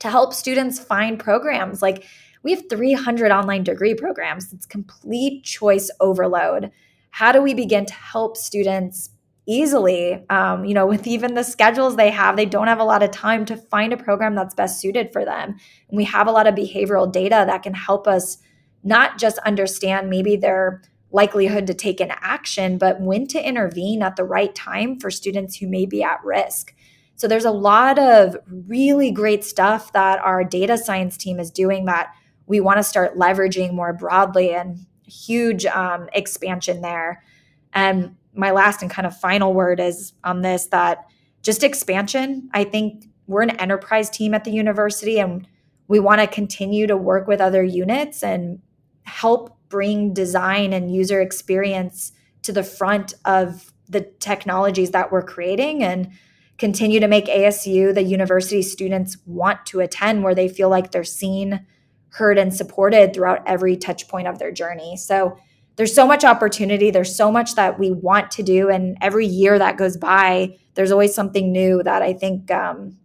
to 0.00 0.10
help 0.10 0.34
students 0.34 0.78
find 0.78 1.18
programs? 1.18 1.80
Like 1.80 2.04
we 2.42 2.50
have 2.52 2.64
300 2.68 3.32
online 3.32 3.64
degree 3.64 3.94
programs, 3.94 4.52
it's 4.52 4.66
complete 4.66 5.44
choice 5.44 5.90
overload. 5.98 6.70
How 7.10 7.32
do 7.32 7.40
we 7.40 7.54
begin 7.54 7.86
to 7.86 7.94
help 7.94 8.36
students 8.36 9.10
easily 9.46 10.24
um, 10.28 10.64
you 10.64 10.74
know 10.74 10.86
with 10.86 11.06
even 11.06 11.34
the 11.34 11.44
schedules 11.44 11.94
they 11.94 12.10
have 12.10 12.36
they 12.36 12.44
don't 12.44 12.66
have 12.66 12.80
a 12.80 12.84
lot 12.84 13.02
of 13.02 13.12
time 13.12 13.44
to 13.44 13.56
find 13.56 13.92
a 13.92 13.96
program 13.96 14.34
that's 14.34 14.54
best 14.54 14.80
suited 14.80 15.12
for 15.12 15.24
them 15.24 15.50
and 15.88 15.96
we 15.96 16.02
have 16.02 16.26
a 16.26 16.32
lot 16.32 16.48
of 16.48 16.54
behavioral 16.56 17.10
data 17.10 17.44
that 17.46 17.62
can 17.62 17.72
help 17.72 18.08
us 18.08 18.38
not 18.82 19.18
just 19.18 19.38
understand 19.38 20.10
maybe 20.10 20.34
their 20.34 20.82
likelihood 21.16 21.66
to 21.66 21.72
take 21.72 21.98
an 21.98 22.12
action, 22.20 22.76
but 22.76 23.00
when 23.00 23.26
to 23.26 23.42
intervene 23.42 24.02
at 24.02 24.16
the 24.16 24.24
right 24.24 24.54
time 24.54 25.00
for 25.00 25.10
students 25.10 25.56
who 25.56 25.66
may 25.66 25.86
be 25.86 26.02
at 26.02 26.22
risk. 26.22 26.74
So 27.16 27.26
there's 27.26 27.46
a 27.46 27.50
lot 27.50 27.98
of 27.98 28.36
really 28.68 29.10
great 29.10 29.42
stuff 29.42 29.94
that 29.94 30.18
our 30.20 30.44
data 30.44 30.76
science 30.76 31.16
team 31.16 31.40
is 31.40 31.50
doing 31.50 31.86
that 31.86 32.12
we 32.46 32.60
want 32.60 32.76
to 32.76 32.82
start 32.82 33.16
leveraging 33.16 33.72
more 33.72 33.94
broadly 33.94 34.54
and 34.54 34.84
huge 35.06 35.64
um, 35.64 36.10
expansion 36.12 36.82
there. 36.82 37.24
And 37.72 38.14
my 38.34 38.50
last 38.50 38.82
and 38.82 38.90
kind 38.90 39.06
of 39.06 39.18
final 39.18 39.54
word 39.54 39.80
is 39.80 40.12
on 40.22 40.42
this 40.42 40.66
that 40.66 41.06
just 41.42 41.64
expansion. 41.64 42.50
I 42.52 42.64
think 42.64 43.06
we're 43.26 43.42
an 43.42 43.58
enterprise 43.58 44.10
team 44.10 44.34
at 44.34 44.44
the 44.44 44.52
university 44.52 45.18
and 45.18 45.48
we 45.88 45.98
want 45.98 46.20
to 46.20 46.26
continue 46.26 46.86
to 46.86 46.96
work 46.96 47.26
with 47.26 47.40
other 47.40 47.64
units 47.64 48.22
and 48.22 48.60
help 49.04 49.55
bring 49.68 50.14
design 50.14 50.72
and 50.72 50.94
user 50.94 51.20
experience 51.20 52.12
to 52.42 52.52
the 52.52 52.62
front 52.62 53.14
of 53.24 53.72
the 53.88 54.00
technologies 54.00 54.90
that 54.90 55.12
we're 55.12 55.22
creating 55.22 55.82
and 55.82 56.10
continue 56.58 57.00
to 57.00 57.08
make 57.08 57.26
ASU 57.26 57.94
the 57.94 58.02
university 58.02 58.62
students 58.62 59.18
want 59.26 59.64
to 59.66 59.80
attend 59.80 60.22
where 60.22 60.34
they 60.34 60.48
feel 60.48 60.68
like 60.68 60.90
they're 60.90 61.04
seen, 61.04 61.66
heard, 62.10 62.38
and 62.38 62.54
supported 62.54 63.12
throughout 63.12 63.42
every 63.46 63.76
touch 63.76 64.08
point 64.08 64.26
of 64.26 64.38
their 64.38 64.50
journey. 64.50 64.96
So 64.96 65.36
there's 65.76 65.94
so 65.94 66.06
much 66.06 66.24
opportunity. 66.24 66.90
There's 66.90 67.14
so 67.14 67.30
much 67.30 67.54
that 67.54 67.78
we 67.78 67.92
want 67.92 68.30
to 68.32 68.42
do. 68.42 68.70
And 68.70 68.96
every 69.02 69.26
year 69.26 69.58
that 69.58 69.76
goes 69.76 69.96
by, 69.96 70.56
there's 70.74 70.90
always 70.90 71.14
something 71.14 71.52
new 71.52 71.82
that 71.82 72.00
I 72.00 72.14
think 72.14 72.50
um, 72.50 72.96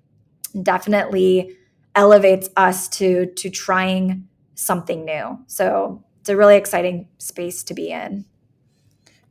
definitely 0.62 1.57
elevates 1.95 2.49
us 2.55 2.88
to 2.88 3.26
to 3.26 3.49
trying 3.49 4.28
something 4.55 5.03
new. 5.03 5.39
So 5.47 6.03
it's 6.22 6.30
a 6.30 6.38
really 6.38 6.55
exciting 6.55 7.09
space 7.17 7.63
to 7.63 7.74
be 7.74 7.89
in. 7.89 8.26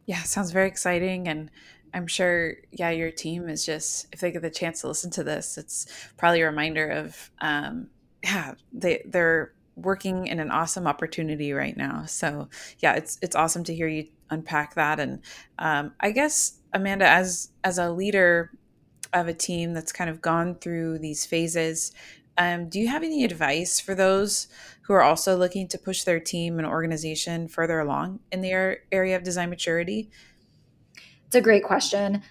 Yeah, 0.07 0.23
sounds 0.25 0.51
very 0.51 0.67
exciting. 0.67 1.29
And 1.29 1.51
I'm 1.95 2.09
sure, 2.09 2.55
yeah, 2.73 2.91
your 2.91 3.13
team 3.13 3.49
is 3.49 3.65
just, 3.65 4.07
if 4.13 4.21
they 4.21 4.33
get 4.33 4.43
the 4.43 4.51
chance 4.51 4.81
to 4.81 4.89
listen 4.89 5.11
to 5.13 5.25
this, 5.25 5.57
it's 5.57 5.87
probably 6.17 6.41
a 6.41 6.47
reminder 6.47 6.89
of, 6.89 7.31
um, 7.41 7.91
yeah, 8.25 8.55
they, 8.73 9.03
they're 9.07 9.53
working 9.77 10.27
in 10.27 10.41
an 10.41 10.51
awesome 10.51 10.87
opportunity 10.87 11.53
right 11.53 11.77
now. 11.77 12.05
So 12.07 12.49
yeah, 12.81 12.95
it's, 12.95 13.19
it's 13.23 13.37
awesome 13.37 13.65
to 13.65 13.75
hear 13.75 13.89
you 13.89 14.09
unpack 14.31 14.75
that. 14.75 14.99
And 14.99 15.21
um, 15.59 15.95
I 16.01 16.11
guess, 16.11 16.59
Amanda, 16.73 17.09
as, 17.09 17.51
as 17.65 17.79
a 17.79 17.91
leader 17.91 18.51
of 19.13 19.29
a 19.29 19.35
team 19.35 19.75
that's 19.75 19.93
kind 19.93 20.11
of 20.11 20.21
gone 20.21 20.57
through 20.57 20.99
these 20.99 21.25
phases, 21.25 21.93
um, 22.39 22.69
do 22.69 22.81
you 22.81 22.89
have 22.89 23.03
any 23.03 23.25
advice 23.25 23.81
for 23.81 23.95
those 23.95 24.49
who 24.83 24.93
are 24.95 25.03
also 25.03 25.37
looking 25.37 25.69
to 25.69 25.79
push 25.79 26.05
their 26.05 26.21
team 26.21 26.59
and 26.59 26.67
organization 26.67 27.49
further 27.49 27.81
along 27.81 28.21
in 28.33 28.41
their 28.41 28.79
area 28.91 29.17
of 29.17 29.23
design 29.23 29.51
maturity? 29.51 30.11
It's 31.27 31.37
a 31.37 31.41
great 31.41 31.65
question. 31.65 32.23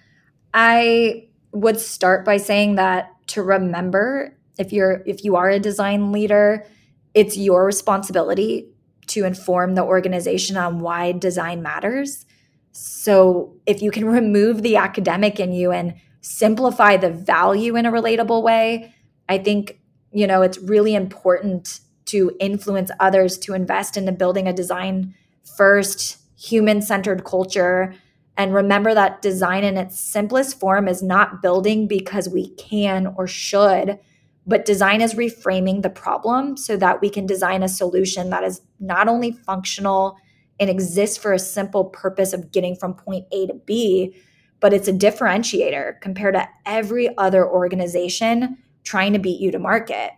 I 0.52 1.28
would 1.52 1.80
start 1.80 2.24
by 2.24 2.36
saying 2.36 2.76
that 2.76 3.12
to 3.28 3.42
remember 3.42 4.36
if 4.58 4.72
you're 4.72 5.02
if 5.06 5.24
you 5.24 5.36
are 5.36 5.48
a 5.48 5.58
design 5.58 6.12
leader, 6.12 6.66
it's 7.14 7.36
your 7.36 7.64
responsibility 7.64 8.68
to 9.08 9.24
inform 9.24 9.74
the 9.74 9.82
organization 9.82 10.56
on 10.56 10.80
why 10.80 11.12
design 11.12 11.62
matters. 11.62 12.26
So 12.72 13.56
if 13.66 13.82
you 13.82 13.90
can 13.90 14.04
remove 14.20 14.62
the 14.62 14.76
academic 14.76 15.40
in 15.40 15.52
you 15.52 15.72
and 15.72 15.94
simplify 16.20 16.96
the 16.96 17.10
value 17.10 17.76
in 17.76 17.86
a 17.86 17.92
relatable 17.92 18.42
way, 18.42 18.94
I 19.28 19.38
think 19.38 19.79
you 20.12 20.26
know 20.26 20.42
it's 20.42 20.58
really 20.58 20.94
important 20.94 21.80
to 22.06 22.32
influence 22.40 22.90
others 22.98 23.38
to 23.38 23.54
invest 23.54 23.96
into 23.96 24.10
building 24.10 24.48
a 24.48 24.52
design 24.52 25.14
first, 25.56 26.18
human 26.36 26.82
centered 26.82 27.24
culture. 27.24 27.94
And 28.36 28.54
remember 28.54 28.94
that 28.94 29.22
design 29.22 29.64
in 29.64 29.76
its 29.76 30.00
simplest 30.00 30.58
form 30.58 30.88
is 30.88 31.02
not 31.02 31.42
building 31.42 31.86
because 31.86 32.28
we 32.28 32.48
can 32.56 33.14
or 33.16 33.26
should, 33.26 33.98
but 34.46 34.64
design 34.64 35.00
is 35.00 35.14
reframing 35.14 35.82
the 35.82 35.90
problem 35.90 36.56
so 36.56 36.76
that 36.78 37.00
we 37.00 37.10
can 37.10 37.26
design 37.26 37.62
a 37.62 37.68
solution 37.68 38.30
that 38.30 38.42
is 38.42 38.62
not 38.80 39.06
only 39.06 39.32
functional 39.32 40.16
and 40.58 40.68
exists 40.68 41.16
for 41.16 41.32
a 41.32 41.38
simple 41.38 41.84
purpose 41.84 42.32
of 42.32 42.50
getting 42.50 42.74
from 42.74 42.94
point 42.94 43.26
A 43.32 43.46
to 43.46 43.54
B, 43.54 44.16
but 44.58 44.72
it's 44.72 44.88
a 44.88 44.92
differentiator 44.92 46.00
compared 46.00 46.34
to 46.34 46.48
every 46.66 47.16
other 47.16 47.48
organization 47.48 48.58
trying 48.84 49.12
to 49.12 49.18
beat 49.18 49.40
you 49.40 49.50
to 49.52 49.58
market. 49.58 50.10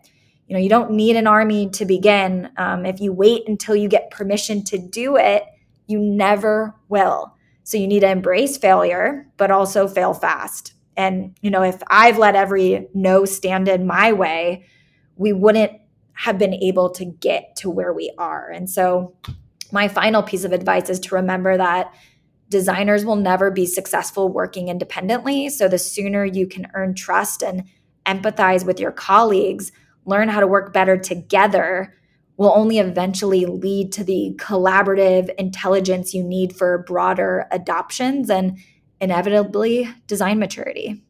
You 0.47 0.55
know 0.55 0.61
you 0.61 0.69
don't 0.69 0.93
need 0.93 1.17
an 1.17 1.27
army 1.27 1.71
to 1.71 1.85
begin. 1.85 2.51
Um, 2.57 2.85
if 2.85 3.01
you 3.01 3.13
wait 3.13 3.49
until 3.49 3.77
you 3.77 3.89
get 3.89 4.11
permission 4.11 4.65
to 4.65 4.79
do 4.79 5.17
it 5.17 5.45
you 5.89 5.99
never 5.99 6.75
will. 6.89 7.35
So 7.65 7.77
you 7.77 7.87
need 7.87 8.01
to 8.01 8.11
embrace 8.11 8.57
failure 8.57 9.27
but 9.37 9.51
also 9.51 9.89
fail 9.89 10.15
fast. 10.15 10.75
And 10.97 11.37
you 11.41 11.51
know 11.51 11.63
if 11.63 11.83
i've 11.89 12.19
let 12.19 12.35
every 12.35 12.89
no 12.95 13.25
stand 13.25 13.69
in 13.69 13.87
my 13.87 14.13
way 14.13 14.67
we 15.17 15.33
wouldn't 15.33 15.73
have 16.15 16.39
been 16.39 16.55
able 16.55 16.91
to 16.91 17.05
get 17.05 17.57
to 17.57 17.71
where 17.71 17.93
we 17.93 18.13
are. 18.19 18.51
And 18.51 18.69
so 18.69 19.17
my 19.71 19.89
final 19.89 20.23
piece 20.23 20.45
of 20.45 20.53
advice 20.53 20.91
is 20.91 21.01
to 21.01 21.15
remember 21.15 21.57
that 21.57 21.93
designers 22.49 23.05
will 23.05 23.17
never 23.17 23.51
be 23.51 23.65
successful 23.65 24.29
working 24.29 24.69
independently. 24.69 25.49
So 25.49 25.69
the 25.69 25.79
sooner 25.79 26.25
you 26.25 26.47
can 26.47 26.69
earn 26.75 26.95
trust 26.95 27.43
and 27.43 27.65
empathize 28.07 28.65
with 28.65 28.81
your 28.81 28.93
colleagues 28.93 29.73
learn 30.05 30.29
how 30.29 30.41
to 30.41 30.47
work 30.47 30.73
better 30.73 30.97
together 30.97 31.95
will 32.37 32.53
only 32.57 32.79
eventually 32.79 33.47
lead 33.47 33.93
to 33.93 34.05
the 34.05 34.35
collaborative 34.39 35.33
intelligence 35.37 36.15
you 36.15 36.25
need 36.25 36.57
for 36.57 36.79
broader 36.79 37.47
adoptions 37.51 38.31
and 38.31 38.59
inevitably 39.01 39.89
design 40.07 40.39
maturity. 40.39 41.03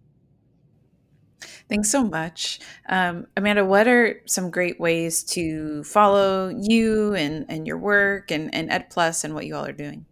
Thanks 1.68 1.90
so 1.90 2.04
much. 2.04 2.60
Um, 2.88 3.26
Amanda, 3.36 3.64
what 3.64 3.88
are 3.88 4.20
some 4.26 4.50
great 4.50 4.78
ways 4.78 5.22
to 5.24 5.84
follow 5.84 6.48
you 6.48 7.14
and, 7.14 7.46
and 7.48 7.66
your 7.66 7.78
work 7.78 8.30
and, 8.30 8.54
and 8.54 8.68
EdPlus 8.68 9.24
and 9.24 9.34
what 9.34 9.46
you 9.46 9.54
all 9.54 9.64
are 9.64 9.72
doing? 9.72 10.04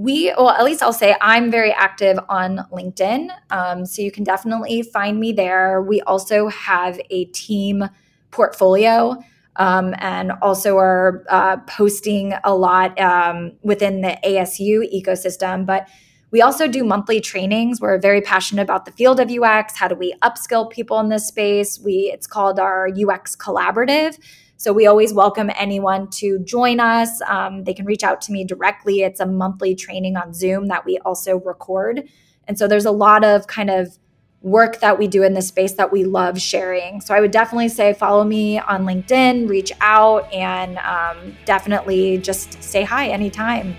We, 0.00 0.32
well, 0.38 0.48
at 0.48 0.64
least 0.64 0.82
I'll 0.82 0.94
say 0.94 1.14
I'm 1.20 1.50
very 1.50 1.72
active 1.72 2.18
on 2.30 2.66
LinkedIn. 2.72 3.28
Um, 3.50 3.84
so 3.84 4.00
you 4.00 4.10
can 4.10 4.24
definitely 4.24 4.80
find 4.80 5.20
me 5.20 5.32
there. 5.32 5.82
We 5.82 6.00
also 6.02 6.48
have 6.48 6.98
a 7.10 7.26
team 7.26 7.84
portfolio 8.30 9.22
um, 9.56 9.94
and 9.98 10.32
also 10.40 10.78
are 10.78 11.22
uh, 11.28 11.58
posting 11.66 12.32
a 12.44 12.54
lot 12.54 12.98
um, 12.98 13.52
within 13.62 14.00
the 14.00 14.16
ASU 14.24 14.90
ecosystem. 14.90 15.66
But 15.66 15.86
we 16.30 16.40
also 16.40 16.66
do 16.66 16.82
monthly 16.82 17.20
trainings. 17.20 17.78
We're 17.78 17.98
very 17.98 18.22
passionate 18.22 18.62
about 18.62 18.86
the 18.86 18.92
field 18.92 19.20
of 19.20 19.30
UX. 19.30 19.76
How 19.76 19.88
do 19.88 19.96
we 19.96 20.14
upskill 20.22 20.70
people 20.70 20.98
in 21.00 21.10
this 21.10 21.28
space? 21.28 21.78
We 21.78 22.10
it's 22.14 22.26
called 22.26 22.58
our 22.58 22.88
UX 22.88 23.36
collaborative. 23.36 24.18
So 24.60 24.74
we 24.74 24.86
always 24.86 25.14
welcome 25.14 25.50
anyone 25.56 26.10
to 26.10 26.38
join 26.40 26.80
us. 26.80 27.22
Um, 27.22 27.64
they 27.64 27.72
can 27.72 27.86
reach 27.86 28.02
out 28.02 28.20
to 28.20 28.32
me 28.32 28.44
directly. 28.44 29.00
It's 29.00 29.18
a 29.18 29.24
monthly 29.24 29.74
training 29.74 30.18
on 30.18 30.34
Zoom 30.34 30.66
that 30.66 30.84
we 30.84 30.98
also 30.98 31.38
record. 31.38 32.06
And 32.46 32.58
so 32.58 32.68
there's 32.68 32.84
a 32.84 32.90
lot 32.90 33.24
of 33.24 33.46
kind 33.46 33.70
of 33.70 33.98
work 34.42 34.80
that 34.80 34.98
we 34.98 35.08
do 35.08 35.22
in 35.22 35.32
this 35.32 35.48
space 35.48 35.72
that 35.72 35.90
we 35.90 36.04
love 36.04 36.38
sharing. 36.38 37.00
So 37.00 37.14
I 37.14 37.22
would 37.22 37.30
definitely 37.30 37.70
say 37.70 37.94
follow 37.94 38.22
me 38.22 38.58
on 38.58 38.84
LinkedIn, 38.84 39.48
reach 39.48 39.72
out, 39.80 40.30
and 40.30 40.76
um, 40.76 41.34
definitely 41.46 42.18
just 42.18 42.62
say 42.62 42.82
hi 42.82 43.08
anytime. 43.08 43.74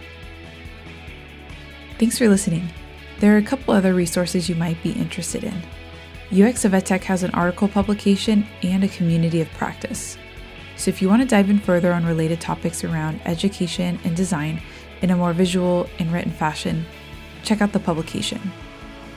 Thanks 1.99 2.17
for 2.17 2.27
listening. 2.27 2.67
There 3.19 3.35
are 3.35 3.37
a 3.37 3.43
couple 3.43 3.75
other 3.75 3.93
resources 3.93 4.49
you 4.49 4.55
might 4.55 4.81
be 4.81 4.93
interested 4.93 5.43
in. 5.43 5.61
UX 6.31 6.65
of 6.65 6.71
EdTech 6.71 7.03
has 7.03 7.21
an 7.21 7.29
article 7.35 7.67
publication 7.67 8.47
and 8.63 8.83
a 8.83 8.87
community 8.87 9.41
of 9.41 9.49
practice. 9.51 10.17
So 10.81 10.89
if 10.89 10.99
you 10.99 11.09
want 11.09 11.21
to 11.21 11.27
dive 11.27 11.51
in 11.51 11.59
further 11.59 11.93
on 11.93 12.07
related 12.07 12.41
topics 12.41 12.83
around 12.83 13.21
education 13.25 13.99
and 14.03 14.17
design 14.17 14.63
in 15.03 15.11
a 15.11 15.15
more 15.15 15.31
visual 15.31 15.87
and 15.99 16.11
written 16.11 16.31
fashion, 16.31 16.87
check 17.43 17.61
out 17.61 17.71
the 17.71 17.79
publication. 17.79 18.41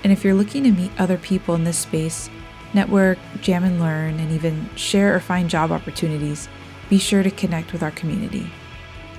And 0.03 0.13
if 0.13 0.23
you're 0.23 0.35
looking 0.35 0.65
to 0.65 0.73
meet 0.73 0.93
other 0.99 1.17
people 1.17 1.55
in 1.55 1.65
this 1.65 1.79
space, 1.79 2.29
network, 2.75 3.17
jam 3.41 3.65
and 3.65 3.81
learn, 3.81 4.21
and 4.21 4.31
even 4.31 4.69
share 4.77 5.17
or 5.17 5.21
find 5.21 5.49
job 5.49 5.73
opportunities, 5.73 6.51
be 6.91 6.99
sure 6.99 7.23
to 7.23 7.31
connect 7.31 7.73
with 7.73 7.83
our 7.83 7.93
community. 7.93 8.51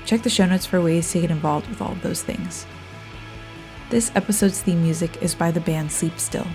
Check 0.06 0.22
the 0.22 0.30
show 0.30 0.46
notes 0.46 0.68
for 0.68 0.80
ways 0.80 1.12
to 1.14 1.22
get 1.22 1.32
involved 1.32 1.68
with 1.68 1.82
all 1.82 1.94
of 1.94 2.04
those 2.04 2.22
things. 2.22 2.68
This 3.90 4.12
episode's 4.14 4.62
theme 4.62 4.84
music 4.84 5.20
is 5.24 5.34
by 5.34 5.50
the 5.50 5.62
band 5.62 5.92
Sleep 5.92 6.20
Still. 6.20 6.46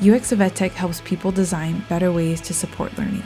UX 0.00 0.30
of 0.30 0.38
EdTech 0.38 0.70
helps 0.70 1.00
people 1.00 1.32
design 1.32 1.84
better 1.88 2.12
ways 2.12 2.40
to 2.42 2.54
support 2.54 2.96
learning. 2.96 3.24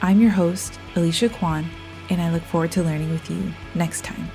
I'm 0.00 0.20
your 0.20 0.30
host, 0.30 0.78
Alicia 0.94 1.28
Quan, 1.28 1.68
and 2.08 2.22
I 2.22 2.30
look 2.30 2.42
forward 2.44 2.70
to 2.72 2.84
learning 2.84 3.10
with 3.10 3.28
you 3.28 3.52
next 3.74 4.04
time. 4.04 4.30